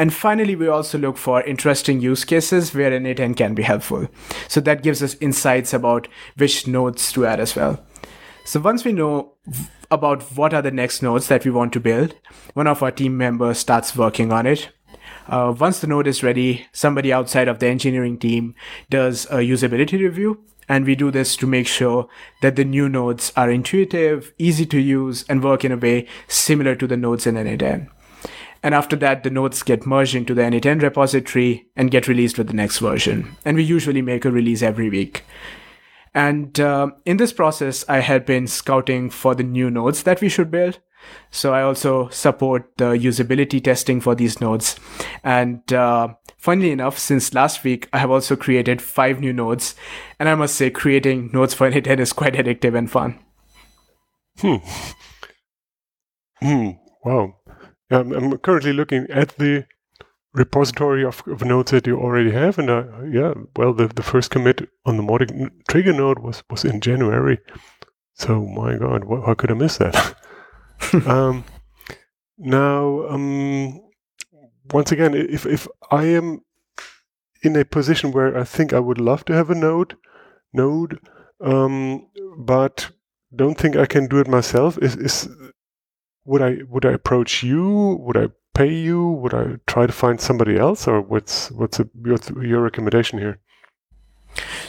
And 0.00 0.14
finally, 0.14 0.54
we 0.54 0.68
also 0.68 0.96
look 0.96 1.16
for 1.16 1.42
interesting 1.42 2.00
use 2.00 2.24
cases 2.24 2.72
where 2.72 2.92
n8n 2.92 3.36
can 3.36 3.54
be 3.54 3.64
helpful. 3.64 4.08
So 4.46 4.60
that 4.60 4.84
gives 4.84 5.02
us 5.02 5.16
insights 5.20 5.74
about 5.74 6.06
which 6.36 6.68
nodes 6.68 7.10
to 7.12 7.26
add 7.26 7.40
as 7.40 7.56
well. 7.56 7.84
So 8.44 8.60
once 8.60 8.84
we 8.84 8.92
know 8.92 9.34
about 9.90 10.22
what 10.36 10.54
are 10.54 10.62
the 10.62 10.70
next 10.70 11.02
nodes 11.02 11.26
that 11.28 11.44
we 11.44 11.50
want 11.50 11.72
to 11.72 11.80
build, 11.80 12.14
one 12.54 12.66
of 12.66 12.82
our 12.82 12.92
team 12.92 13.16
members 13.16 13.58
starts 13.58 13.96
working 13.96 14.32
on 14.32 14.46
it. 14.46 14.70
Uh, 15.28 15.54
once 15.58 15.80
the 15.80 15.86
node 15.86 16.06
is 16.06 16.22
ready, 16.22 16.66
somebody 16.72 17.12
outside 17.12 17.48
of 17.48 17.58
the 17.58 17.66
engineering 17.66 18.18
team 18.18 18.54
does 18.88 19.26
a 19.26 19.36
usability 19.36 20.00
review. 20.00 20.42
And 20.70 20.84
we 20.84 20.94
do 20.94 21.10
this 21.10 21.36
to 21.36 21.46
make 21.46 21.66
sure 21.66 22.08
that 22.42 22.56
the 22.56 22.64
new 22.64 22.88
nodes 22.88 23.32
are 23.36 23.50
intuitive, 23.50 24.34
easy 24.38 24.66
to 24.66 24.78
use, 24.78 25.24
and 25.28 25.42
work 25.42 25.64
in 25.64 25.72
a 25.72 25.78
way 25.78 26.06
similar 26.28 26.74
to 26.74 26.86
the 26.86 26.96
nodes 26.96 27.26
in 27.26 27.36
n8n. 27.36 27.88
And 28.62 28.74
after 28.74 28.96
that, 28.96 29.22
the 29.22 29.30
nodes 29.30 29.62
get 29.62 29.86
merged 29.86 30.14
into 30.14 30.34
the 30.34 30.42
n8n 30.42 30.82
repository 30.82 31.68
and 31.76 31.90
get 31.90 32.08
released 32.08 32.36
with 32.36 32.48
the 32.48 32.54
next 32.54 32.78
version. 32.78 33.36
And 33.44 33.56
we 33.56 33.62
usually 33.62 34.02
make 34.02 34.24
a 34.24 34.30
release 34.30 34.62
every 34.62 34.90
week. 34.90 35.24
And 36.14 36.58
uh, 36.58 36.90
in 37.06 37.16
this 37.16 37.32
process, 37.32 37.84
I 37.88 38.00
have 38.00 38.26
been 38.26 38.46
scouting 38.46 39.08
for 39.08 39.34
the 39.34 39.44
new 39.44 39.70
nodes 39.70 40.02
that 40.02 40.20
we 40.20 40.28
should 40.28 40.50
build. 40.50 40.80
So 41.30 41.52
I 41.52 41.62
also 41.62 42.08
support 42.08 42.70
the 42.76 42.90
usability 42.90 43.62
testing 43.62 44.00
for 44.00 44.14
these 44.14 44.40
nodes. 44.40 44.78
And 45.22 45.70
uh, 45.72 46.14
funnily 46.36 46.70
enough, 46.70 46.98
since 46.98 47.34
last 47.34 47.64
week, 47.64 47.88
I 47.92 47.98
have 47.98 48.10
also 48.10 48.36
created 48.36 48.80
five 48.80 49.20
new 49.20 49.32
nodes. 49.32 49.74
And 50.18 50.28
I 50.28 50.34
must 50.34 50.54
say, 50.54 50.70
creating 50.70 51.30
nodes 51.32 51.54
for 51.54 51.70
n8n 51.70 51.98
is 52.00 52.12
quite 52.12 52.34
addictive 52.34 52.76
and 52.76 52.90
fun. 52.90 53.18
Hmm. 54.38 54.56
Hmm. 56.40 56.70
Wow. 57.04 57.36
I'm, 57.90 58.36
currently 58.38 58.72
looking 58.72 59.06
at 59.10 59.36
the 59.38 59.66
repository 60.34 61.04
of, 61.04 61.22
of, 61.26 61.42
nodes 61.42 61.70
that 61.70 61.86
you 61.86 61.98
already 61.98 62.30
have, 62.30 62.58
and 62.58 62.68
uh, 62.68 62.84
yeah, 63.10 63.32
well, 63.56 63.72
the, 63.72 63.88
the 63.88 64.02
first 64.02 64.30
commit 64.30 64.68
on 64.84 64.96
the 64.96 65.02
Mautic 65.02 65.50
trigger 65.68 65.92
node 65.92 66.18
was 66.18 66.42
was 66.50 66.64
in 66.64 66.80
January. 66.80 67.38
So 68.14 68.44
my 68.44 68.76
God, 68.76 69.04
what, 69.04 69.24
how 69.24 69.34
could 69.34 69.50
I 69.50 69.54
miss 69.54 69.78
that? 69.78 70.16
um, 71.06 71.44
now, 72.38 73.06
um, 73.08 73.80
once 74.72 74.92
again, 74.92 75.14
if 75.14 75.46
if 75.46 75.66
I 75.90 76.04
am 76.04 76.42
in 77.42 77.56
a 77.56 77.64
position 77.64 78.12
where 78.12 78.36
I 78.36 78.44
think 78.44 78.72
I 78.72 78.80
would 78.80 79.00
love 79.00 79.24
to 79.26 79.32
have 79.32 79.50
a 79.50 79.54
node, 79.54 79.96
node, 80.52 81.00
um, 81.40 82.08
but 82.38 82.90
don't 83.34 83.58
think 83.58 83.76
I 83.76 83.86
can 83.86 84.06
do 84.06 84.18
it 84.18 84.28
myself. 84.28 84.78
Is 84.78 84.96
is 84.96 85.28
would 86.24 86.42
I 86.42 86.58
would 86.68 86.84
I 86.84 86.92
approach 86.92 87.42
you? 87.42 87.98
Would 88.00 88.16
I 88.16 88.28
pay 88.54 88.72
you? 88.72 89.12
Would 89.12 89.34
I 89.34 89.56
try 89.66 89.86
to 89.86 89.92
find 89.92 90.20
somebody 90.20 90.56
else, 90.56 90.86
or 90.86 91.00
what's 91.00 91.50
what's 91.50 91.80
a, 91.80 91.88
your 92.04 92.18
your 92.42 92.62
recommendation 92.62 93.18
here? 93.18 93.40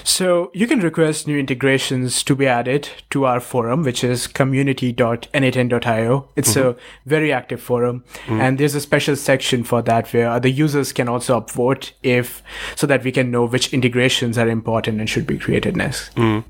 So 0.03 0.51
you 0.53 0.67
can 0.67 0.79
request 0.79 1.27
new 1.27 1.37
integrations 1.37 2.23
to 2.23 2.35
be 2.35 2.47
added 2.47 2.89
to 3.11 3.25
our 3.25 3.39
forum, 3.39 3.83
which 3.83 4.03
is 4.03 4.27
community.n8n.io. 4.27 6.29
It's 6.35 6.55
mm-hmm. 6.55 6.69
a 6.69 6.75
very 7.05 7.31
active 7.31 7.61
forum, 7.61 8.03
mm-hmm. 8.25 8.41
and 8.41 8.57
there's 8.57 8.75
a 8.75 8.81
special 8.81 9.15
section 9.15 9.63
for 9.63 9.81
that 9.83 10.11
where 10.13 10.39
the 10.39 10.49
users 10.49 10.91
can 10.91 11.07
also 11.07 11.39
upvote 11.39 11.91
if 12.03 12.41
so 12.75 12.87
that 12.87 13.03
we 13.03 13.11
can 13.11 13.31
know 13.31 13.45
which 13.45 13.73
integrations 13.73 14.37
are 14.37 14.47
important 14.47 14.99
and 14.99 15.09
should 15.09 15.27
be 15.27 15.37
created 15.37 15.75
next. 15.75 16.15
Mm-hmm. 16.15 16.49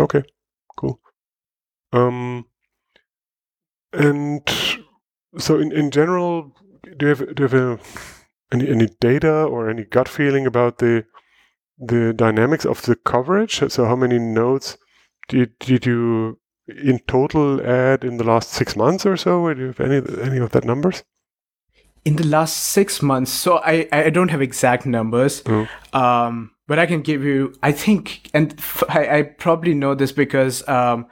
Okay, 0.00 0.22
cool. 0.76 1.00
Um, 1.92 2.44
and 3.92 4.42
so 5.38 5.58
in, 5.58 5.72
in 5.72 5.90
general, 5.90 6.52
do 6.96 7.06
you 7.06 7.08
have 7.08 7.34
do 7.34 7.42
you 7.42 7.48
have 7.48 7.54
a, 7.54 7.78
any 8.52 8.68
any 8.68 8.88
data 9.00 9.44
or 9.44 9.70
any 9.70 9.84
gut 9.84 10.08
feeling 10.08 10.46
about 10.46 10.78
the 10.78 11.04
the 11.78 12.12
dynamics 12.12 12.64
of 12.64 12.82
the 12.82 12.96
coverage. 12.96 13.62
So 13.68 13.84
how 13.84 13.96
many 13.96 14.18
nodes 14.18 14.76
did, 15.28 15.58
did 15.58 15.86
you 15.86 16.38
in 16.66 17.00
total 17.06 17.64
add 17.66 18.04
in 18.04 18.16
the 18.18 18.24
last 18.24 18.50
six 18.50 18.76
months 18.76 19.06
or 19.06 19.16
so? 19.16 19.52
Do 19.54 19.60
you 19.60 19.66
have 19.68 19.80
any 19.80 20.02
any 20.20 20.38
of 20.38 20.50
that 20.50 20.64
numbers? 20.64 21.02
In 22.08 22.16
the 22.16 22.26
last 22.26 22.56
six 22.56 23.02
months, 23.02 23.32
so 23.32 23.58
I 23.58 23.88
I 23.92 24.10
don't 24.10 24.30
have 24.30 24.42
exact 24.42 24.86
numbers. 24.86 25.42
Mm. 25.42 25.68
Um, 25.92 26.50
but 26.68 26.78
I 26.78 26.84
can 26.84 27.00
give 27.00 27.24
you, 27.24 27.54
I 27.62 27.72
think, 27.72 28.30
and 28.34 28.54
I, 28.90 29.18
I 29.18 29.22
probably 29.22 29.72
know 29.72 29.94
this 29.94 30.12
because 30.12 30.68
um, 30.68 31.06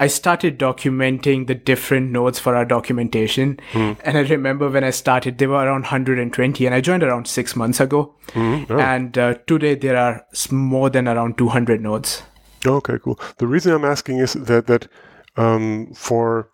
I 0.00 0.08
started 0.08 0.58
documenting 0.58 1.46
the 1.46 1.54
different 1.54 2.10
nodes 2.10 2.40
for 2.40 2.56
our 2.56 2.64
documentation. 2.64 3.60
Mm. 3.70 3.96
And 4.04 4.18
I 4.18 4.22
remember 4.22 4.68
when 4.68 4.82
I 4.82 4.90
started, 4.90 5.38
they 5.38 5.46
were 5.46 5.64
around 5.64 5.82
120, 5.82 6.66
and 6.66 6.74
I 6.74 6.80
joined 6.80 7.04
around 7.04 7.28
six 7.28 7.54
months 7.54 7.78
ago. 7.78 8.16
Mm, 8.30 8.68
oh. 8.68 8.80
And 8.80 9.16
uh, 9.16 9.34
today 9.46 9.76
there 9.76 9.96
are 9.96 10.26
more 10.50 10.90
than 10.90 11.06
around 11.06 11.38
200 11.38 11.80
nodes. 11.80 12.24
Okay, 12.66 12.98
cool. 12.98 13.18
The 13.38 13.46
reason 13.46 13.72
I'm 13.72 13.84
asking 13.84 14.18
is 14.18 14.32
that 14.32 14.66
that 14.66 14.88
um, 15.36 15.92
for 15.94 16.50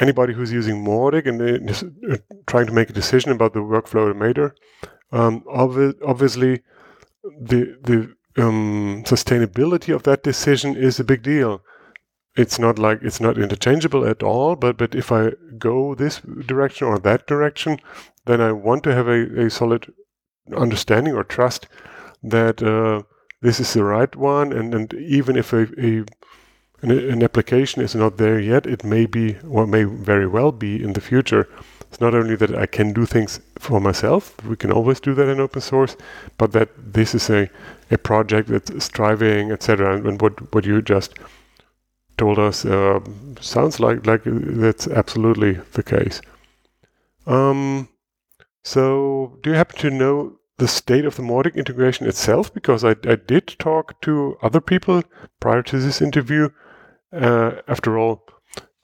anybody 0.00 0.32
who's 0.32 0.52
using 0.52 0.84
Mautic 0.84 1.26
and 1.26 1.70
is 1.70 1.82
uh, 2.10 2.16
trying 2.46 2.66
to 2.66 2.72
make 2.72 2.90
a 2.90 2.94
decision 2.94 3.32
about 3.32 3.52
the 3.52 3.60
workflow 3.60 4.12
automator, 4.12 4.52
um, 5.12 5.42
obvi- 5.42 5.98
obviously 6.04 6.62
the 7.40 7.76
the 7.82 8.14
um, 8.42 9.04
sustainability 9.06 9.94
of 9.94 10.02
that 10.02 10.22
decision 10.22 10.76
is 10.76 10.98
a 10.98 11.04
big 11.04 11.22
deal. 11.22 11.62
It's 12.36 12.58
not 12.58 12.78
like 12.78 13.00
it's 13.02 13.20
not 13.20 13.38
interchangeable 13.38 14.04
at 14.06 14.22
all, 14.22 14.56
but 14.56 14.76
but 14.76 14.94
if 14.94 15.12
I 15.12 15.32
go 15.58 15.94
this 15.94 16.20
direction 16.46 16.88
or 16.88 16.98
that 16.98 17.26
direction, 17.26 17.78
then 18.26 18.40
I 18.40 18.52
want 18.52 18.82
to 18.84 18.94
have 18.94 19.06
a, 19.06 19.46
a 19.46 19.50
solid 19.50 19.92
understanding 20.56 21.14
or 21.14 21.24
trust 21.24 21.68
that 22.22 22.62
uh, 22.62 23.02
this 23.40 23.60
is 23.60 23.72
the 23.72 23.84
right 23.84 24.14
one, 24.16 24.52
and, 24.52 24.74
and 24.74 24.92
even 24.94 25.36
if 25.36 25.52
a, 25.52 25.68
a 25.78 26.04
an, 26.84 26.90
an, 26.90 27.22
application 27.22 27.82
is 27.82 27.94
not 27.94 28.16
there 28.16 28.38
yet, 28.38 28.66
it 28.66 28.84
may 28.84 29.06
be 29.06 29.36
or 29.48 29.66
may 29.66 29.84
very 29.84 30.26
well 30.26 30.52
be 30.52 30.82
in 30.82 30.92
the 30.92 31.00
future. 31.00 31.48
It's 31.88 32.00
not 32.00 32.14
only 32.14 32.36
that 32.36 32.54
I 32.56 32.66
can 32.66 32.92
do 32.92 33.06
things 33.06 33.40
for 33.58 33.80
myself, 33.80 34.34
we 34.44 34.56
can 34.56 34.72
always 34.72 35.00
do 35.00 35.14
that 35.14 35.28
in 35.28 35.40
open 35.40 35.60
source, 35.60 35.96
but 36.38 36.52
that 36.52 36.68
this 36.92 37.14
is 37.14 37.30
a, 37.30 37.48
a 37.90 37.98
project 37.98 38.48
that's 38.48 38.84
striving, 38.84 39.52
etc. 39.52 39.96
And, 39.96 40.20
what, 40.20 40.52
what 40.54 40.64
you 40.64 40.82
just 40.82 41.18
told 42.16 42.38
us 42.38 42.64
uh, 42.64 43.00
sounds 43.40 43.80
like 43.80 44.06
like 44.06 44.22
that's 44.24 44.86
absolutely 44.86 45.54
the 45.72 45.82
case. 45.82 46.20
Um, 47.26 47.88
so, 48.62 49.38
do 49.42 49.50
you 49.50 49.56
happen 49.56 49.78
to 49.80 49.90
know 49.90 50.38
the 50.58 50.68
state 50.68 51.04
of 51.04 51.16
the 51.16 51.22
Mautic 51.22 51.54
integration 51.54 52.06
itself? 52.06 52.52
Because 52.52 52.84
I, 52.84 52.90
I 53.04 53.16
did 53.16 53.56
talk 53.58 54.00
to 54.02 54.36
other 54.42 54.60
people 54.60 55.02
prior 55.40 55.62
to 55.62 55.78
this 55.78 56.00
interview. 56.00 56.50
Uh, 57.14 57.62
after 57.68 57.98
all, 57.98 58.26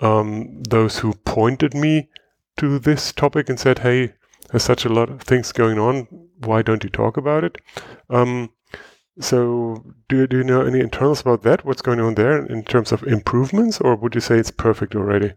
um, 0.00 0.62
those 0.62 0.98
who 0.98 1.14
pointed 1.24 1.74
me 1.74 2.08
to 2.56 2.78
this 2.78 3.12
topic 3.12 3.48
and 3.48 3.58
said, 3.58 3.80
"Hey, 3.80 4.14
there's 4.50 4.62
such 4.62 4.84
a 4.84 4.88
lot 4.88 5.10
of 5.10 5.22
things 5.22 5.52
going 5.52 5.78
on. 5.78 6.06
Why 6.38 6.62
don't 6.62 6.84
you 6.84 6.90
talk 6.90 7.16
about 7.16 7.44
it?" 7.44 7.58
Um, 8.08 8.50
so, 9.18 9.84
do 10.08 10.26
do 10.26 10.38
you 10.38 10.44
know 10.44 10.62
any 10.62 10.80
internals 10.80 11.20
about 11.20 11.42
that? 11.42 11.64
What's 11.64 11.82
going 11.82 12.00
on 12.00 12.14
there 12.14 12.46
in 12.46 12.64
terms 12.64 12.92
of 12.92 13.02
improvements, 13.02 13.80
or 13.80 13.96
would 13.96 14.14
you 14.14 14.20
say 14.20 14.38
it's 14.38 14.50
perfect 14.50 14.94
already? 14.94 15.34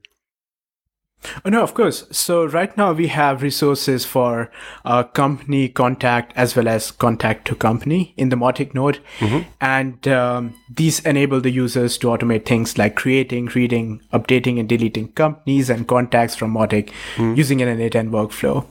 Oh, 1.45 1.49
no, 1.49 1.63
of 1.63 1.73
course. 1.73 2.05
So 2.11 2.45
right 2.45 2.75
now 2.77 2.93
we 2.93 3.07
have 3.07 3.41
resources 3.41 4.05
for 4.05 4.51
uh, 4.85 5.03
company 5.03 5.69
contact 5.69 6.33
as 6.35 6.55
well 6.55 6.67
as 6.67 6.91
contact 6.91 7.45
to 7.47 7.55
company 7.55 8.13
in 8.17 8.29
the 8.29 8.35
Mautic 8.35 8.73
node. 8.73 8.99
Mm-hmm. 9.19 9.49
And 9.61 10.07
um, 10.07 10.55
these 10.69 10.99
enable 11.01 11.41
the 11.41 11.51
users 11.51 11.97
to 11.99 12.07
automate 12.07 12.45
things 12.45 12.77
like 12.77 12.95
creating, 12.95 13.47
reading, 13.47 14.01
updating, 14.13 14.59
and 14.59 14.67
deleting 14.67 15.11
companies 15.13 15.69
and 15.69 15.87
contacts 15.87 16.35
from 16.35 16.53
Mautic 16.53 16.91
mm-hmm. 17.15 17.35
using 17.35 17.61
an 17.61 17.77
N8N 17.77 18.09
workflow. 18.09 18.65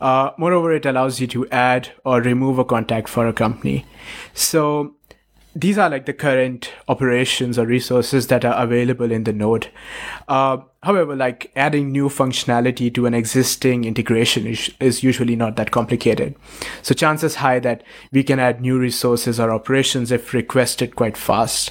Uh, 0.00 0.30
moreover, 0.36 0.72
it 0.72 0.84
allows 0.84 1.20
you 1.20 1.26
to 1.28 1.48
add 1.48 1.90
or 2.04 2.20
remove 2.20 2.58
a 2.58 2.64
contact 2.64 3.08
for 3.08 3.26
a 3.26 3.32
company. 3.32 3.86
So 4.34 4.94
these 5.54 5.78
are 5.78 5.88
like 5.88 6.06
the 6.06 6.12
current 6.12 6.72
operations 6.88 7.58
or 7.58 7.66
resources 7.66 8.26
that 8.26 8.44
are 8.44 8.60
available 8.62 9.12
in 9.12 9.24
the 9.24 9.32
node. 9.32 9.68
Uh, 10.26 10.58
however, 10.82 11.14
like 11.14 11.52
adding 11.54 11.92
new 11.92 12.08
functionality 12.08 12.92
to 12.92 13.06
an 13.06 13.14
existing 13.14 13.84
integration 13.84 14.46
is, 14.46 14.70
is 14.80 15.02
usually 15.02 15.36
not 15.36 15.56
that 15.56 15.70
complicated. 15.70 16.34
So 16.82 16.94
chances 16.94 17.36
high 17.36 17.60
that 17.60 17.84
we 18.10 18.24
can 18.24 18.40
add 18.40 18.60
new 18.60 18.78
resources 18.78 19.38
or 19.38 19.52
operations 19.52 20.10
if 20.10 20.34
requested 20.34 20.96
quite 20.96 21.16
fast 21.16 21.70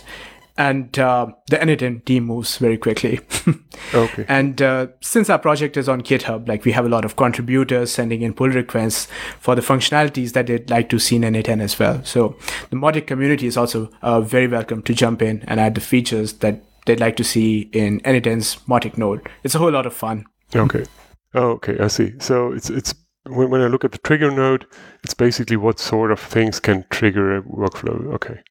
and 0.57 0.97
uh, 0.99 1.27
the 1.47 1.57
N8N 1.57 2.05
team 2.05 2.25
moves 2.25 2.57
very 2.57 2.77
quickly. 2.77 3.19
okay. 3.93 4.25
And 4.27 4.61
uh, 4.61 4.87
since 5.01 5.29
our 5.29 5.39
project 5.39 5.77
is 5.77 5.89
on 5.89 6.01
GitHub, 6.01 6.47
like 6.47 6.63
we 6.63 6.71
have 6.73 6.85
a 6.85 6.89
lot 6.89 7.05
of 7.05 7.15
contributors 7.15 7.91
sending 7.91 8.21
in 8.21 8.33
pull 8.33 8.49
requests 8.49 9.07
for 9.39 9.55
the 9.55 9.61
functionalities 9.61 10.33
that 10.33 10.47
they'd 10.47 10.69
like 10.69 10.89
to 10.89 10.99
see 10.99 11.15
in 11.15 11.23
N8N 11.23 11.61
as 11.61 11.77
well. 11.79 12.03
So 12.03 12.35
the 12.69 12.75
Mautic 12.75 13.07
community 13.07 13.47
is 13.47 13.57
also 13.57 13.89
uh, 14.01 14.21
very 14.21 14.47
welcome 14.47 14.83
to 14.83 14.93
jump 14.93 15.21
in 15.21 15.43
and 15.47 15.59
add 15.59 15.75
the 15.75 15.81
features 15.81 16.33
that 16.33 16.63
they'd 16.85 16.99
like 16.99 17.17
to 17.17 17.23
see 17.23 17.69
in 17.73 17.99
N8N's 18.01 18.97
node. 18.97 19.27
It's 19.43 19.55
a 19.55 19.59
whole 19.59 19.71
lot 19.71 19.85
of 19.85 19.93
fun. 19.93 20.25
Okay. 20.55 20.85
Oh, 21.33 21.51
okay, 21.51 21.79
I 21.79 21.87
see. 21.87 22.13
So 22.19 22.51
it's 22.51 22.69
it's 22.69 22.93
when, 23.27 23.49
when 23.49 23.61
I 23.61 23.67
look 23.67 23.83
at 23.83 23.91
the 23.91 23.97
trigger 23.97 24.29
node, 24.29 24.67
it's 25.03 25.15
basically 25.15 25.57
what 25.57 25.79
sort 25.79 26.11
of 26.11 26.19
things 26.19 26.59
can 26.59 26.85
trigger 26.91 27.37
a 27.37 27.41
workflow. 27.41 28.13
Okay. 28.13 28.41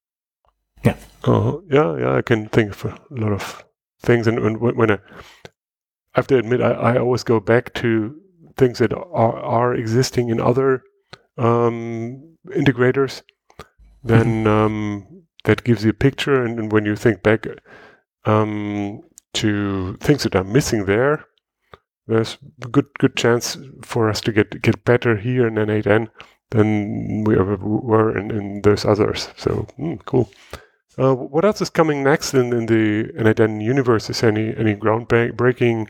Yeah. 0.85 0.97
Oh, 1.25 1.63
yeah, 1.71 1.97
yeah. 1.97 2.17
I 2.17 2.23
can 2.23 2.49
think 2.49 2.73
of 2.73 2.85
a 2.85 2.99
lot 3.11 3.33
of 3.33 3.65
things, 4.01 4.27
and, 4.27 4.39
and 4.39 4.61
when 4.61 4.91
I, 4.91 4.95
I 4.95 4.99
have 6.15 6.27
to 6.29 6.39
admit, 6.39 6.61
I, 6.61 6.73
I 6.73 6.99
always 6.99 7.23
go 7.23 7.41
back 7.41 7.73
to 7.75 8.21
things 8.57 8.79
that 8.79 8.93
are, 8.93 9.05
are 9.37 9.75
existing 9.75 10.29
in 10.29 10.41
other 10.41 10.83
um, 11.39 12.37
integrators. 12.49 13.23
Then 14.03 14.45
mm-hmm. 14.45 14.49
um, 14.49 15.23
that 15.45 15.65
gives 15.65 15.85
you 15.85 15.91
a 15.91 15.95
picture, 15.95 16.45
and, 16.45 16.59
and 16.59 16.73
when 16.73 16.85
you 16.85 16.97
think 16.97 17.23
back 17.23 17.47
um, 18.25 19.01
to 19.35 19.97
things 19.99 20.25
that 20.25 20.35
are 20.35 20.45
missing 20.45 20.87
there, 20.87 21.25
there's 22.07 22.37
a 22.65 22.69
good 22.69 22.87
good 22.99 23.17
chance 23.17 23.57
for 23.83 24.11
us 24.11 24.21
to 24.23 24.33
get 24.33 24.61
get 24.61 24.85
better 24.85 25.17
here 25.17 25.47
in 25.47 25.55
N8N 25.55 26.09
than 26.51 27.25
we 27.25 27.39
ever 27.39 27.57
were 27.57 28.17
in, 28.17 28.31
in 28.31 28.63
those 28.63 28.85
others. 28.85 29.29
So 29.37 29.67
mm, 29.79 30.05
cool. 30.05 30.31
Uh, 30.99 31.15
what 31.15 31.45
else 31.45 31.61
is 31.61 31.71
coming 31.71 32.03
next 32.03 32.35
in, 32.35 32.53
in 32.53 32.67
the 32.67 33.05
N8N 33.19 33.63
universe? 33.63 34.11
Is 34.11 34.23
any 34.23 34.55
any 34.57 34.75
groundbreaking 34.75 35.89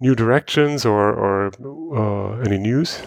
new 0.00 0.14
directions 0.14 0.84
or 0.84 1.12
or 1.12 1.50
uh, 1.96 2.40
any 2.40 2.58
news? 2.58 3.02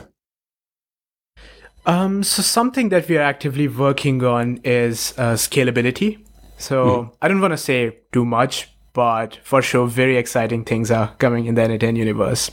Um, 1.86 2.24
so 2.24 2.42
something 2.42 2.90
that 2.90 3.10
we 3.10 3.18
are 3.18 3.22
actively 3.22 3.68
working 3.68 4.24
on 4.24 4.58
is 4.64 5.14
uh, 5.18 5.34
scalability. 5.34 6.26
So 6.58 6.86
mm. 6.86 7.16
I 7.22 7.28
don't 7.28 7.42
want 7.42 7.54
to 7.54 7.58
say 7.58 8.00
too 8.12 8.26
much, 8.26 8.70
but 8.94 9.40
for 9.44 9.62
sure, 9.62 9.88
very 9.88 10.18
exciting 10.18 10.66
things 10.66 10.92
are 10.92 11.16
coming 11.18 11.46
in 11.46 11.56
the 11.56 11.62
N8N 11.62 11.98
universe. 11.98 12.52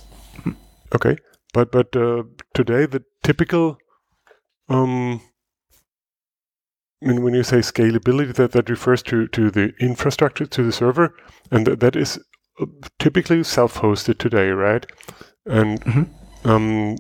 Okay, 0.95 1.17
but 1.53 1.73
but 1.73 1.95
uh, 1.97 2.23
today 2.55 2.87
the 2.87 3.03
typical 3.23 3.79
um, 4.69 5.21
I 7.03 7.09
mean, 7.09 7.23
when 7.23 7.35
you 7.35 7.43
say 7.43 7.59
scalability, 7.59 8.35
that, 8.35 8.53
that 8.53 8.71
refers 8.71 9.03
to, 9.05 9.29
to 9.29 9.51
the 9.51 9.75
infrastructure, 9.79 10.47
to 10.47 10.63
the 10.63 10.73
server, 10.73 11.15
and 11.51 11.67
th- 11.67 11.79
that 11.81 11.95
is 11.95 12.19
uh, 12.61 12.67
typically 12.99 13.45
self-hosted 13.45 14.19
today, 14.19 14.49
right? 14.49 14.87
And 15.45 15.81
mm-hmm. 15.85 16.49
um, 16.49 16.97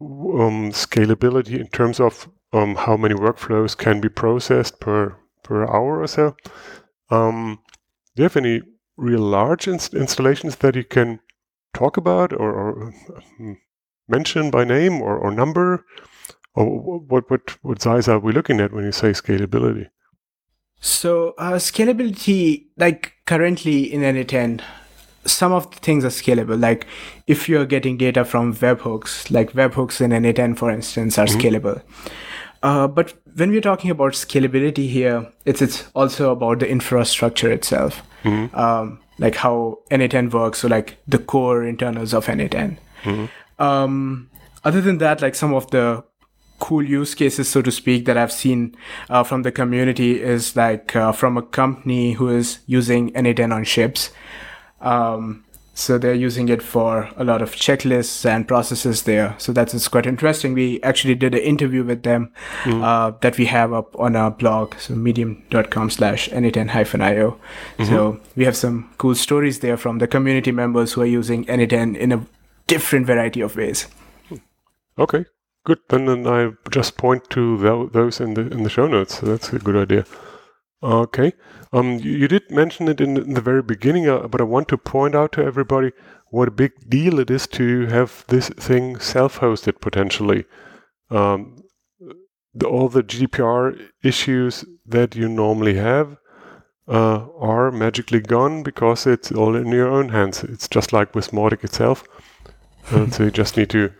um, 0.00 0.72
scalability 0.72 1.58
in 1.58 1.68
terms 1.68 2.00
of 2.00 2.28
um, 2.52 2.76
how 2.76 2.96
many 2.96 3.14
workflows 3.14 3.76
can 3.76 4.00
be 4.00 4.08
processed 4.08 4.80
per 4.80 5.16
per 5.42 5.64
hour 5.64 6.00
or 6.02 6.06
so. 6.06 6.36
Um, 7.10 7.60
do 8.14 8.22
you 8.22 8.24
have 8.24 8.36
any 8.36 8.62
real 8.96 9.20
large 9.20 9.68
inst- 9.68 9.94
installations 9.94 10.56
that 10.56 10.74
you 10.74 10.84
can 10.84 11.20
talk 11.72 11.96
about 11.96 12.32
or, 12.32 12.52
or 12.52 12.94
um, 13.38 13.58
mention 14.08 14.50
by 14.50 14.64
name 14.64 15.00
or, 15.00 15.16
or 15.16 15.30
number? 15.30 15.84
Or 16.56 17.00
what, 17.00 17.30
what, 17.30 17.62
what 17.62 17.82
size 17.82 18.08
are 18.08 18.18
we 18.18 18.32
looking 18.32 18.60
at 18.60 18.72
when 18.72 18.84
you 18.84 18.92
say 18.92 19.10
scalability? 19.10 19.88
So 20.80 21.34
uh, 21.38 21.52
scalability, 21.52 22.66
like 22.76 23.12
currently 23.26 23.92
in 23.92 24.00
n8n, 24.00 24.62
some 25.26 25.52
of 25.52 25.70
the 25.70 25.76
things 25.80 26.04
are 26.04 26.08
scalable. 26.08 26.60
Like 26.60 26.86
if 27.26 27.48
you're 27.48 27.66
getting 27.66 27.96
data 27.96 28.24
from 28.24 28.54
webhooks, 28.54 29.30
like 29.30 29.52
webhooks 29.52 30.00
in 30.00 30.10
n8n, 30.10 30.56
for 30.56 30.70
instance, 30.70 31.18
are 31.18 31.26
mm-hmm. 31.26 31.40
scalable. 31.40 31.82
Uh, 32.62 32.88
but 32.88 33.14
when 33.34 33.50
we're 33.50 33.60
talking 33.60 33.90
about 33.90 34.12
scalability 34.12 34.88
here, 34.88 35.30
it's 35.44 35.60
it's 35.60 35.86
also 35.94 36.32
about 36.32 36.60
the 36.60 36.68
infrastructure 36.68 37.52
itself, 37.52 38.02
mm-hmm. 38.24 38.54
um, 38.58 38.98
like 39.18 39.34
how 39.36 39.78
n8n 39.90 40.32
works, 40.32 40.60
so 40.60 40.68
like 40.68 40.96
the 41.06 41.18
core 41.18 41.64
internals 41.64 42.14
of 42.14 42.26
n8n. 42.26 42.78
Mm-hmm. 43.02 43.62
Um, 43.62 44.30
other 44.64 44.80
than 44.80 44.98
that, 44.98 45.20
like 45.22 45.34
some 45.34 45.54
of 45.54 45.70
the 45.70 46.02
cool 46.58 46.82
use 46.82 47.14
cases, 47.14 47.48
so 47.48 47.62
to 47.62 47.70
speak, 47.70 48.04
that 48.06 48.16
I've 48.16 48.32
seen 48.32 48.76
uh, 49.08 49.22
from 49.24 49.42
the 49.42 49.52
community 49.52 50.22
is 50.22 50.56
like 50.56 50.94
uh, 50.96 51.12
from 51.12 51.36
a 51.36 51.42
company 51.42 52.12
who 52.12 52.28
is 52.28 52.58
using 52.66 53.12
n8n 53.12 53.54
on 53.54 53.64
ships. 53.64 54.10
Um, 54.80 55.44
so 55.76 55.98
they're 55.98 56.14
using 56.14 56.48
it 56.48 56.62
for 56.62 57.10
a 57.18 57.24
lot 57.24 57.42
of 57.42 57.52
checklists 57.52 58.24
and 58.24 58.48
processes 58.48 59.02
there. 59.02 59.34
So 59.36 59.52
that's 59.52 59.88
quite 59.88 60.06
interesting. 60.06 60.54
We 60.54 60.82
actually 60.82 61.16
did 61.16 61.34
an 61.34 61.42
interview 61.42 61.84
with 61.84 62.02
them 62.02 62.32
mm. 62.62 62.82
uh, 62.82 63.14
that 63.20 63.36
we 63.36 63.44
have 63.44 63.74
up 63.74 63.94
on 63.98 64.16
our 64.16 64.30
blog, 64.30 64.74
so 64.78 64.94
medium.com 64.94 65.90
slash 65.90 66.30
n8n-io. 66.30 67.32
Mm-hmm. 67.32 67.84
So 67.84 68.18
we 68.36 68.46
have 68.46 68.56
some 68.56 68.88
cool 68.96 69.14
stories 69.14 69.60
there 69.60 69.76
from 69.76 69.98
the 69.98 70.06
community 70.06 70.50
members 70.50 70.94
who 70.94 71.02
are 71.02 71.06
using 71.06 71.44
n8n 71.44 71.94
in 71.94 72.10
a 72.10 72.26
different 72.66 73.06
variety 73.06 73.42
of 73.42 73.54
ways. 73.54 73.86
Okay, 74.98 75.26
good. 75.66 75.80
Then, 75.90 76.06
then 76.06 76.26
I 76.26 76.52
just 76.70 76.96
point 76.96 77.28
to 77.30 77.88
those 77.92 78.20
in 78.20 78.34
the 78.34 78.42
in 78.56 78.62
the 78.62 78.70
show 78.70 78.86
notes. 78.86 79.18
So 79.18 79.26
that's 79.26 79.52
a 79.52 79.58
good 79.58 79.76
idea. 79.76 80.06
Okay. 80.82 81.32
Um, 81.72 81.98
you, 81.98 82.12
you, 82.12 82.28
did 82.28 82.50
mention 82.50 82.88
it 82.88 83.00
in, 83.00 83.16
in 83.16 83.34
the 83.34 83.40
very 83.40 83.62
beginning, 83.62 84.08
uh, 84.08 84.28
but 84.28 84.40
I 84.40 84.44
want 84.44 84.68
to 84.68 84.78
point 84.78 85.14
out 85.14 85.32
to 85.32 85.42
everybody 85.42 85.90
what 86.30 86.48
a 86.48 86.52
big 86.62 86.72
deal 86.88 87.18
it 87.18 87.30
is 87.30 87.46
to 87.48 87.86
have 87.86 88.24
this 88.28 88.48
thing 88.50 88.98
self-hosted 88.98 89.80
potentially. 89.80 90.44
Um, 91.10 91.56
the, 92.54 92.66
all 92.66 92.88
the 92.88 93.02
GDPR 93.02 93.90
issues 94.02 94.64
that 94.86 95.16
you 95.16 95.28
normally 95.28 95.74
have 95.74 96.18
uh, 96.88 97.26
are 97.38 97.70
magically 97.72 98.20
gone 98.20 98.62
because 98.62 99.06
it's 99.06 99.32
all 99.32 99.56
in 99.56 99.68
your 99.68 99.88
own 99.88 100.10
hands. 100.10 100.44
It's 100.44 100.68
just 100.68 100.92
like 100.92 101.14
with 101.14 101.30
Mautic 101.32 101.64
itself. 101.64 102.04
Uh, 102.92 103.10
so 103.10 103.24
you 103.24 103.32
just 103.32 103.56
need 103.56 103.68
to 103.68 103.92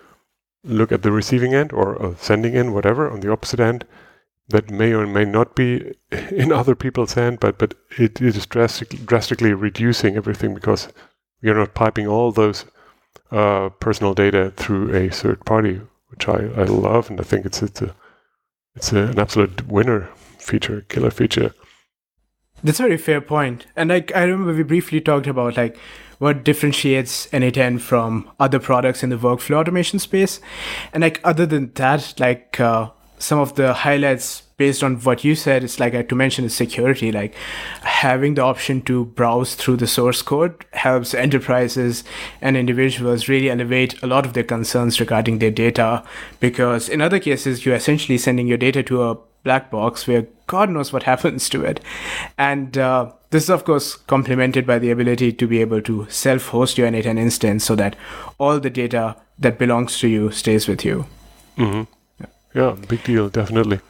look 0.65 0.93
at 0.93 1.03
the 1.03 1.13
receiving 1.13 1.55
end 1.55 1.73
or 1.73 2.17
sending 2.19 2.57
end, 2.57 2.75
whatever, 2.75 3.11
on 3.11 3.21
the 3.21 3.31
opposite 3.31 3.61
end 3.61 3.85
that 4.49 4.71
may 4.71 4.93
or 4.93 5.07
may 5.07 5.25
not 5.25 5.57
be 5.57 5.95
in 6.31 6.53
other 6.53 6.75
people's 6.75 7.15
hand, 7.15 7.41
but 7.41 7.59
but 7.59 7.75
it, 7.99 8.21
it 8.21 8.37
is 8.37 8.47
drastic, 8.47 8.91
drastically 9.05 9.53
reducing 9.53 10.17
everything 10.17 10.55
because 10.55 10.89
are 11.45 11.55
not 11.55 11.75
piping 11.75 12.07
all 12.07 12.33
those 12.33 12.65
uh, 13.31 13.69
personal 13.81 14.15
data 14.15 14.53
through 14.57 14.95
a 14.95 15.09
third 15.09 15.45
party, 15.45 15.81
which 16.09 16.29
I, 16.29 16.49
I 16.57 16.65
love, 16.65 17.11
and 17.11 17.21
I 17.21 17.25
think 17.25 17.47
it's 17.47 17.63
it's 17.63 17.83
a 17.83 17.95
it's 18.75 18.93
a, 18.93 19.05
an 19.05 19.19
absolute 19.19 19.67
winner 19.67 20.09
feature, 20.39 20.83
killer 20.89 21.11
feature. 21.11 21.53
That's 22.63 22.81
a 22.81 22.85
very 22.85 22.99
fair 22.99 23.21
point, 23.21 23.67
and 23.77 23.91
like 23.91 24.15
I 24.15 24.25
remember 24.25 24.55
we 24.55 24.63
briefly 24.63 25.01
talked 25.01 25.27
about 25.27 25.57
like 25.57 25.79
what 26.19 26.45
differentiates 26.45 27.27
n8n 27.29 27.81
from 27.81 28.31
other 28.41 28.59
products 28.59 29.03
in 29.03 29.11
the 29.11 29.17
workflow 29.17 29.57
automation 29.57 29.99
space, 29.99 30.41
and 30.93 31.03
like 31.03 31.21
other 31.25 31.47
than 31.47 31.73
that, 31.75 32.15
like. 32.19 32.61
Uh, 32.61 32.91
some 33.19 33.39
of 33.39 33.55
the 33.55 33.73
highlights 33.73 34.43
based 34.57 34.83
on 34.83 34.97
what 35.01 35.25
you 35.25 35.35
said 35.35 35.63
it's 35.63 35.79
like 35.79 35.95
uh, 35.95 36.03
to 36.03 36.15
mention 36.15 36.45
is 36.45 36.55
security 36.55 37.13
like 37.13 37.35
having 37.83 38.35
the 38.35 38.43
option 38.43 38.81
to 38.83 39.05
browse 39.05 39.55
through 39.55 39.77
the 39.77 39.87
source 39.87 40.23
code 40.23 40.65
helps 40.73 41.15
enterprises 41.15 42.05
and 42.41 42.57
individuals 42.57 43.29
really 43.29 43.51
elevate 43.51 44.01
a 44.03 44.07
lot 44.07 44.27
of 44.27 44.33
their 44.33 44.45
concerns 44.45 45.01
regarding 45.01 45.39
their 45.39 45.51
data 45.51 46.03
because 46.41 46.89
in 46.89 47.01
other 47.01 47.19
cases 47.19 47.65
you're 47.65 47.75
essentially 47.75 48.19
sending 48.19 48.47
your 48.47 48.59
data 48.59 48.83
to 48.83 49.03
a 49.03 49.17
black 49.45 49.71
box 49.71 50.07
where 50.07 50.27
god 50.47 50.71
knows 50.71 50.93
what 50.93 51.03
happens 51.15 51.49
to 51.49 51.63
it 51.65 51.81
and 52.39 52.77
uh, 52.79 53.11
this 53.37 53.45
is 53.45 53.51
of 53.57 53.65
course 53.65 53.95
complemented 54.15 54.67
by 54.67 54.79
the 54.79 54.91
ability 54.91 55.33
to 55.33 55.47
be 55.47 55.61
able 55.61 55.83
to 55.91 56.07
self-host 56.21 56.79
your 56.79 56.89
n8n 56.89 57.19
instance 57.27 57.65
so 57.71 57.77
that 57.83 57.97
all 58.39 58.61
the 58.69 58.75
data 58.81 59.05
that 59.39 59.59
belongs 59.59 59.99
to 59.99 60.09
you 60.09 60.31
stays 60.43 60.67
with 60.73 60.85
you 60.91 61.05
mm-hmm. 61.57 61.83
Yeah, 62.57 62.75
big 62.89 63.05
deal, 63.05 63.29
definitely. 63.29 63.81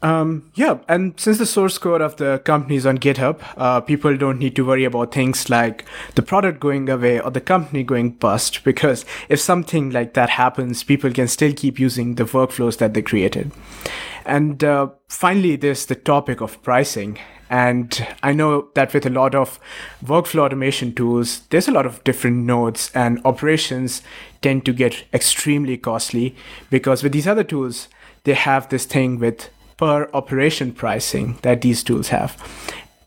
Um, 0.00 0.50
yeah, 0.54 0.78
and 0.88 1.18
since 1.20 1.36
the 1.36 1.44
source 1.44 1.76
code 1.76 2.00
of 2.00 2.16
the 2.16 2.40
company 2.44 2.76
is 2.76 2.86
on 2.86 2.96
GitHub, 2.96 3.42
uh, 3.58 3.82
people 3.82 4.16
don't 4.16 4.38
need 4.38 4.56
to 4.56 4.64
worry 4.64 4.84
about 4.84 5.12
things 5.12 5.50
like 5.50 5.84
the 6.14 6.22
product 6.22 6.58
going 6.58 6.88
away 6.88 7.20
or 7.20 7.30
the 7.30 7.40
company 7.42 7.82
going 7.82 8.12
bust, 8.12 8.64
because 8.64 9.04
if 9.28 9.40
something 9.40 9.90
like 9.90 10.14
that 10.14 10.30
happens, 10.30 10.82
people 10.82 11.10
can 11.10 11.28
still 11.28 11.52
keep 11.52 11.78
using 11.78 12.14
the 12.14 12.24
workflows 12.24 12.78
that 12.78 12.94
they 12.94 13.02
created. 13.02 13.52
And 14.24 14.64
uh, 14.64 14.88
finally, 15.08 15.56
there's 15.56 15.84
the 15.84 15.94
topic 15.94 16.40
of 16.40 16.62
pricing. 16.62 17.18
And 17.50 18.06
I 18.22 18.32
know 18.32 18.68
that 18.74 18.94
with 18.94 19.06
a 19.06 19.10
lot 19.10 19.34
of 19.34 19.60
workflow 20.04 20.46
automation 20.46 20.94
tools, 20.94 21.40
there's 21.50 21.68
a 21.68 21.72
lot 21.72 21.86
of 21.86 22.02
different 22.04 22.38
nodes, 22.38 22.90
and 22.94 23.20
operations 23.24 24.02
tend 24.42 24.64
to 24.66 24.72
get 24.72 25.04
extremely 25.12 25.76
costly 25.76 26.34
because 26.70 27.02
with 27.02 27.12
these 27.12 27.28
other 27.28 27.44
tools, 27.44 27.88
they 28.24 28.34
have 28.34 28.68
this 28.68 28.86
thing 28.86 29.18
with 29.18 29.50
per 29.76 30.08
operation 30.14 30.72
pricing 30.72 31.38
that 31.42 31.60
these 31.60 31.82
tools 31.82 32.08
have. 32.08 32.36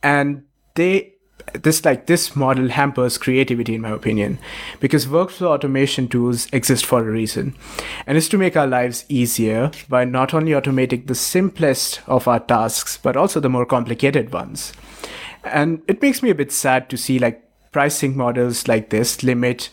And 0.03 0.43
they 0.75 1.13
this 1.53 1.83
like 1.85 2.05
this 2.07 2.35
model 2.35 2.69
hampers 2.69 3.17
creativity 3.17 3.75
in 3.75 3.81
my 3.81 3.89
opinion 3.89 4.37
because 4.79 5.05
workflow 5.07 5.47
automation 5.47 6.07
tools 6.07 6.47
exist 6.51 6.85
for 6.85 6.99
a 6.99 7.11
reason 7.11 7.55
and 8.05 8.17
it's 8.17 8.27
to 8.27 8.37
make 8.37 8.57
our 8.57 8.67
lives 8.67 9.05
easier 9.09 9.71
by 9.87 10.03
not 10.03 10.33
only 10.33 10.51
automating 10.51 11.07
the 11.07 11.15
simplest 11.15 12.01
of 12.07 12.27
our 12.27 12.39
tasks 12.39 12.97
but 13.01 13.15
also 13.15 13.39
the 13.39 13.49
more 13.49 13.65
complicated 13.65 14.33
ones. 14.33 14.73
And 15.43 15.81
it 15.87 16.01
makes 16.01 16.21
me 16.21 16.29
a 16.29 16.35
bit 16.35 16.51
sad 16.51 16.89
to 16.89 16.97
see 16.97 17.19
like 17.19 17.43
pricing 17.71 18.17
models 18.17 18.67
like 18.67 18.89
this 18.89 19.23
limit 19.23 19.69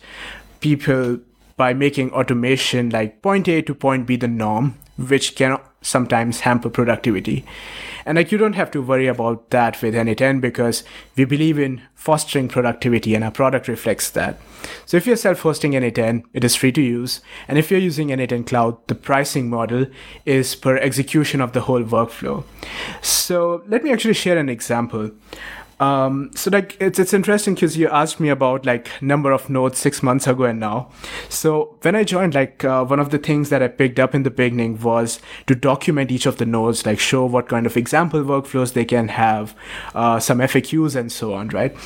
people 0.61 1.19
by 1.57 1.73
making 1.73 2.13
automation 2.13 2.91
like 2.91 3.23
point 3.23 3.49
a 3.49 3.63
to 3.63 3.75
point 3.75 4.07
b 4.07 4.17
the 4.17 4.29
norm 4.29 4.75
which 4.97 5.35
can 5.35 5.59
sometimes 5.85 6.41
hamper 6.41 6.71
productivity. 6.71 7.45
And 8.07 8.17
like 8.17 8.33
you 8.33 8.39
don't 8.39 8.55
have 8.55 8.71
to 8.73 8.83
worry 8.83 9.07
about 9.07 9.51
that 9.51 9.81
with 9.81 9.95
n8n 9.95 10.41
because 10.41 10.83
we 11.17 11.25
believe 11.25 11.59
in 11.59 11.83
fostering 11.95 12.49
productivity 12.49 13.15
and 13.15 13.25
our 13.25 13.31
product 13.31 13.69
reflects 13.69 14.11
that. 14.11 14.39
So 14.87 14.97
if 14.97 15.07
you're 15.07 15.17
self-hosting 15.17 15.73
n8n, 15.73 16.25
it 16.33 16.45
is 16.45 16.57
free 16.57 16.73
to 16.73 16.83
use. 16.83 17.21
And 17.49 17.59
if 17.59 17.71
you're 17.71 17.81
using 17.81 18.09
n8n 18.09 18.47
cloud, 18.47 18.87
the 18.89 18.95
pricing 18.95 19.49
model 19.49 19.87
is 20.27 20.55
per 20.55 20.77
execution 20.77 21.41
of 21.41 21.53
the 21.53 21.63
whole 21.63 21.83
workflow. 21.83 22.45
So 23.01 23.63
let 23.69 23.85
me 23.85 23.93
actually 23.93 24.15
share 24.15 24.39
an 24.39 24.49
example. 24.49 25.11
Um, 25.85 26.31
so 26.35 26.51
like 26.51 26.77
it's 26.81 26.99
it's 26.99 27.13
interesting 27.13 27.55
because 27.55 27.77
you 27.77 27.89
asked 27.89 28.21
me 28.21 28.29
about 28.29 28.65
like 28.65 28.91
number 29.03 29.33
of 29.33 29.51
nodes 29.51 29.79
six 29.79 30.03
months 30.03 30.27
ago 30.27 30.45
and 30.45 30.61
now. 30.61 30.91
So 31.29 31.77
when 31.83 31.95
I 31.95 32.05
joined, 32.05 32.35
like 32.35 32.65
uh, 32.65 32.85
one 32.85 33.01
of 33.01 33.11
the 33.11 33.19
things 33.19 33.51
that 33.51 33.63
I 33.63 33.69
picked 33.69 33.99
up 33.99 34.15
in 34.15 34.23
the 34.23 34.31
beginning 34.31 34.81
was 34.81 35.21
to 35.47 35.55
document 35.55 36.11
each 36.11 36.27
of 36.27 36.39
the 36.39 36.47
nodes, 36.47 36.87
like 36.87 36.99
show 36.99 37.25
what 37.27 37.49
kind 37.49 37.67
of 37.67 37.77
example 37.77 38.23
workflows 38.23 38.73
they 38.73 38.85
can 38.85 39.09
have, 39.09 39.55
uh, 39.95 40.19
some 40.19 40.39
FAQs 40.39 40.97
and 40.97 41.13
so 41.13 41.35
on, 41.35 41.49
right? 41.49 41.77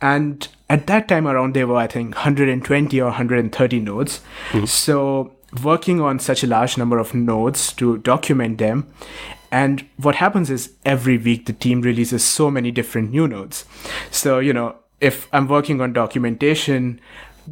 And 0.00 0.46
at 0.68 0.86
that 0.88 1.08
time 1.08 1.26
around, 1.26 1.54
there 1.54 1.66
were 1.66 1.76
I 1.76 1.86
think 1.86 2.14
120 2.14 3.00
or 3.00 3.04
130 3.04 3.80
nodes. 3.80 4.20
Mm-hmm. 4.50 4.64
So 4.64 5.32
working 5.62 6.00
on 6.00 6.18
such 6.18 6.42
a 6.42 6.46
large 6.46 6.76
number 6.76 6.98
of 6.98 7.14
nodes 7.14 7.72
to 7.74 7.98
document 7.98 8.58
them 8.58 8.88
and 9.50 9.86
what 9.96 10.16
happens 10.16 10.50
is 10.50 10.72
every 10.84 11.18
week 11.18 11.46
the 11.46 11.52
team 11.52 11.80
releases 11.80 12.24
so 12.24 12.50
many 12.50 12.70
different 12.70 13.10
new 13.10 13.28
nodes. 13.28 13.64
So, 14.10 14.38
you 14.38 14.52
know, 14.52 14.76
if 15.00 15.28
I'm 15.32 15.48
working 15.48 15.80
on 15.80 15.92
documentation, 15.92 17.00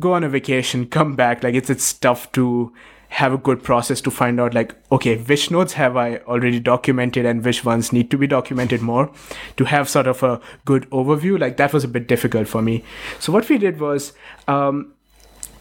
go 0.00 0.14
on 0.14 0.24
a 0.24 0.28
vacation, 0.28 0.86
come 0.98 1.14
back, 1.14 1.42
like 1.42 1.54
it's 1.54 1.70
it's 1.70 1.92
tough 1.92 2.30
to 2.32 2.72
have 3.08 3.32
a 3.32 3.38
good 3.38 3.62
process 3.62 4.00
to 4.00 4.10
find 4.10 4.40
out 4.40 4.54
like 4.54 4.74
okay 4.90 5.16
which 5.16 5.48
nodes 5.48 5.74
have 5.74 5.96
i 5.96 6.16
already 6.26 6.58
documented 6.58 7.24
and 7.24 7.44
which 7.44 7.64
ones 7.64 7.92
need 7.92 8.10
to 8.10 8.18
be 8.18 8.26
documented 8.26 8.80
more 8.80 9.08
to 9.56 9.64
have 9.64 9.88
sort 9.88 10.08
of 10.08 10.24
a 10.24 10.40
good 10.64 10.90
overview 10.90 11.38
like 11.38 11.56
that 11.56 11.72
was 11.72 11.84
a 11.84 11.88
bit 11.88 12.08
difficult 12.08 12.48
for 12.48 12.60
me 12.60 12.82
so 13.20 13.32
what 13.32 13.48
we 13.48 13.56
did 13.56 13.78
was 13.78 14.14
um, 14.48 14.93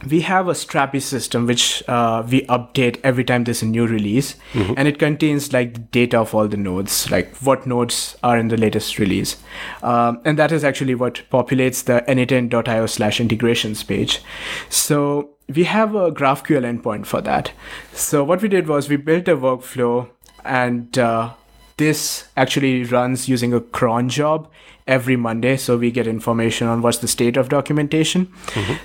we 0.09 0.21
have 0.21 0.47
a 0.47 0.53
Strapi 0.53 1.01
system 1.01 1.45
which 1.45 1.83
uh, 1.87 2.23
we 2.29 2.41
update 2.47 2.99
every 3.03 3.23
time 3.23 3.43
there's 3.43 3.61
a 3.61 3.65
new 3.65 3.85
release, 3.87 4.35
and 4.77 4.87
it 4.87 4.99
contains 4.99 5.53
like 5.53 5.73
the 5.73 5.79
data 5.79 6.19
of 6.19 6.33
all 6.35 6.47
the 6.47 6.57
nodes, 6.57 7.09
like 7.11 7.35
what 7.37 7.65
nodes 7.65 8.17
are 8.23 8.37
in 8.37 8.47
the 8.47 8.57
latest 8.57 8.99
release, 8.99 9.37
um, 9.81 10.21
and 10.25 10.37
that 10.37 10.51
is 10.51 10.63
actually 10.63 10.95
what 10.95 11.21
populates 11.31 11.83
the 11.85 12.03
n8n.io 12.07 12.85
slash 12.85 13.19
integrations 13.19 13.83
page. 13.83 14.21
So 14.69 15.29
we 15.53 15.63
have 15.65 15.95
a 15.95 16.11
GraphQL 16.11 16.63
endpoint 16.63 17.05
for 17.05 17.21
that. 17.21 17.51
So 17.93 18.23
what 18.23 18.41
we 18.41 18.47
did 18.47 18.67
was 18.67 18.89
we 18.89 18.97
built 18.97 19.27
a 19.27 19.35
workflow, 19.35 20.09
and 20.43 20.97
uh, 20.97 21.33
this 21.77 22.27
actually 22.37 22.83
runs 22.83 23.27
using 23.27 23.53
a 23.53 23.59
cron 23.59 24.09
job 24.09 24.49
every 24.87 25.15
Monday. 25.15 25.57
So 25.57 25.77
we 25.77 25.91
get 25.91 26.07
information 26.07 26.67
on 26.67 26.81
what's 26.81 26.97
the 26.99 27.07
state 27.07 27.37
of 27.37 27.49
documentation. 27.49 28.31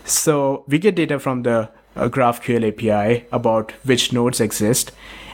So 0.04 0.64
we 0.68 0.78
get 0.78 0.94
data 0.94 1.18
from 1.18 1.42
the 1.42 1.70
uh, 1.96 2.08
GraphQL 2.08 2.68
API 2.68 3.26
about 3.32 3.72
which 3.84 4.12
nodes 4.12 4.40
exist. 4.40 4.92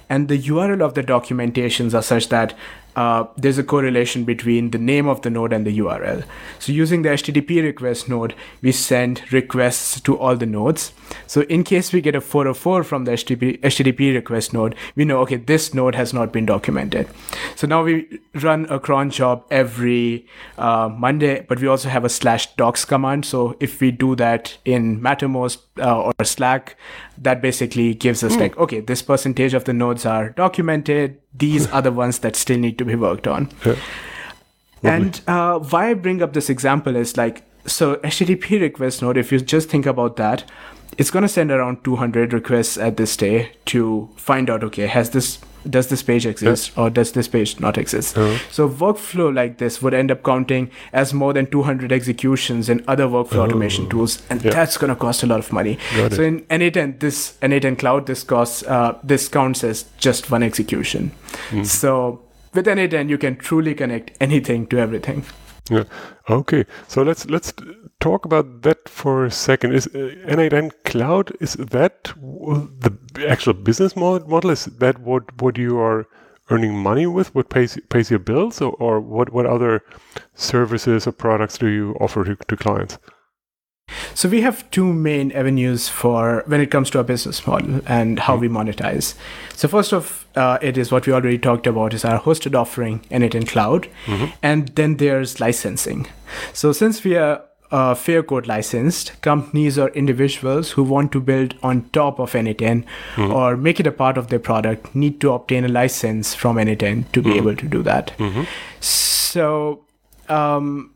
And 0.08 0.28
the 0.28 0.38
URL 0.38 0.82
of 0.82 0.94
the 0.94 1.02
documentations 1.02 1.94
are 1.94 2.02
such 2.02 2.28
that 2.28 2.54
uh, 2.96 3.24
there's 3.36 3.58
a 3.58 3.64
correlation 3.64 4.24
between 4.24 4.70
the 4.70 4.78
name 4.78 5.08
of 5.08 5.22
the 5.22 5.30
node 5.30 5.52
and 5.52 5.66
the 5.66 5.78
URL. 5.78 6.24
So 6.58 6.72
using 6.72 7.02
the 7.02 7.08
HTTP 7.08 7.62
request 7.62 8.08
node, 8.08 8.34
we 8.62 8.70
send 8.70 9.32
requests 9.32 10.00
to 10.02 10.16
all 10.16 10.36
the 10.36 10.46
nodes. 10.46 10.92
So 11.26 11.42
in 11.42 11.64
case 11.64 11.92
we 11.92 12.00
get 12.00 12.14
a 12.14 12.20
404 12.20 12.84
from 12.84 13.04
the 13.04 13.12
HTTP, 13.12 13.60
HTTP 13.60 14.14
request 14.14 14.52
node, 14.52 14.74
we 14.96 15.04
know, 15.04 15.18
okay, 15.20 15.36
this 15.36 15.74
node 15.74 15.94
has 15.94 16.12
not 16.12 16.32
been 16.32 16.46
documented. 16.46 17.08
So 17.56 17.66
now 17.66 17.82
we 17.82 18.20
run 18.34 18.66
a 18.70 18.78
cron 18.78 19.10
job 19.10 19.44
every 19.50 20.26
uh, 20.58 20.88
Monday, 20.88 21.44
but 21.48 21.60
we 21.60 21.68
also 21.68 21.88
have 21.88 22.04
a 22.04 22.08
slash 22.08 22.54
docs 22.56 22.84
command. 22.84 23.24
So 23.24 23.56
if 23.60 23.80
we 23.80 23.90
do 23.90 24.14
that 24.16 24.56
in 24.64 25.00
Mattermost 25.00 25.58
uh, 25.78 26.02
or 26.02 26.12
Slack, 26.24 26.76
that 27.18 27.40
basically 27.40 27.94
gives 27.94 28.22
us 28.22 28.36
like, 28.36 28.56
okay, 28.58 28.80
this 28.80 29.02
percentage 29.02 29.54
of 29.54 29.64
the 29.64 29.72
nodes 29.72 30.04
are 30.06 30.30
documented. 30.30 31.20
These 31.34 31.70
are 31.70 31.82
the 31.82 31.92
ones 31.92 32.20
that 32.20 32.36
still 32.36 32.58
need 32.58 32.78
to 32.78 32.84
be 32.84 32.94
worked 32.94 33.26
on. 33.26 33.50
And 34.82 35.20
uh, 35.26 35.58
why 35.60 35.90
I 35.90 35.94
bring 35.94 36.22
up 36.22 36.34
this 36.34 36.50
example 36.50 36.94
is 36.94 37.16
like, 37.16 37.42
so 37.66 37.96
HTTP 37.96 38.60
request 38.60 39.00
node, 39.00 39.16
if 39.16 39.32
you 39.32 39.40
just 39.40 39.70
think 39.70 39.86
about 39.86 40.16
that, 40.16 40.44
it's 40.98 41.10
going 41.10 41.22
to 41.22 41.28
send 41.28 41.50
around 41.50 41.84
200 41.84 42.32
requests 42.32 42.76
at 42.78 42.96
this 42.96 43.16
day 43.16 43.50
to 43.66 44.08
find 44.16 44.48
out, 44.50 44.62
okay, 44.64 44.86
has 44.86 45.10
this, 45.10 45.38
does 45.68 45.88
this 45.88 46.02
page 46.02 46.26
exist 46.26 46.76
or 46.76 46.90
does 46.90 47.12
this 47.12 47.26
page 47.26 47.58
not 47.58 47.78
exist? 47.78 48.14
So 48.50 48.68
workflow 48.68 49.34
like 49.34 49.58
this 49.58 49.80
would 49.80 49.94
end 49.94 50.10
up 50.10 50.22
counting 50.22 50.70
as 50.92 51.14
more 51.14 51.32
than 51.32 51.46
200 51.46 51.90
executions 51.90 52.68
in 52.68 52.84
other 52.86 53.04
workflow 53.06 53.44
automation 53.46 53.88
tools. 53.88 54.22
And 54.28 54.40
that's 54.40 54.76
going 54.76 54.90
to 54.90 54.96
cost 54.96 55.22
a 55.22 55.26
lot 55.26 55.38
of 55.38 55.52
money. 55.52 55.78
Got 55.96 56.12
So 56.12 56.22
it. 56.22 56.26
in 56.26 56.40
N8N, 56.42 57.00
this 57.00 57.38
N8N 57.40 57.78
cloud, 57.78 58.06
this 58.06 58.22
costs, 58.22 58.62
uh, 58.64 58.98
this 59.02 59.26
counts 59.28 59.64
as 59.64 59.86
just 59.98 60.30
one 60.30 60.42
execution. 60.42 61.12
So 61.64 62.20
with 62.52 62.66
N8N, 62.66 63.08
you 63.08 63.18
can 63.18 63.36
truly 63.36 63.74
connect 63.74 64.10
anything 64.20 64.66
to 64.68 64.78
everything. 64.78 65.24
Yeah. 65.70 65.84
Okay. 66.28 66.64
So 66.88 67.02
let's 67.02 67.26
let's 67.26 67.52
talk 68.00 68.24
about 68.26 68.62
that 68.62 68.88
for 68.88 69.24
a 69.24 69.30
second. 69.30 69.74
Is 69.74 69.86
uh, 69.88 70.14
N8N 70.26 70.70
Cloud 70.84 71.32
is 71.40 71.54
that 71.54 72.04
w- 72.20 72.70
the 72.80 73.28
actual 73.28 73.54
business 73.54 73.96
mod- 73.96 74.28
model? 74.28 74.50
Is 74.50 74.66
that 74.66 74.98
what 74.98 75.40
what 75.40 75.56
you 75.56 75.78
are 75.78 76.06
earning 76.50 76.76
money 76.76 77.06
with? 77.06 77.34
What 77.34 77.48
pays 77.48 77.78
pays 77.88 78.10
your 78.10 78.18
bills, 78.18 78.60
or, 78.60 78.72
or 78.72 79.00
what 79.00 79.32
what 79.32 79.46
other 79.46 79.82
services 80.34 81.06
or 81.06 81.12
products 81.12 81.56
do 81.56 81.68
you 81.68 81.96
offer 81.98 82.24
to, 82.24 82.36
to 82.36 82.56
clients? 82.56 82.98
So 84.14 84.28
we 84.28 84.42
have 84.42 84.70
two 84.70 84.92
main 84.92 85.32
avenues 85.32 85.88
for 85.88 86.42
when 86.46 86.60
it 86.60 86.70
comes 86.70 86.90
to 86.90 86.98
our 86.98 87.04
business 87.04 87.46
model 87.46 87.80
and 87.86 88.18
how 88.18 88.36
we 88.36 88.48
monetize. 88.48 89.14
So 89.54 89.68
first 89.68 89.92
of 89.92 90.23
uh, 90.36 90.58
it 90.60 90.76
is 90.76 90.90
what 90.90 91.06
we 91.06 91.12
already 91.12 91.38
talked 91.38 91.66
about 91.66 91.94
is 91.94 92.04
our 92.04 92.20
hosted 92.20 92.54
offering 92.54 93.00
N8N 93.10 93.48
Cloud, 93.48 93.88
and 94.42 94.68
then 94.70 94.96
there's 94.96 95.38
licensing. 95.40 96.06
So 96.52 96.72
since 96.72 97.04
we 97.04 97.16
are 97.16 97.42
uh, 97.70 97.94
fair 97.94 98.22
code 98.22 98.46
licensed, 98.46 99.20
companies 99.20 99.78
or 99.78 99.88
individuals 99.90 100.72
who 100.72 100.82
want 100.84 101.10
to 101.12 101.20
build 101.20 101.54
on 101.62 101.88
top 101.90 102.18
of 102.20 102.32
N8N 102.32 102.84
or 103.32 103.56
make 103.56 103.80
it 103.80 103.86
a 103.86 103.92
part 103.92 104.16
of 104.18 104.28
their 104.28 104.38
product 104.38 104.94
need 104.94 105.20
to 105.22 105.32
obtain 105.32 105.64
a 105.64 105.68
license 105.68 106.34
from 106.34 106.56
N8N 106.56 107.10
to 107.12 107.22
be 107.22 107.36
able 107.36 107.56
to 107.56 107.66
do 107.66 107.82
that. 107.82 108.12
So 108.80 109.84
um, 110.28 110.92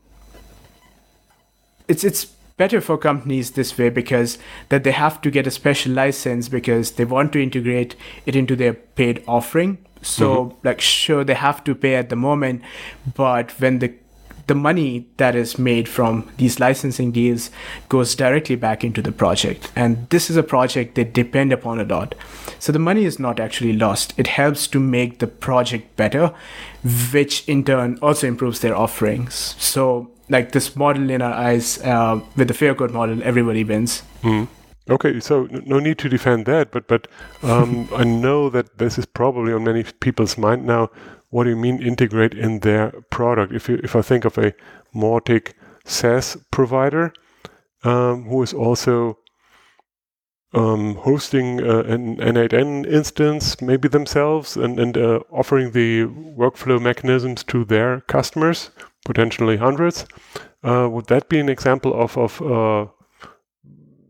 it's 1.87 2.03
it's 2.03 2.27
better 2.59 2.81
for 2.81 2.97
companies 2.97 3.51
this 3.51 3.77
way 3.77 3.89
because 3.89 4.37
that 4.67 4.83
they 4.83 4.91
have 4.91 5.21
to 5.21 5.31
get 5.31 5.47
a 5.47 5.51
special 5.51 5.93
license 5.93 6.49
because 6.49 6.91
they 6.91 7.05
want 7.05 7.31
to 7.33 7.41
integrate 7.41 7.95
it 8.25 8.35
into 8.35 8.55
their 8.55 8.73
paid 8.73 9.23
offering. 9.27 9.77
So 10.01 10.27
mm-hmm. 10.29 10.67
like 10.67 10.81
sure 10.81 11.23
they 11.23 11.33
have 11.35 11.63
to 11.63 11.73
pay 11.73 11.95
at 11.95 12.09
the 12.09 12.15
moment 12.15 12.61
but 13.15 13.51
when 13.59 13.79
the 13.79 13.93
the 14.49 14.55
money 14.55 15.07
that 15.17 15.35
is 15.35 15.59
made 15.59 15.87
from 15.87 16.27
these 16.37 16.59
licensing 16.59 17.11
deals 17.11 17.51
goes 17.87 18.15
directly 18.15 18.55
back 18.55 18.83
into 18.83 18.99
the 18.99 19.11
project. 19.11 19.71
And 19.75 20.09
this 20.09 20.29
is 20.31 20.37
a 20.37 20.43
project 20.43 20.95
they 20.95 21.03
depend 21.03 21.53
upon 21.53 21.79
a 21.79 21.83
lot. 21.83 22.15
So 22.57 22.71
the 22.71 22.79
money 22.79 23.05
is 23.05 23.19
not 23.19 23.39
actually 23.39 23.73
lost. 23.73 24.15
It 24.17 24.25
helps 24.25 24.65
to 24.69 24.79
make 24.79 25.19
the 25.19 25.27
project 25.27 25.95
better 25.95 26.33
which 27.13 27.47
in 27.47 27.63
turn 27.63 27.99
also 28.01 28.27
improves 28.27 28.61
their 28.61 28.75
offerings. 28.75 29.55
So 29.59 30.09
like 30.29 30.51
this 30.51 30.75
model 30.75 31.09
in 31.09 31.21
our 31.21 31.33
eyes 31.33 31.81
uh, 31.83 32.19
with 32.35 32.47
the 32.47 32.53
fair 32.53 32.75
code 32.75 32.91
model 32.91 33.21
everybody 33.23 33.63
wins 33.63 34.03
Okay, 34.89 35.19
so 35.19 35.47
no 35.51 35.79
need 35.79 35.99
to 35.99 36.09
defend 36.09 36.47
that, 36.47 36.71
but 36.71 36.87
but 36.87 37.07
um, 37.43 37.87
I 37.95 38.03
know 38.03 38.49
that 38.49 38.79
this 38.79 38.97
is 38.97 39.05
probably 39.05 39.53
on 39.53 39.63
many 39.63 39.83
people's 39.83 40.37
mind 40.37 40.65
now. 40.65 40.89
What 41.29 41.43
do 41.43 41.51
you 41.51 41.55
mean 41.55 41.81
integrate 41.81 42.33
in 42.33 42.61
their 42.61 42.91
product? 43.11 43.53
If 43.53 43.69
you 43.69 43.79
if 43.83 43.95
I 43.95 44.01
think 44.01 44.25
of 44.25 44.37
a 44.37 44.53
Mautic 44.95 45.53
SaaS 45.85 46.37
provider 46.49 47.13
um, 47.83 48.23
who 48.23 48.41
is 48.41 48.51
also 48.51 49.19
um, 50.55 50.95
hosting 50.95 51.61
uh, 51.61 51.83
an 51.83 52.17
N8N 52.17 52.91
instance, 52.91 53.61
maybe 53.61 53.87
themselves, 53.87 54.57
and 54.57 54.79
and 54.79 54.97
uh, 54.97 55.19
offering 55.31 55.71
the 55.71 56.05
workflow 56.05 56.81
mechanisms 56.81 57.43
to 57.43 57.63
their 57.63 58.01
customers, 58.01 58.71
potentially 59.05 59.57
hundreds, 59.57 60.05
uh, 60.63 60.87
would 60.91 61.07
that 61.07 61.29
be 61.29 61.39
an 61.39 61.49
example 61.49 61.93
of 61.93 62.17
of 62.17 62.41
uh, 62.41 62.85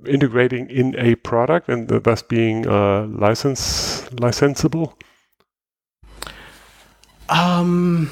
integrating 0.05 0.69
in 0.69 0.95
a 0.97 1.15
product 1.15 1.69
and 1.69 1.87
thus 1.89 2.21
being 2.21 2.67
uh, 2.67 3.05
license 3.07 4.03
licensable? 4.21 4.93
um 7.29 8.09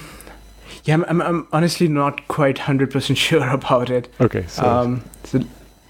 yeah 0.84 0.94
i'm, 0.94 1.04
I'm, 1.06 1.22
I'm 1.22 1.48
honestly 1.52 1.88
not 1.88 2.28
quite 2.28 2.58
100% 2.58 3.18
sure 3.28 3.50
about 3.50 3.90
it 3.90 4.14
Okay, 4.22 4.46
so 4.48 4.64
um 4.64 5.04
so 5.24 5.40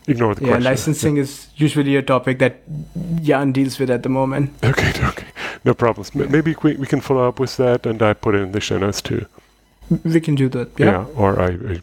ignore 0.08 0.34
the 0.36 0.44
yeah 0.46 0.48
question. 0.52 0.64
licensing 0.64 1.18
is 1.18 1.48
usually 1.58 1.96
a 1.98 2.02
topic 2.02 2.40
that 2.40 2.62
jan 3.22 3.52
deals 3.52 3.80
with 3.80 3.90
at 3.90 4.04
the 4.04 4.10
moment 4.10 4.54
Okay, 4.64 4.94
okay, 5.08 5.28
no 5.66 5.74
problems. 5.74 6.12
M- 6.16 6.32
Maybe 6.32 6.56
we, 6.64 6.76
we 6.78 6.86
can 6.88 7.02
follow 7.02 7.28
up 7.28 7.40
with 7.40 7.58
that, 7.58 7.86
and 7.86 8.02
I 8.02 8.14
put 8.14 8.36
it 8.36 8.42
in 8.42 8.52
the 8.54 8.62
show 8.62 8.78
notes 8.78 9.02
too. 9.02 9.26
We 10.04 10.22
can 10.22 10.36
do 10.36 10.50
that 10.50 10.70
yeah, 10.78 11.06
or 11.16 11.40
I, 11.40 11.48
I 11.48 11.82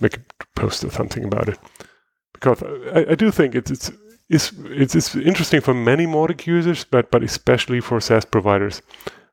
make 0.00 0.16
a 0.16 0.20
post 0.54 0.84
or 0.84 0.90
something 0.90 1.24
about 1.24 1.48
it 1.48 1.58
because 2.32 2.62
I, 2.94 3.12
I 3.12 3.14
do 3.14 3.30
think 3.30 3.54
it's 3.54 3.70
it's 3.70 3.90
it's 4.28 4.52
it's, 4.66 4.94
it's 4.94 5.14
interesting 5.14 5.60
for 5.60 5.74
many 5.74 6.06
Mautic 6.06 6.46
users, 6.46 6.84
but 6.84 7.10
but 7.10 7.22
especially 7.22 7.80
for 7.80 8.00
SaaS 8.00 8.24
providers, 8.24 8.82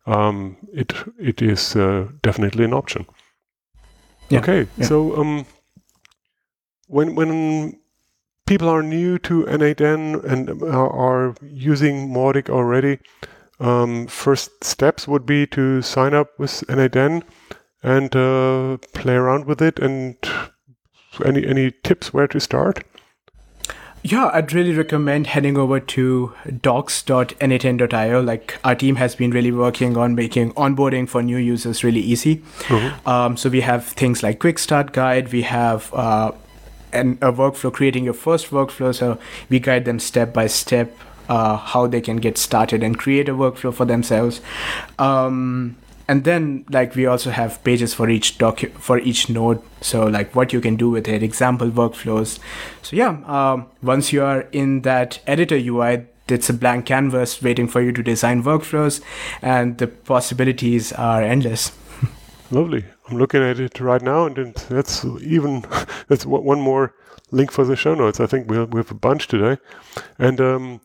um, 0.06 0.58
it 0.74 0.94
it 1.20 1.42
is 1.42 1.76
uh, 1.76 2.08
definitely 2.22 2.66
an 2.66 2.74
option. 2.74 3.06
Yeah, 4.30 4.40
Okay, 4.40 4.68
yeah. 4.78 4.86
so 4.86 5.16
um, 5.18 5.46
when 6.88 7.16
when 7.16 7.80
people 8.46 8.70
are 8.70 8.84
new 8.84 9.18
to 9.20 9.44
N8N 9.46 10.24
and 10.24 10.62
are, 10.64 10.90
are 10.90 11.36
using 11.42 12.10
Mautic 12.10 12.50
already, 12.50 13.00
um, 13.60 14.08
first 14.08 14.64
steps 14.64 15.08
would 15.08 15.26
be 15.26 15.48
to 15.48 15.82
sign 15.82 16.14
up 16.14 16.38
with 16.38 16.64
N8N 16.68 17.24
and 17.84 18.16
uh, 18.16 18.78
play 18.94 19.14
around 19.14 19.46
with 19.46 19.62
it. 19.62 19.78
And 19.80 20.16
any 21.24 21.46
any 21.46 21.72
tips 21.84 22.14
where 22.14 22.28
to 22.28 22.40
start? 22.40 22.84
Yeah, 24.06 24.32
I'd 24.34 24.52
really 24.52 24.74
recommend 24.74 25.28
heading 25.28 25.58
over 25.58 25.80
to 25.80 26.34
docs.n8n.io. 26.62 28.22
Like 28.22 28.60
our 28.66 28.76
team 28.76 28.98
has 28.98 29.16
been 29.16 29.32
really 29.32 29.52
working 29.52 29.96
on 29.96 30.14
making 30.14 30.52
onboarding 30.54 31.08
for 31.08 31.24
new 31.24 31.38
users 31.38 31.86
really 31.86 32.02
easy. 32.02 32.44
Um, 33.06 33.38
so 33.38 33.50
we 33.50 33.62
have 33.62 33.86
things 33.86 34.22
like 34.22 34.40
quick 34.40 34.60
start 34.60 34.92
guide. 34.92 35.32
We 35.32 35.44
have 35.44 35.94
uh, 35.94 36.34
an, 36.92 37.18
a 37.22 37.32
workflow 37.32 37.72
creating 37.72 38.04
your 38.04 38.14
first 38.14 38.50
workflow. 38.50 38.94
So 38.94 39.18
we 39.50 39.62
guide 39.62 39.86
them 39.86 40.00
step 40.00 40.34
by 40.34 40.48
step 40.48 40.98
uh, 41.30 41.56
how 41.56 41.88
they 41.88 42.02
can 42.02 42.18
get 42.18 42.38
started 42.38 42.84
and 42.84 43.00
create 43.00 43.30
a 43.30 43.34
workflow 43.34 43.74
for 43.74 43.86
themselves. 43.86 44.42
Um, 45.00 45.78
and 46.14 46.26
then 46.26 46.64
like 46.70 46.94
we 46.94 47.08
also 47.08 47.32
have 47.32 47.64
pages 47.64 47.96
for 47.96 48.08
each 48.08 48.38
doc 48.38 48.60
for 48.88 49.00
each 49.00 49.30
node. 49.30 49.60
So 49.82 50.06
like 50.06 50.36
what 50.36 50.54
you 50.54 50.62
can 50.62 50.76
do 50.76 50.92
with 50.92 51.08
it 51.08 51.24
example 51.24 51.72
workflows. 51.72 52.38
So 52.84 52.96
yeah 52.96 53.14
um, 53.26 53.66
once 53.82 54.14
you 54.14 54.24
are 54.24 54.42
in 54.52 54.82
that 54.82 55.20
editor 55.26 55.56
ui 55.56 56.06
it's 56.28 56.50
a 56.50 56.54
blank 56.54 56.86
canvas 56.86 57.42
waiting 57.42 57.68
for 57.68 57.82
you 57.82 57.92
to 57.92 58.04
design 58.04 58.44
workflows 58.44 59.02
and 59.42 59.80
the 59.80 59.88
possibilities 59.88 60.94
are 60.94 61.24
endless. 61.24 61.72
Lovely. 62.52 62.86
I'm 63.10 63.18
looking 63.18 63.42
at 63.42 63.60
it 63.60 63.80
right 63.80 64.02
now 64.02 64.28
and 64.28 64.54
that's 64.70 65.04
even 65.38 65.66
that's 66.10 66.28
one 66.28 66.62
more 66.62 66.94
link 67.32 67.52
for 67.52 67.66
the 67.66 67.76
show 67.76 67.96
notes. 67.96 68.20
I 68.20 68.28
think 68.28 68.52
we 68.52 68.58
have, 68.58 68.72
we 68.72 68.82
have 68.82 68.92
a 68.92 69.02
bunch 69.08 69.28
today. 69.28 69.58
And 70.20 70.40
um, 70.40 70.82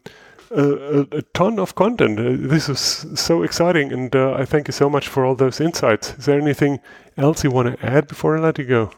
a, 0.50 1.06
a, 1.12 1.22
ton 1.34 1.58
of 1.58 1.74
content. 1.74 2.18
Uh, 2.18 2.48
this 2.48 2.68
is 2.68 3.06
so 3.14 3.42
exciting, 3.42 3.92
and 3.92 4.14
uh, 4.14 4.34
I 4.34 4.44
thank 4.44 4.68
you 4.68 4.72
so 4.72 4.88
much 4.88 5.08
for 5.08 5.24
all 5.24 5.34
those 5.34 5.60
insights. 5.60 6.14
Is 6.18 6.26
there 6.26 6.40
anything 6.40 6.80
else 7.16 7.44
you 7.44 7.50
want 7.50 7.78
to 7.78 7.86
add 7.86 8.08
before 8.08 8.36
I 8.36 8.40
let 8.40 8.58
you 8.58 8.64
go? 8.64 8.90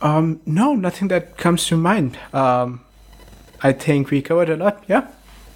Um, 0.00 0.40
no, 0.46 0.74
nothing 0.74 1.08
that 1.08 1.36
comes 1.36 1.66
to 1.66 1.76
mind. 1.76 2.18
Um, 2.32 2.80
I 3.62 3.72
think 3.72 4.10
we 4.10 4.22
covered 4.22 4.48
a 4.48 4.56
lot. 4.56 4.84
Yeah. 4.86 5.08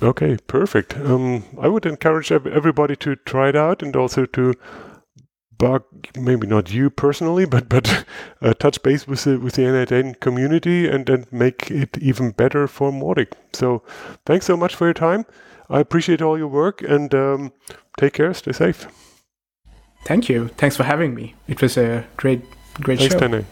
Okay, 0.02 0.36
perfect. 0.48 0.96
Um, 0.96 1.44
I 1.60 1.68
would 1.68 1.86
encourage 1.86 2.32
everybody 2.32 2.96
to 2.96 3.14
try 3.14 3.50
it 3.50 3.56
out 3.56 3.82
and 3.82 3.94
also 3.94 4.26
to 4.26 4.54
maybe 6.16 6.46
not 6.46 6.72
you 6.72 6.90
personally, 6.90 7.44
but 7.46 7.68
but 7.68 8.04
uh, 8.42 8.54
touch 8.54 8.82
base 8.82 9.06
with 9.06 9.24
the 9.24 9.38
with 9.38 9.54
the 9.54 9.62
N8N 9.62 10.20
community 10.20 10.88
and 10.88 11.08
and 11.08 11.32
make 11.32 11.70
it 11.70 11.98
even 11.98 12.30
better 12.32 12.66
for 12.66 12.90
Mautic. 12.90 13.32
So 13.52 13.82
thanks 14.26 14.46
so 14.46 14.56
much 14.56 14.74
for 14.74 14.86
your 14.86 14.94
time. 14.94 15.24
I 15.70 15.80
appreciate 15.80 16.20
all 16.20 16.36
your 16.36 16.48
work 16.48 16.82
and 16.82 17.14
um, 17.14 17.52
take 17.96 18.14
care. 18.14 18.34
Stay 18.34 18.52
safe. 18.52 18.86
Thank 20.04 20.28
you. 20.28 20.48
Thanks 20.58 20.76
for 20.76 20.84
having 20.84 21.14
me. 21.14 21.34
It 21.48 21.62
was 21.62 21.76
a 21.76 22.04
great 22.16 22.42
great 22.74 22.98
thanks, 22.98 23.14
show. 23.14 23.20
Tanay. 23.20 23.44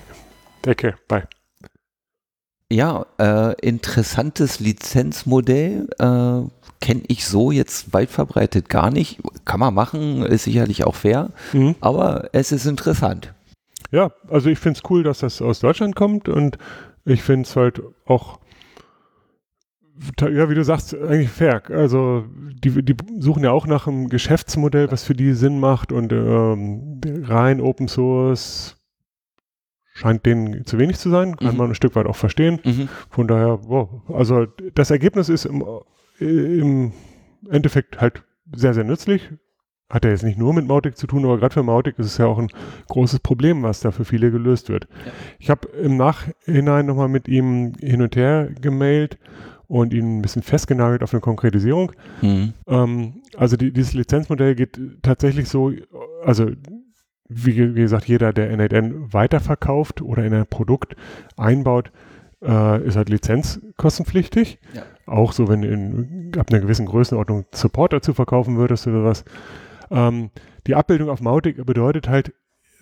Take 0.63 0.79
care. 0.79 0.99
Bye. 1.09 1.40
Ja, 2.73 3.07
äh, 3.19 3.55
interessantes 3.61 4.61
Lizenzmodell. 4.61 5.89
Äh, 5.99 6.43
Kenne 6.81 7.03
ich 7.09 7.27
so 7.27 7.51
jetzt 7.51 7.93
weit 7.93 8.09
verbreitet 8.09 8.71
gar 8.71 8.91
nicht. 8.91 9.21
Kann 9.45 9.61
man 9.61 9.75
machen, 9.75 10.23
ist 10.23 10.45
sicherlich 10.45 10.85
auch 10.85 10.95
fair, 10.95 11.29
mhm. 11.53 11.75
aber 11.81 12.31
es 12.33 12.53
ist 12.53 12.65
interessant. 12.65 13.35
Ja, 13.91 14.13
also 14.31 14.49
ich 14.49 14.59
finde 14.59 14.81
es 14.83 14.91
cool, 14.91 15.03
dass 15.03 15.19
das 15.19 15.43
aus 15.43 15.61
Deutschland 15.61 15.95
kommt 15.95 16.31
und 16.31 16.57
ich 17.05 17.23
finde 17.23 17.47
es 17.47 17.55
halt 17.55 17.83
auch, 18.07 18.39
ja, 20.21 20.49
wie 20.49 20.55
du 20.55 20.65
sagst, 20.65 20.95
eigentlich 20.95 21.29
fair. 21.29 21.63
Also 21.69 22.25
die, 22.65 22.83
die 22.83 22.97
suchen 23.19 23.45
ja 23.45 23.51
auch 23.51 23.67
nach 23.67 23.87
einem 23.87 24.09
Geschäftsmodell, 24.09 24.91
was 24.91 25.05
für 25.05 25.15
die 25.15 25.35
Sinn 25.35 25.61
macht 25.61 25.93
und 25.93 26.13
ähm, 26.13 27.01
rein 27.25 27.61
Open 27.61 27.89
Source 27.89 28.80
scheint 30.01 30.25
denen 30.25 30.65
zu 30.65 30.79
wenig 30.79 30.99
zu 30.99 31.11
sein, 31.11 31.37
kann 31.37 31.53
mhm. 31.53 31.59
man 31.59 31.71
ein 31.71 31.75
Stück 31.75 31.95
weit 31.95 32.07
auch 32.07 32.17
verstehen. 32.17 32.59
Mhm. 32.65 32.89
Von 33.11 33.29
daher, 33.29 33.61
wow, 33.65 33.89
also 34.09 34.47
das 34.75 34.91
Ergebnis 34.91 35.29
ist 35.29 35.45
im, 35.45 35.63
im 36.19 36.93
Endeffekt 37.51 38.01
halt 38.01 38.25
sehr, 38.55 38.73
sehr 38.73 38.85
nützlich. 38.85 39.31
Hat 39.91 40.05
ja 40.05 40.11
jetzt 40.11 40.23
nicht 40.23 40.39
nur 40.39 40.55
mit 40.55 40.67
Mautic 40.67 40.97
zu 40.97 41.07
tun, 41.07 41.25
aber 41.25 41.37
gerade 41.37 41.53
für 41.53 41.63
Mautic 41.63 41.99
ist 41.99 42.07
es 42.07 42.19
ja 42.19 42.27
auch 42.27 42.39
ein 42.39 42.49
großes 42.89 43.21
Problem, 43.21 43.63
was 43.63 43.81
da 43.81 43.91
für 43.91 44.05
viele 44.05 44.31
gelöst 44.31 44.69
wird. 44.69 44.89
Ja. 45.05 45.13
Ich 45.39 45.51
habe 45.51 45.69
im 45.69 45.97
Nachhinein 45.97 46.87
nochmal 46.87 47.09
mit 47.09 47.29
ihm 47.29 47.73
hin 47.81 48.01
und 48.01 48.17
her 48.17 48.49
gemailt 48.61 49.19
und 49.67 49.93
ihn 49.93 50.19
ein 50.19 50.23
bisschen 50.23 50.43
festgenagelt 50.43 51.03
auf 51.03 51.13
eine 51.13 51.21
Konkretisierung. 51.21 51.93
Mhm. 52.23 52.55
Ähm, 52.69 53.23
also 53.37 53.57
die, 53.57 53.73
dieses 53.73 53.93
Lizenzmodell 53.93 54.55
geht 54.55 54.81
tatsächlich 55.03 55.49
so, 55.49 55.73
also 56.25 56.51
wie, 57.31 57.55
gesagt, 57.55 58.07
jeder, 58.07 58.33
der 58.33 58.53
N8N 58.53 59.13
weiterverkauft 59.13 60.03
oder 60.03 60.25
in 60.25 60.35
ein 60.35 60.47
Produkt 60.47 60.97
einbaut, 61.37 61.93
äh, 62.43 62.85
ist 62.85 62.97
halt 62.97 63.09
lizenzkostenpflichtig. 63.09 64.59
Ja. 64.75 64.83
Auch 65.07 65.33
so, 65.33 65.49
wenn 65.49 65.63
in, 65.63 66.33
ab 66.39 66.49
einer 66.51 66.61
gewissen 66.61 66.87
Größenordnung 66.87 67.47
Support 67.53 67.93
dazu 67.93 68.15
verkaufen 68.15 68.57
würdest 68.57 68.87
oder 68.87 69.05
was. 69.05 69.25
Ähm, 69.91 70.31
die 70.67 70.75
Abbildung 70.75 71.09
auf 71.09 71.21
Mautic 71.21 71.65
bedeutet 71.65 72.09
halt, 72.09 72.33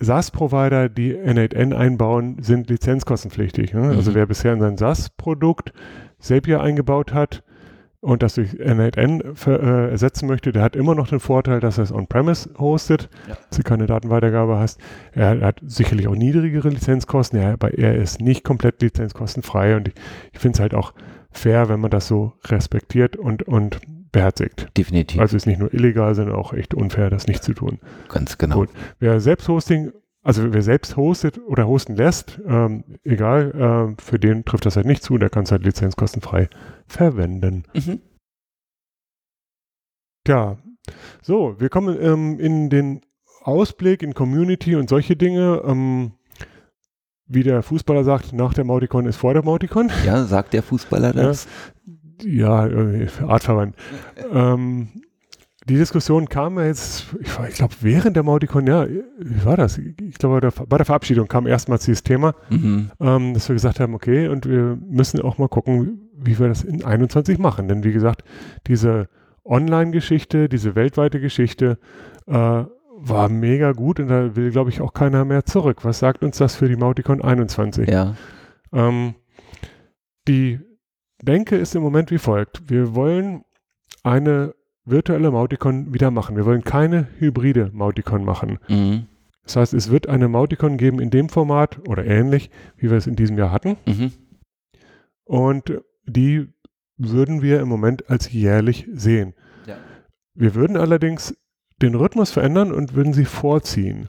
SaaS-Provider, 0.01 0.89
die 0.89 1.15
N8N 1.17 1.75
einbauen, 1.75 2.37
sind 2.41 2.71
lizenzkostenpflichtig. 2.71 3.75
Ne? 3.75 3.81
Also 3.81 3.93
mhm. 3.93 3.99
Also 3.99 4.15
wer 4.15 4.27
bisher 4.27 4.53
in 4.53 4.61
sein 4.61 4.77
SaaS-Produkt 4.77 5.73
Zapier 6.21 6.61
eingebaut 6.61 7.13
hat, 7.13 7.43
und 8.01 8.23
das 8.23 8.35
durch 8.35 8.51
N8N 8.53 9.35
für, 9.35 9.61
äh, 9.61 9.91
ersetzen 9.91 10.29
möchte, 10.29 10.53
der 10.53 10.63
hat 10.63 10.77
immer 10.77 10.95
noch 10.95 11.09
den 11.09 11.21
Vorteil, 11.21 11.61
dass 11.61 11.79
er 11.79 11.85
es 11.85 11.93
on-premise 11.93 12.51
hostet, 12.59 13.09
ja. 13.29 13.35
dass 13.35 13.59
du 13.59 13.63
keine 13.63 13.87
Datenweitergabe 13.87 14.59
hast. 14.59 14.81
Er, 15.13 15.41
hat 15.41 15.61
sicherlich 15.65 16.07
auch 16.07 16.15
niedrigere 16.15 16.69
Lizenzkosten, 16.69 17.41
ja, 17.41 17.53
aber 17.53 17.77
er 17.77 17.97
ist 17.97 18.21
nicht 18.21 18.45
komplett 18.45 18.81
lizenzkostenfrei 18.83 19.77
und 19.77 19.89
ich, 19.89 19.95
ich 20.33 20.39
finde 20.39 20.57
es 20.57 20.61
halt 20.61 20.75
auch 20.75 20.95
fair, 21.31 21.69
wenn 21.69 21.81
man 21.81 21.91
das 21.91 22.07
so 22.07 22.35
respektiert 22.47 23.17
und, 23.17 23.43
und 23.43 23.81
beherzigt. 24.13 24.69
Definitiv. 24.77 25.21
Also 25.21 25.37
ist 25.37 25.47
nicht 25.47 25.59
nur 25.59 25.73
illegal, 25.75 26.15
sondern 26.15 26.37
auch 26.37 26.53
echt 26.53 26.75
unfair, 26.75 27.11
das 27.11 27.27
nicht 27.27 27.43
zu 27.43 27.53
tun. 27.53 27.79
Ganz 28.09 28.39
genau. 28.39 28.61
Gut. 28.61 28.71
Wer 29.01 29.21
Selbsthosting 29.21 29.93
also 30.23 30.53
wer 30.53 30.62
selbst 30.62 30.97
hostet 30.97 31.39
oder 31.39 31.66
hosten 31.66 31.97
lässt, 31.97 32.41
ähm, 32.47 32.85
egal, 33.05 33.97
äh, 33.99 34.03
für 34.03 34.19
den 34.19 34.45
trifft 34.45 34.66
das 34.66 34.77
halt 34.77 34.87
nicht 34.87 35.03
zu, 35.03 35.19
der 35.19 35.31
kann 35.31 35.45
es 35.45 35.53
halt 35.53 35.64
lizenzkostenfrei 35.64 36.49
verwenden. 36.87 37.64
Mhm. 37.75 38.01
Tja, 40.25 40.59
so, 41.23 41.59
wir 41.59 41.69
kommen 41.69 41.97
ähm, 42.01 42.39
in 42.39 42.71
den 42.71 43.03
Ausblick 43.43 44.03
in 44.03 44.14
Community 44.14 44.77
und 44.77 44.89
solche 44.89 45.16
Dinge. 45.16 45.62
Ähm, 45.64 46.12
wie 47.31 47.43
der 47.43 47.62
Fußballer 47.62 48.05
sagt, 48.05 48.33
nach 48.33 48.55
der 48.55 48.64
Mauticon 48.64 49.07
ist 49.07 49.16
vor 49.16 49.35
der 49.35 49.45
Mauticon. 49.45 49.91
Ja, 50.05 50.25
sagt 50.25 50.55
der 50.55 50.62
Fußballer 50.62 51.12
das? 51.12 51.47
Ja, 52.23 52.66
ja 52.66 53.07
artverwandt. 53.27 53.77
ähm, 54.33 54.89
die 55.69 55.77
Diskussion 55.77 56.29
kam 56.29 56.59
ja 56.59 56.66
jetzt, 56.66 57.07
ich, 57.21 57.31
ich 57.49 57.55
glaube, 57.55 57.75
während 57.81 58.16
der 58.16 58.23
Mauticon, 58.23 58.66
ja, 58.66 58.87
wie 58.87 59.45
war 59.45 59.57
das? 59.57 59.79
Ich 59.79 60.14
glaube, 60.19 60.51
bei 60.66 60.77
der 60.77 60.87
Verabschiedung 60.87 61.29
kam 61.29 61.47
erstmals 61.47 61.85
dieses 61.85 62.03
Thema, 62.03 62.35
mhm. 62.49 62.91
ähm, 63.01 63.35
dass 63.35 63.49
wir 63.49 63.55
gesagt 63.55 63.79
haben, 63.79 63.95
okay, 63.95 64.29
und 64.29 64.47
wir 64.47 64.79
müssen 64.81 65.21
auch 65.21 65.39
mal 65.39 65.49
gucken, 65.49 66.09
wie 66.14 66.39
wir 66.39 66.49
das 66.49 66.64
in 66.64 66.85
21 66.85 67.39
machen. 67.39 67.69
Denn 67.69 67.85
wie 67.85 67.93
gesagt, 67.93 68.25
diese 68.66 69.09
Online-Geschichte, 69.45 70.49
diese 70.49 70.75
weltweite 70.75 71.21
Geschichte 71.21 71.79
äh, 72.27 72.33
war 73.01 73.29
mega 73.29 73.73
gut 73.73 74.01
und 74.01 74.09
da 74.09 74.35
will, 74.37 74.51
glaube 74.51 74.71
ich, 74.71 74.81
auch 74.81 74.93
keiner 74.93 75.25
mehr 75.25 75.45
zurück. 75.45 75.85
Was 75.85 75.99
sagt 75.99 76.23
uns 76.23 76.39
das 76.39 76.57
für 76.57 76.69
die 76.69 76.77
Mauticon 76.77 77.23
21? 77.23 77.89
Ja. 77.89 78.14
Ähm, 78.73 79.14
die 80.27 80.61
Denke 81.23 81.57
ist 81.57 81.75
im 81.75 81.83
Moment 81.83 82.11
wie 82.11 82.19
folgt. 82.19 82.69
Wir 82.71 82.95
wollen 82.95 83.45
eine 84.03 84.55
virtuelle 84.91 85.30
Mauticon 85.30 85.93
wieder 85.93 86.11
machen. 86.11 86.36
Wir 86.36 86.45
wollen 86.45 86.64
keine 86.64 87.09
hybride 87.18 87.70
Mauticon 87.72 88.24
machen. 88.24 88.59
Mhm. 88.68 89.07
Das 89.45 89.57
heißt, 89.57 89.74
es 89.74 89.91
wird 89.91 90.09
eine 90.09 90.28
Mauticon 90.28 90.76
geben 90.76 91.01
in 91.01 91.11
dem 91.11 91.28
Format 91.28 91.80
oder 91.89 92.05
ähnlich, 92.05 92.51
wie 92.76 92.91
wir 92.91 92.99
es 92.99 93.07
in 93.07 93.16
diesem 93.16 93.39
Jahr 93.39 93.51
hatten. 93.51 93.76
Mhm. 93.86 94.12
Und 95.24 95.80
die 96.07 96.49
würden 96.97 97.43
wir 97.43 97.61
im 97.61 97.68
Moment 97.68 98.11
als 98.11 98.30
jährlich 98.32 98.86
sehen. 98.93 99.34
Ja. 99.66 99.76
Wir 100.34 100.55
würden 100.55 100.76
allerdings 100.76 101.36
den 101.80 101.95
Rhythmus 101.95 102.30
verändern 102.30 102.72
und 102.72 102.95
würden 102.95 103.12
sie 103.12 103.24
vorziehen. 103.24 104.09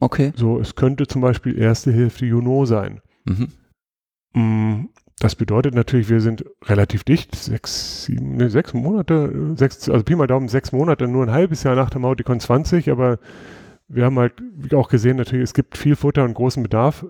Okay. 0.00 0.32
So, 0.36 0.60
es 0.60 0.74
könnte 0.74 1.06
zum 1.06 1.22
Beispiel 1.22 1.58
erste 1.58 1.92
Hälfte 1.92 2.26
Juni 2.26 2.66
sein. 2.66 3.00
Mhm. 3.24 4.90
Das 5.20 5.34
bedeutet 5.34 5.74
natürlich, 5.74 6.08
wir 6.08 6.20
sind 6.20 6.44
relativ 6.64 7.02
dicht, 7.02 7.34
sechs, 7.34 8.04
sieben, 8.04 8.36
nee, 8.36 8.48
sechs 8.48 8.72
Monate, 8.72 9.56
sechs, 9.56 9.88
also 9.88 10.04
Pi 10.04 10.14
mal 10.14 10.28
Daumen, 10.28 10.48
sechs 10.48 10.70
Monate, 10.70 11.08
nur 11.08 11.24
ein 11.24 11.32
halbes 11.32 11.64
Jahr 11.64 11.74
nach 11.74 11.90
der 11.90 12.00
Mauticon 12.00 12.38
20, 12.38 12.90
aber 12.90 13.18
wir 13.88 14.04
haben 14.04 14.18
halt 14.18 14.34
auch 14.74 14.88
gesehen, 14.88 15.16
natürlich, 15.16 15.44
es 15.44 15.54
gibt 15.54 15.76
viel 15.76 15.96
Futter 15.96 16.24
und 16.24 16.34
großen 16.34 16.62
Bedarf, 16.62 17.04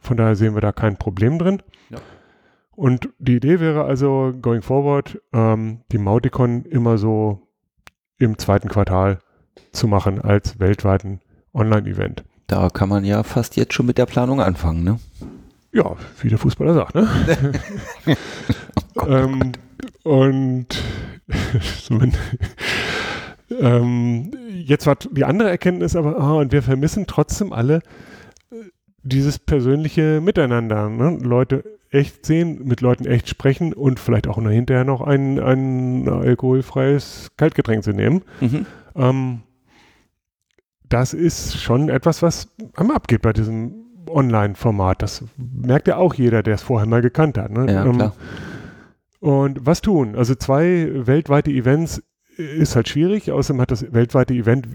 von 0.00 0.16
daher 0.16 0.34
sehen 0.34 0.54
wir 0.54 0.60
da 0.60 0.72
kein 0.72 0.96
Problem 0.96 1.38
drin. 1.38 1.62
Ja. 1.90 1.98
Und 2.74 3.10
die 3.18 3.36
Idee 3.36 3.60
wäre 3.60 3.84
also, 3.84 4.32
going 4.40 4.62
forward, 4.62 5.20
ähm, 5.32 5.82
die 5.92 5.98
Mauticon 5.98 6.64
immer 6.64 6.98
so 6.98 7.46
im 8.18 8.38
zweiten 8.38 8.68
Quartal 8.68 9.18
zu 9.72 9.86
machen 9.86 10.20
als 10.20 10.58
weltweiten 10.58 11.20
Online-Event. 11.52 12.24
Da 12.46 12.70
kann 12.70 12.88
man 12.88 13.04
ja 13.04 13.22
fast 13.22 13.56
jetzt 13.56 13.74
schon 13.74 13.86
mit 13.86 13.98
der 13.98 14.06
Planung 14.06 14.40
anfangen, 14.40 14.82
ne? 14.82 14.98
Ja, 15.72 15.96
wie 16.20 16.28
der 16.28 16.38
Fußballer 16.38 16.74
sagt, 16.74 16.94
ne? 16.94 17.08
oh 18.96 19.06
ähm, 19.06 19.52
und 20.02 20.66
ähm, 23.60 24.30
jetzt 24.50 24.86
war 24.86 24.96
die 24.96 25.24
andere 25.24 25.48
Erkenntnis 25.48 25.96
aber, 25.96 26.16
oh, 26.18 26.40
und 26.40 26.52
wir 26.52 26.62
vermissen 26.62 27.06
trotzdem 27.06 27.52
alle 27.52 27.76
äh, 28.50 28.56
dieses 29.02 29.38
persönliche 29.38 30.20
Miteinander. 30.20 30.90
Ne? 30.90 31.18
Leute 31.22 31.64
echt 31.90 32.26
sehen, 32.26 32.66
mit 32.66 32.80
Leuten 32.80 33.06
echt 33.06 33.28
sprechen 33.28 33.72
und 33.72 34.00
vielleicht 34.00 34.26
auch 34.26 34.42
hinterher 34.42 34.84
noch 34.84 35.00
ein, 35.00 35.38
ein 35.38 36.08
alkoholfreies 36.08 37.30
Kaltgetränk 37.36 37.84
zu 37.84 37.92
nehmen. 37.92 38.22
Mhm. 38.40 38.66
Ähm, 38.94 39.42
das 40.88 41.14
ist 41.14 41.58
schon 41.58 41.88
etwas, 41.88 42.22
was 42.22 42.48
am 42.74 42.90
abgeht 42.90 43.22
bei 43.22 43.32
diesem 43.32 43.82
Online-Format. 44.14 45.02
Das 45.02 45.24
merkt 45.36 45.88
ja 45.88 45.96
auch 45.96 46.14
jeder, 46.14 46.42
der 46.42 46.54
es 46.54 46.62
vorher 46.62 46.88
mal 46.88 47.02
gekannt 47.02 47.38
hat. 47.38 47.50
Ne? 47.50 47.72
Ja, 47.72 47.84
Ähm, 47.84 47.92
klar. 47.96 48.12
Und 49.20 49.64
was 49.64 49.80
tun? 49.82 50.16
Also 50.16 50.34
zwei 50.34 50.90
weltweite 51.06 51.50
Events 51.50 52.02
ist 52.36 52.74
halt 52.74 52.88
schwierig. 52.88 53.30
Außerdem 53.30 53.60
hat 53.60 53.70
das 53.70 53.92
weltweite 53.92 54.34
Event 54.34 54.66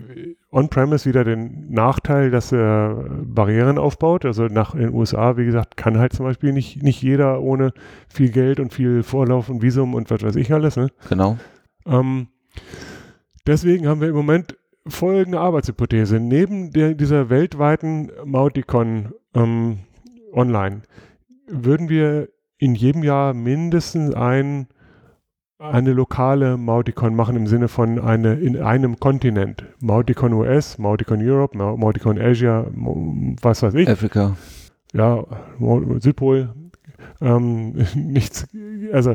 on-premise 0.51 1.07
wieder 1.09 1.23
den 1.23 1.69
Nachteil, 1.69 2.31
dass 2.31 2.51
er 2.53 3.09
Barrieren 3.25 3.77
aufbaut. 3.77 4.25
Also 4.25 4.45
nach 4.45 4.73
in 4.73 4.81
den 4.81 4.93
USA, 4.93 5.35
wie 5.37 5.45
gesagt, 5.45 5.75
kann 5.75 5.97
halt 5.97 6.13
zum 6.13 6.25
Beispiel 6.25 6.53
nicht, 6.53 6.81
nicht 6.81 7.01
jeder 7.01 7.41
ohne 7.41 7.73
viel 8.07 8.29
Geld 8.29 8.59
und 8.59 8.73
viel 8.73 9.03
Vorlauf 9.03 9.49
und 9.49 9.61
Visum 9.61 9.95
und 9.95 10.09
was 10.09 10.21
weiß 10.23 10.35
ich 10.37 10.53
alles. 10.53 10.77
Ne? 10.77 10.87
Genau. 11.09 11.37
Ähm, 11.85 12.27
deswegen 13.45 13.87
haben 13.87 13.99
wir 14.01 14.07
im 14.09 14.15
Moment 14.15 14.55
folgende 14.87 15.39
Arbeitshypothese. 15.39 16.19
Neben 16.19 16.71
der, 16.71 16.93
dieser 16.93 17.29
weltweiten 17.29 18.11
Mauticon 18.23 19.09
ähm, 19.43 19.77
online 20.33 20.81
würden 21.47 21.89
wir 21.89 22.29
in 22.57 22.75
jedem 22.75 23.03
Jahr 23.03 23.33
mindestens 23.33 24.13
ein, 24.15 24.67
eine 25.59 25.93
lokale 25.93 26.57
Mauticon 26.57 27.15
machen 27.15 27.35
im 27.35 27.47
Sinne 27.47 27.67
von 27.67 27.99
eine 27.99 28.33
in 28.35 28.57
einem 28.61 28.99
Kontinent. 28.99 29.63
Mauticon 29.79 30.33
US, 30.33 30.77
Mauticon 30.77 31.19
Europe, 31.21 31.57
Mau- 31.57 31.77
Mauticon 31.77 32.19
Asia, 32.19 32.65
was 33.41 33.63
weiß 33.63 33.73
ich 33.75 33.89
Afrika. 33.89 34.35
ja, 34.93 35.23
Südpol, 35.99 36.49
ähm, 37.21 37.73
nichts, 37.95 38.47
also 38.91 39.13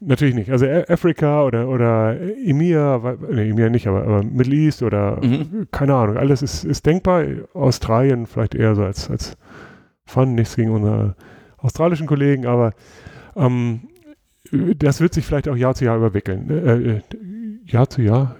natürlich 0.00 0.34
nicht. 0.34 0.50
Also 0.50 0.66
Afrika 0.66 1.44
oder, 1.44 1.68
oder 1.68 2.16
EMEA, 2.20 3.16
nee, 3.30 3.50
EMEA 3.50 3.70
nicht, 3.70 3.86
aber, 3.86 4.02
aber 4.02 4.22
Middle 4.24 4.54
East 4.54 4.82
oder 4.82 5.18
Mhm. 5.24 5.68
keine 5.70 5.94
Ahnung, 5.94 6.16
alles 6.16 6.42
ist, 6.42 6.64
ist 6.64 6.84
denkbar. 6.86 7.24
Australien 7.54 8.26
vielleicht 8.26 8.54
eher 8.54 8.74
so 8.74 8.82
als, 8.84 9.08
als 9.10 9.36
Fun, 10.12 10.34
nichts 10.34 10.56
gegen 10.56 10.70
unsere 10.70 11.16
australischen 11.58 12.06
Kollegen, 12.06 12.46
aber 12.46 12.72
ähm, 13.36 13.88
das 14.50 15.00
wird 15.00 15.14
sich 15.14 15.24
vielleicht 15.24 15.48
auch 15.48 15.56
Jahr 15.56 15.74
zu 15.74 15.84
Jahr 15.84 15.96
überwickeln. 15.96 16.50
Äh, 16.50 16.96
äh, 16.96 17.00
Jahr 17.66 17.88
zu 17.88 18.02
Jahr 18.02 18.36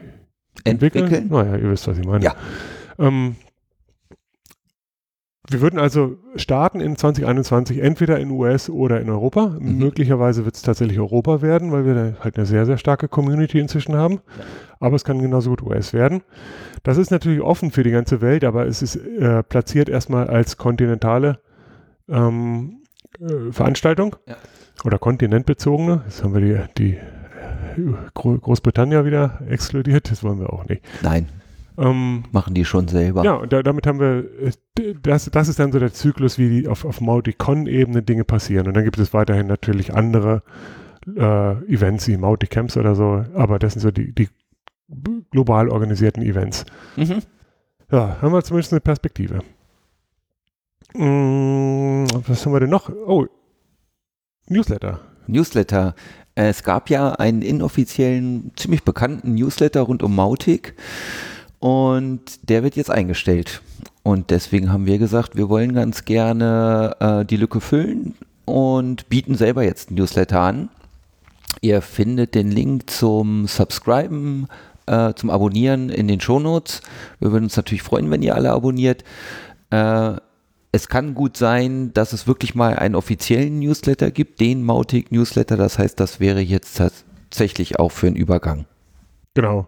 Entwickeln. 0.64 1.28
Naja, 1.28 1.56
ihr 1.56 1.70
wisst, 1.70 1.88
was 1.88 1.98
ich 1.98 2.04
meine. 2.04 2.24
Ja. 2.24 2.34
Ähm, 2.98 3.36
wir 5.50 5.60
würden 5.60 5.78
also 5.78 6.16
starten 6.36 6.80
in 6.80 6.96
2021 6.96 7.78
entweder 7.78 8.18
in 8.18 8.30
US 8.30 8.70
oder 8.70 9.00
in 9.00 9.10
Europa. 9.10 9.56
Mhm. 9.58 9.78
Möglicherweise 9.78 10.44
wird 10.44 10.54
es 10.54 10.62
tatsächlich 10.62 10.98
Europa 10.98 11.42
werden, 11.42 11.72
weil 11.72 11.84
wir 11.84 11.94
da 11.94 12.12
halt 12.20 12.36
eine 12.36 12.46
sehr, 12.46 12.64
sehr 12.64 12.78
starke 12.78 13.08
Community 13.08 13.58
inzwischen 13.58 13.96
haben. 13.96 14.20
Aber 14.78 14.96
es 14.96 15.04
kann 15.04 15.20
genauso 15.20 15.50
gut 15.50 15.62
US 15.62 15.92
werden. 15.92 16.22
Das 16.84 16.96
ist 16.96 17.10
natürlich 17.10 17.40
offen 17.40 17.70
für 17.70 17.82
die 17.82 17.90
ganze 17.90 18.20
Welt, 18.20 18.44
aber 18.44 18.66
es 18.66 18.82
ist 18.82 18.96
äh, 18.96 19.42
platziert 19.42 19.88
erstmal 19.88 20.28
als 20.28 20.56
kontinentale 20.56 21.40
ähm, 22.12 22.82
äh, 23.20 23.50
Veranstaltung 23.52 24.16
Ja. 24.28 24.36
oder 24.84 24.98
kontinentbezogene. 24.98 26.02
Jetzt 26.04 26.22
haben 26.22 26.34
wir 26.34 26.68
die, 26.76 26.96
die 26.96 26.98
Gro 28.14 28.38
Großbritannia 28.38 29.04
wieder 29.04 29.40
exkludiert. 29.48 30.10
Das 30.10 30.22
wollen 30.22 30.38
wir 30.40 30.52
auch 30.52 30.66
nicht. 30.68 30.82
Nein, 31.02 31.28
Ähm, 31.78 32.24
machen 32.32 32.52
die 32.54 32.64
schon 32.66 32.86
selber. 32.88 33.24
ja, 33.24 33.32
und 33.34 33.52
da, 33.52 33.62
damit 33.62 33.86
haben 33.86 33.98
wir, 33.98 34.24
äh, 34.78 34.94
das, 35.02 35.30
das 35.32 35.48
ist 35.48 35.58
dann 35.58 35.72
so 35.72 35.78
der 35.78 35.92
Zyklus, 35.92 36.38
wie 36.38 36.48
die 36.60 36.68
auf, 36.68 36.84
auf 36.84 37.00
Mauticon-Ebene 37.00 38.02
Dinge 38.02 38.24
passieren. 38.24 38.66
Und 38.68 38.74
dann 38.74 38.84
gibt 38.84 38.98
es 38.98 39.14
weiterhin 39.14 39.46
natürlich 39.46 39.94
andere 39.94 40.42
äh, 41.16 41.52
Events 41.72 42.06
wie 42.08 42.16
Mauticamps 42.18 42.76
oder 42.76 42.94
so, 42.94 43.24
aber 43.34 43.58
das 43.58 43.72
sind 43.72 43.80
so 43.80 43.90
die, 43.90 44.12
die 44.14 44.28
global 45.30 45.70
organisierten 45.70 46.22
Events. 46.22 46.66
Mhm. 46.96 47.22
Ja, 47.90 48.18
haben 48.20 48.32
wir 48.32 48.42
zumindest 48.42 48.72
eine 48.74 48.80
Perspektive. 48.80 49.40
Mm, 50.94 52.06
was 52.26 52.44
haben 52.44 52.52
wir 52.52 52.60
denn 52.60 52.70
noch? 52.70 52.90
Oh, 52.90 53.26
Newsletter. 54.48 55.00
Newsletter. 55.26 55.94
Es 56.34 56.62
gab 56.62 56.90
ja 56.90 57.12
einen 57.12 57.42
inoffiziellen, 57.42 58.52
ziemlich 58.56 58.84
bekannten 58.84 59.34
Newsletter 59.34 59.82
rund 59.82 60.02
um 60.02 60.14
Mautic 60.14 60.74
und 61.58 62.48
der 62.48 62.62
wird 62.62 62.76
jetzt 62.76 62.90
eingestellt. 62.90 63.62
Und 64.02 64.30
deswegen 64.30 64.72
haben 64.72 64.86
wir 64.86 64.98
gesagt, 64.98 65.36
wir 65.36 65.48
wollen 65.48 65.74
ganz 65.74 66.04
gerne 66.04 66.96
äh, 67.00 67.24
die 67.24 67.36
Lücke 67.36 67.60
füllen 67.60 68.14
und 68.44 69.08
bieten 69.08 69.36
selber 69.36 69.62
jetzt 69.62 69.88
einen 69.88 69.98
Newsletter 69.98 70.40
an. 70.40 70.70
Ihr 71.60 71.82
findet 71.82 72.34
den 72.34 72.50
Link 72.50 72.90
zum 72.90 73.46
Subscriben, 73.46 74.48
äh, 74.86 75.14
zum 75.14 75.30
Abonnieren 75.30 75.90
in 75.90 76.08
den 76.08 76.20
Shownotes. 76.20 76.80
Wir 77.20 77.30
würden 77.30 77.44
uns 77.44 77.56
natürlich 77.56 77.82
freuen, 77.82 78.10
wenn 78.10 78.22
ihr 78.22 78.34
alle 78.34 78.50
abonniert. 78.50 79.04
Äh, 79.70 80.16
es 80.72 80.88
kann 80.88 81.14
gut 81.14 81.36
sein, 81.36 81.92
dass 81.92 82.14
es 82.14 82.26
wirklich 82.26 82.54
mal 82.54 82.74
einen 82.74 82.94
offiziellen 82.94 83.58
Newsletter 83.58 84.10
gibt, 84.10 84.40
den 84.40 84.62
Mautic 84.62 85.12
Newsletter. 85.12 85.58
Das 85.58 85.78
heißt, 85.78 86.00
das 86.00 86.18
wäre 86.18 86.40
jetzt 86.40 86.78
tatsächlich 86.78 87.78
auch 87.78 87.90
für 87.92 88.06
einen 88.06 88.16
Übergang. 88.16 88.64
Genau. 89.34 89.66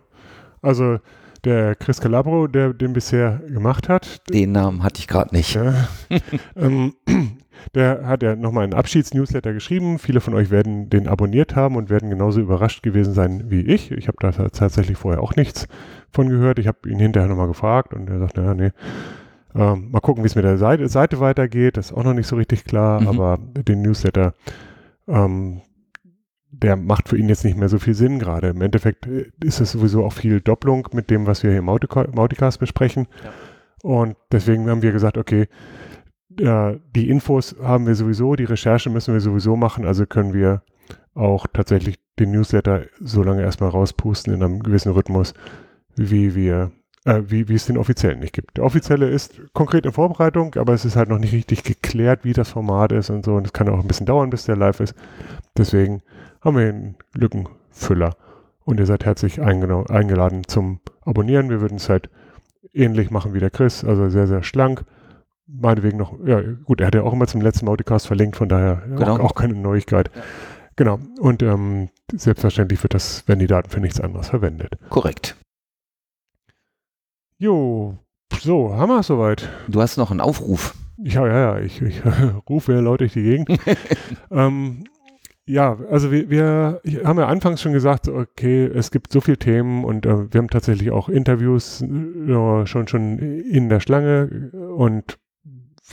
Also 0.63 0.99
der 1.45 1.75
Chris 1.75 2.01
Calabro, 2.01 2.47
der 2.47 2.73
den 2.73 2.95
bisher 2.95 3.43
gemacht 3.47 3.91
hat, 3.91 4.23
Den 4.31 4.53
Namen 4.53 4.83
hatte 4.83 5.01
ich 5.01 5.07
gerade 5.07 5.35
nicht. 5.35 5.55
Ja. 5.55 5.89
ähm, 6.57 6.95
der 7.75 8.07
hat 8.07 8.23
ja 8.23 8.35
nochmal 8.35 8.65
einen 8.65 8.73
Abschiedsnewsletter 8.73 9.53
geschrieben. 9.53 9.99
Viele 9.99 10.23
von 10.23 10.33
euch 10.33 10.51
werden 10.51 10.89
den 10.89 11.07
abonniert 11.07 11.55
haben 11.55 11.77
und 11.77 11.91
werden 11.91 12.09
genauso 12.09 12.41
überrascht 12.41 12.83
gewesen 12.83 13.13
sein 13.13 13.51
wie 13.51 13.61
ich. 13.61 13.91
Ich 13.91 14.09
habe 14.09 14.17
da 14.21 14.33
tatsächlich 14.33 14.97
vorher 14.97 15.23
auch 15.23 15.37
nichts 15.37 15.69
von 16.11 16.31
gehört. 16.31 16.59
Ich 16.59 16.67
habe 16.67 16.89
ihn 16.89 16.99
hinterher 16.99 17.29
nochmal 17.29 17.49
gefragt 17.49 17.93
und 17.93 18.09
er 18.09 18.21
sagt, 18.21 18.39
naja, 18.39 18.55
nee. 18.55 18.71
Ähm, 19.55 19.91
mal 19.91 20.01
gucken, 20.01 20.25
wie 20.25 20.27
es 20.27 20.35
mit 20.35 20.45
der 20.45 20.59
Seite, 20.59 20.89
Seite 20.89 21.21
weitergeht. 21.21 21.77
Das 21.77 21.87
ist 21.87 21.93
auch 21.97 22.03
noch 22.05 22.15
nicht 22.15 22.27
so 22.27 22.37
richtig 22.37 22.65
klar, 22.65 23.01
Mhm. 23.01 23.09
aber 23.09 23.39
den 23.39 23.83
Newsletter, 23.83 24.35
ähm, 25.07 25.61
der 26.51 26.77
macht 26.77 27.09
für 27.09 27.17
ihn 27.17 27.29
jetzt 27.29 27.45
nicht 27.45 27.57
mehr 27.57 27.69
so 27.69 27.79
viel 27.79 27.95
Sinn 27.95 28.19
gerade. 28.19 28.49
Im 28.49 28.61
Endeffekt 28.63 29.07
äh, 29.07 29.31
ist 29.43 29.61
es 29.61 29.73
sowieso 29.73 30.05
auch 30.05 30.13
viel 30.13 30.41
Doppelung 30.41 30.89
mit 30.93 31.11
dem, 31.11 31.27
was 31.27 31.43
wir 31.43 31.51
hier 31.51 31.59
im 31.61 31.67
Mautica- 31.67 32.09
Mauticast 32.15 32.59
besprechen. 32.61 33.07
Und 33.83 34.17
deswegen 34.33 34.69
haben 34.71 34.83
wir 34.83 34.93
gesagt, 34.93 35.19
okay, 35.19 35.47
äh, 36.41 36.77
die 36.95 37.09
Infos 37.11 37.55
haben 37.63 37.87
wir 37.87 37.95
sowieso, 37.95 38.35
die 38.35 38.45
Recherche 38.45 38.91
müssen 38.91 39.15
wir 39.15 39.21
sowieso 39.21 39.57
machen, 39.57 39.85
also 39.85 40.07
können 40.07 40.33
wir 40.33 40.63
auch 41.15 41.47
tatsächlich 41.53 41.97
den 42.19 42.31
Newsletter 42.33 42.83
so 43.01 43.23
lange 43.23 43.43
erstmal 43.43 43.71
rauspusten 43.71 44.33
in 44.35 44.43
einem 44.43 44.61
gewissen 44.63 44.93
Rhythmus, 44.93 45.35
wie 45.97 46.35
wir, 46.35 46.73
äh, 47.05 47.23
wie, 47.27 47.49
wie 47.49 47.55
es 47.55 47.67
den 47.67 47.79
offiziellen 47.79 48.21
nicht 48.21 48.33
gibt. 48.33 48.57
Der 48.57 48.65
offizielle 48.65 49.09
ist 49.09 49.41
konkret 49.53 49.87
in 49.87 49.93
Vorbereitung, 49.93 50.55
aber 50.57 50.73
es 50.73 50.85
ist 50.85 50.97
halt 50.97 51.09
noch 51.09 51.19
nicht 51.19 51.33
richtig 51.33 51.63
geklärt, 51.63 52.25
wie 52.25 52.33
das 52.33 52.51
Format 52.51 52.93
ist 52.93 53.11
und 53.11 53.25
so. 53.25 53.35
Und 53.35 53.47
es 53.47 53.53
kann 53.53 53.69
auch 53.69 53.81
ein 53.81 53.89
bisschen 53.89 54.07
dauern, 54.07 54.31
bis 54.31 54.45
der 54.45 54.57
live 54.57 54.81
ist. 54.81 54.95
Deswegen 55.57 56.03
haben 56.41 56.57
wir 56.57 56.69
einen 56.69 56.97
Lückenfüller. 57.15 58.17
Und 58.65 58.81
ihr 58.81 58.87
seid 58.87 59.05
herzlich 59.05 59.43
eingeladen 59.43 60.43
zum 60.47 60.81
Abonnieren. 61.05 61.51
Wir 61.51 61.61
würden 61.61 61.77
es 61.77 61.91
halt 61.91 62.09
ähnlich 62.73 63.11
machen 63.11 63.35
wie 63.35 63.41
der 63.41 63.51
Chris, 63.51 63.85
also 63.85 64.09
sehr, 64.09 64.27
sehr 64.27 64.43
schlank. 64.43 64.85
Meinetwegen 65.47 65.99
noch, 65.99 66.15
ja 66.25 66.41
gut, 66.65 66.81
er 66.81 66.87
hat 66.87 66.95
ja 66.95 67.03
auch 67.03 67.13
immer 67.13 67.27
zum 67.27 67.43
letzten 67.43 67.69
Auticast 67.69 68.07
verlinkt, 68.07 68.37
von 68.37 68.49
daher 68.49 68.83
Genau. 68.89 69.17
auch, 69.17 69.21
auch 69.21 69.35
keine 69.35 69.55
Neuigkeit. 69.55 70.11
Genau. 70.77 70.99
Und 71.21 71.43
ähm, 71.43 71.91
selbstverständlich 72.13 72.83
wird 72.83 72.95
das, 72.95 73.29
werden 73.29 73.41
die 73.41 73.47
Daten 73.47 73.69
für 73.69 73.81
nichts 73.81 74.01
anderes 74.01 74.29
verwendet. 74.31 74.79
Korrekt. 74.89 75.37
Jo, 77.39 77.99
so, 78.41 78.75
haben 78.75 78.91
wir 78.91 79.01
es 79.01 79.09
soweit. 79.09 79.49
Du 79.69 79.81
hast 79.81 79.97
noch 79.97 80.11
einen 80.11 80.21
Aufruf. 80.21 80.75
Ja, 80.99 81.27
ja, 81.27 81.39
ja, 81.39 81.59
ich, 81.59 81.83
ich 81.83 82.03
rufe 82.49 82.73
ja 82.73 82.81
laut 82.81 83.01
durch 83.01 83.13
die 83.13 83.23
Gegend. 83.23 83.49
ähm, 84.31 84.85
ja, 85.47 85.79
also 85.91 86.11
wir, 86.11 86.31
wir 86.31 86.81
haben 87.05 87.19
ja 87.19 87.27
anfangs 87.27 87.61
schon 87.61 87.73
gesagt, 87.73 88.09
okay, 88.09 88.65
es 88.67 88.91
gibt 88.91 89.13
so 89.13 89.21
viele 89.21 89.37
Themen 89.37 89.85
und 89.85 90.07
äh, 90.07 90.33
wir 90.33 90.39
haben 90.39 90.49
tatsächlich 90.49 90.91
auch 90.91 91.09
Interviews 91.09 91.83
äh, 91.83 92.67
schon, 92.67 92.87
schon 92.87 93.19
in 93.19 93.69
der 93.69 93.81
Schlange 93.81 94.51
und 94.77 95.19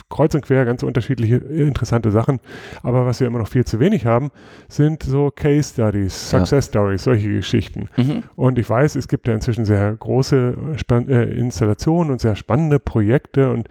kreuz 0.08 0.34
und 0.34 0.42
quer 0.42 0.64
ganz 0.64 0.82
unterschiedliche 0.82 1.36
interessante 1.36 2.10
Sachen. 2.10 2.40
Aber 2.82 3.06
was 3.06 3.20
wir 3.20 3.26
immer 3.26 3.38
noch 3.38 3.48
viel 3.48 3.64
zu 3.64 3.78
wenig 3.78 4.06
haben, 4.06 4.30
sind 4.68 5.02
so 5.02 5.30
Case 5.30 5.74
Studies, 5.74 6.30
Ja. 6.30 6.38
Success 6.38 6.66
Stories, 6.66 7.04
solche 7.04 7.28
Geschichten. 7.28 7.88
Mhm. 7.96 8.22
Und 8.34 8.58
ich 8.58 8.68
weiß, 8.68 8.96
es 8.96 9.08
gibt 9.08 9.28
ja 9.28 9.34
inzwischen 9.34 9.64
sehr 9.64 9.94
große 9.94 10.56
Span 10.76 11.08
äh, 11.08 11.24
Installationen 11.24 12.10
und 12.10 12.20
sehr 12.20 12.36
spannende 12.36 12.78
Projekte 12.78 13.50
und 13.50 13.68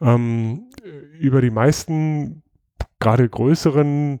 ähm, 0.00 0.64
über 1.18 1.40
die 1.40 1.50
meisten, 1.50 2.42
gerade 2.98 3.28
größeren, 3.28 4.20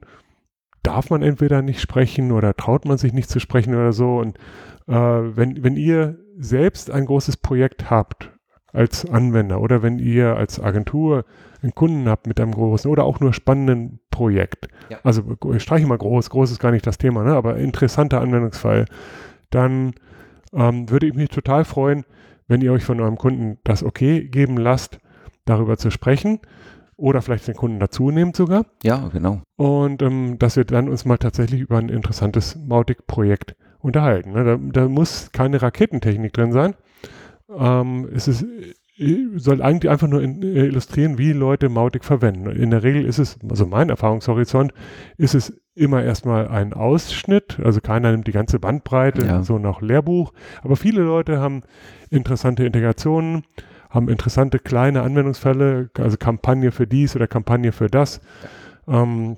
darf 0.82 1.10
man 1.10 1.22
entweder 1.22 1.62
nicht 1.62 1.80
sprechen 1.80 2.32
oder 2.32 2.54
traut 2.54 2.84
man 2.84 2.98
sich 2.98 3.12
nicht 3.12 3.28
zu 3.28 3.40
sprechen 3.40 3.74
oder 3.74 3.92
so. 3.92 4.18
Und 4.18 4.38
äh, 4.86 4.92
wenn, 4.94 5.62
wenn 5.62 5.76
ihr 5.76 6.18
selbst 6.38 6.90
ein 6.90 7.06
großes 7.06 7.38
Projekt 7.38 7.90
habt 7.90 8.33
als 8.74 9.08
Anwender 9.08 9.60
oder 9.60 9.82
wenn 9.82 9.98
ihr 9.98 10.36
als 10.36 10.60
Agentur 10.60 11.24
einen 11.62 11.74
Kunden 11.74 12.08
habt 12.08 12.26
mit 12.26 12.38
einem 12.40 12.52
großen 12.52 12.90
oder 12.90 13.04
auch 13.04 13.20
nur 13.20 13.32
spannenden 13.32 14.00
Projekt, 14.10 14.68
Ja. 14.90 14.98
also 15.02 15.22
ich 15.54 15.62
streiche 15.62 15.86
mal 15.86 15.96
groß, 15.96 16.28
groß 16.28 16.50
ist 16.50 16.58
gar 16.58 16.72
nicht 16.72 16.86
das 16.86 16.98
Thema, 16.98 17.24
ne? 17.24 17.34
aber 17.34 17.56
interessanter 17.56 18.20
Anwendungsfall, 18.20 18.84
dann 19.50 19.94
ähm, 20.52 20.90
würde 20.90 21.06
ich 21.06 21.14
mich 21.14 21.30
total 21.30 21.64
freuen, 21.64 22.04
wenn 22.48 22.60
ihr 22.60 22.72
euch 22.72 22.84
von 22.84 23.00
eurem 23.00 23.16
Kunden 23.16 23.58
das 23.64 23.82
okay 23.82 24.24
geben 24.24 24.58
lasst, 24.58 24.98
darüber 25.46 25.78
zu 25.78 25.90
sprechen 25.90 26.40
oder 26.96 27.22
vielleicht 27.22 27.48
den 27.48 27.54
Kunden 27.54 27.80
dazu 27.80 28.10
nehmt 28.10 28.36
sogar. 28.36 28.66
Ja, 28.82 29.08
genau. 29.12 29.40
Und 29.56 30.02
ähm, 30.02 30.38
dass 30.38 30.56
wir 30.56 30.64
dann 30.64 30.88
uns 30.88 31.04
mal 31.04 31.18
tatsächlich 31.18 31.60
über 31.60 31.78
ein 31.78 31.88
interessantes 31.88 32.56
Mautic-Projekt 32.56 33.56
unterhalten. 33.78 34.32
Ne? 34.32 34.44
Da, 34.44 34.58
da, 34.82 34.88
muss 34.88 35.30
keine 35.32 35.60
Raketentechnik 35.60 36.32
drin 36.32 36.52
sein. 36.52 36.74
Ähm, 37.48 38.08
es 38.14 38.28
ist, 38.28 38.44
äh, 38.96 39.26
soll 39.36 39.62
eigentlich 39.62 39.90
einfach 39.90 40.08
nur 40.08 40.22
in, 40.22 40.42
äh, 40.42 40.66
illustrieren, 40.66 41.18
wie 41.18 41.32
Leute 41.32 41.68
Mautic 41.68 42.04
verwenden. 42.04 42.46
In 42.50 42.70
der 42.70 42.82
Regel 42.82 43.04
ist 43.04 43.18
es, 43.18 43.38
also 43.48 43.66
mein 43.66 43.90
Erfahrungshorizont, 43.90 44.72
ist 45.16 45.34
es 45.34 45.60
immer 45.74 46.02
erstmal 46.02 46.48
ein 46.48 46.72
Ausschnitt, 46.72 47.58
also 47.62 47.80
keiner 47.80 48.12
nimmt 48.12 48.26
die 48.26 48.32
ganze 48.32 48.58
Bandbreite, 48.60 49.26
ja. 49.26 49.42
so 49.42 49.58
nach 49.58 49.80
Lehrbuch, 49.80 50.32
aber 50.62 50.76
viele 50.76 51.02
Leute 51.02 51.40
haben 51.40 51.62
interessante 52.10 52.64
Integrationen, 52.64 53.42
haben 53.90 54.08
interessante 54.08 54.58
kleine 54.58 55.02
Anwendungsfälle, 55.02 55.90
also 55.98 56.16
Kampagne 56.16 56.70
für 56.70 56.86
dies 56.86 57.16
oder 57.16 57.26
Kampagne 57.26 57.72
für 57.72 57.88
das. 57.88 58.20
Ähm, 58.86 59.36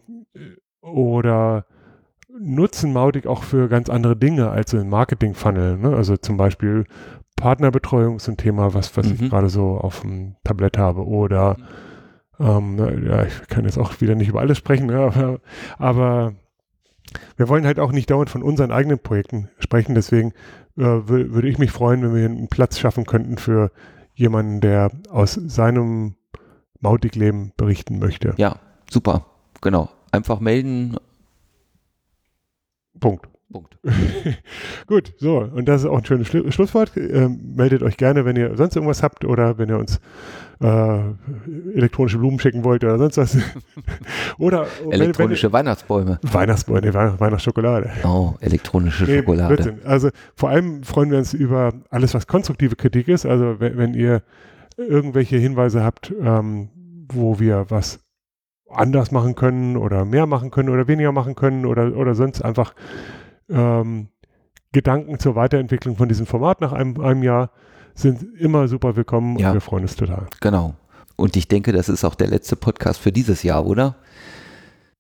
oder 0.82 1.66
nutzen 2.38 2.92
Mautic 2.92 3.26
auch 3.26 3.42
für 3.42 3.68
ganz 3.68 3.88
andere 3.88 4.16
Dinge 4.16 4.50
als 4.50 4.70
so 4.70 4.78
ein 4.78 4.88
Marketing-Funnel. 4.88 5.78
Ne? 5.78 5.96
Also 5.96 6.16
zum 6.16 6.36
Beispiel 6.36 6.84
Partnerbetreuung 7.36 8.16
ist 8.16 8.28
ein 8.28 8.36
Thema, 8.36 8.74
was, 8.74 8.96
was 8.96 9.06
mhm. 9.06 9.12
ich 9.14 9.30
gerade 9.30 9.48
so 9.48 9.78
auf 9.78 10.00
dem 10.00 10.36
Tablett 10.42 10.78
habe. 10.78 11.06
Oder 11.06 11.56
ähm, 12.40 13.06
ja, 13.06 13.24
ich 13.24 13.46
kann 13.48 13.64
jetzt 13.64 13.78
auch 13.78 14.00
wieder 14.00 14.14
nicht 14.14 14.28
über 14.28 14.40
alles 14.40 14.58
sprechen, 14.58 14.90
ja, 14.90 15.06
aber, 15.06 15.40
aber, 15.78 16.34
wir 17.36 17.48
wollen 17.48 17.64
halt 17.64 17.78
auch 17.78 17.92
nicht 17.92 18.10
dauernd 18.10 18.30
von 18.30 18.42
unseren 18.42 18.72
eigenen 18.72 18.98
Projekten 18.98 19.48
sprechen. 19.58 19.94
Deswegen 19.94 20.32
äh, 20.76 20.82
würde 20.82 21.48
ich 21.48 21.58
mich 21.58 21.70
freuen, 21.70 22.02
wenn 22.02 22.14
wir 22.14 22.24
einen 22.24 22.48
Platz 22.48 22.78
schaffen 22.78 23.06
könnten 23.06 23.38
für 23.38 23.70
jemanden, 24.14 24.60
der 24.60 24.90
aus 25.08 25.34
seinem 25.34 26.16
Mautic-Leben 26.80 27.52
berichten 27.56 27.98
möchte. 27.98 28.34
Ja, 28.38 28.56
super. 28.90 29.26
Genau. 29.60 29.88
Einfach 30.10 30.40
melden. 30.40 30.96
Punkt. 32.98 33.28
Punkt. 33.52 33.78
Gut, 34.86 35.14
so, 35.18 35.38
und 35.38 35.66
das 35.68 35.82
ist 35.82 35.86
auch 35.86 35.98
ein 35.98 36.04
schönes 36.04 36.26
Schlu 36.26 36.50
Schlusswort. 36.50 36.96
Ähm, 36.96 37.54
meldet 37.54 37.82
euch 37.82 37.96
gerne, 37.96 38.24
wenn 38.24 38.34
ihr 38.34 38.56
sonst 38.56 38.74
irgendwas 38.74 39.02
habt 39.04 39.24
oder 39.24 39.56
wenn 39.56 39.68
ihr 39.68 39.78
uns 39.78 40.00
äh, 40.60 40.98
elektronische 41.74 42.18
Blumen 42.18 42.40
schicken 42.40 42.64
wollt 42.64 42.82
oder 42.82 42.98
sonst 42.98 43.18
was. 43.18 43.36
oder 44.38 44.66
elektronische 44.90 45.44
wenn, 45.44 45.52
wenn 45.52 45.58
Weihnachtsbäume. 45.60 46.18
Weihnachtsbäume, 46.22 46.80
nee, 46.80 46.94
Weihnachtsschokolade. 46.94 47.90
Oh, 48.04 48.34
elektronische 48.40 49.04
nee, 49.04 49.18
Schokolade. 49.18 49.54
Blödsinn. 49.54 49.78
Also 49.84 50.10
vor 50.34 50.50
allem 50.50 50.82
freuen 50.82 51.12
wir 51.12 51.18
uns 51.18 51.32
über 51.32 51.72
alles, 51.90 52.14
was 52.14 52.26
konstruktive 52.26 52.74
Kritik 52.74 53.06
ist. 53.06 53.26
Also 53.26 53.60
wenn, 53.60 53.78
wenn 53.78 53.94
ihr 53.94 54.22
irgendwelche 54.76 55.36
Hinweise 55.36 55.84
habt, 55.84 56.12
ähm, 56.20 56.68
wo 57.08 57.38
wir 57.38 57.66
was 57.68 58.00
anders 58.68 59.12
machen 59.12 59.36
können 59.36 59.76
oder 59.76 60.04
mehr 60.04 60.26
machen 60.26 60.50
können 60.50 60.68
oder 60.68 60.88
weniger 60.88 61.12
machen 61.12 61.36
können 61.36 61.64
oder, 61.66 61.96
oder 61.96 62.14
sonst 62.14 62.42
einfach 62.42 62.74
ähm, 63.48 64.08
Gedanken 64.72 65.18
zur 65.18 65.34
Weiterentwicklung 65.34 65.96
von 65.96 66.08
diesem 66.08 66.26
Format 66.26 66.60
nach 66.60 66.72
einem, 66.72 67.00
einem 67.00 67.22
Jahr 67.22 67.50
sind 67.94 68.22
immer 68.38 68.68
super 68.68 68.96
willkommen 68.96 69.38
ja. 69.38 69.48
und 69.48 69.54
wir 69.54 69.60
freuen 69.60 69.84
uns 69.84 69.96
total. 69.96 70.26
Genau. 70.40 70.74
Und 71.16 71.36
ich 71.36 71.48
denke, 71.48 71.72
das 71.72 71.88
ist 71.88 72.04
auch 72.04 72.14
der 72.14 72.28
letzte 72.28 72.56
Podcast 72.56 73.00
für 73.00 73.10
dieses 73.10 73.42
Jahr, 73.42 73.64
oder? 73.64 73.96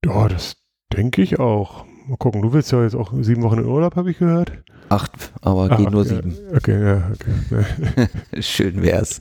Ja, 0.04 0.28
das 0.28 0.56
denke 0.92 1.20
ich 1.20 1.38
auch. 1.38 1.84
Mal 2.06 2.16
gucken, 2.16 2.40
du 2.40 2.52
willst 2.52 2.72
ja 2.72 2.82
jetzt 2.82 2.94
auch 2.94 3.12
sieben 3.20 3.42
Wochen 3.42 3.58
in 3.58 3.66
Urlaub, 3.66 3.96
habe 3.96 4.10
ich 4.10 4.18
gehört. 4.18 4.52
Acht, 4.88 5.32
aber 5.42 5.68
Ach, 5.70 5.76
gehen 5.76 5.90
nur 5.90 6.04
sieben. 6.04 6.36
Okay, 6.54 6.82
ja, 6.82 7.10
okay. 7.12 8.08
Schön 8.40 8.82
wär's. 8.82 9.20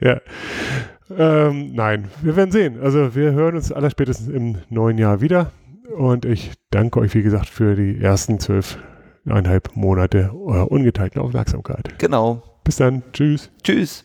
Ja. 0.00 0.20
Ähm, 1.10 1.74
nein, 1.74 2.08
wir 2.22 2.36
werden 2.36 2.52
sehen. 2.52 2.80
Also 2.80 3.14
wir 3.16 3.32
hören 3.32 3.56
uns 3.56 3.72
allerspätestens 3.72 4.28
im 4.28 4.58
neuen 4.68 4.96
Jahr 4.96 5.20
wieder. 5.20 5.50
Und 5.96 6.24
ich 6.24 6.52
danke 6.70 7.00
euch, 7.00 7.14
wie 7.14 7.22
gesagt, 7.22 7.48
für 7.48 7.74
die 7.74 8.00
ersten 8.00 8.38
zwölfeinhalb 8.38 9.76
Monate 9.76 10.32
eurer 10.34 10.70
ungeteilten 10.70 11.20
Aufmerksamkeit. 11.20 11.98
Genau. 11.98 12.42
Bis 12.64 12.76
dann. 12.76 13.02
Tschüss. 13.12 13.50
Tschüss. 13.62 14.04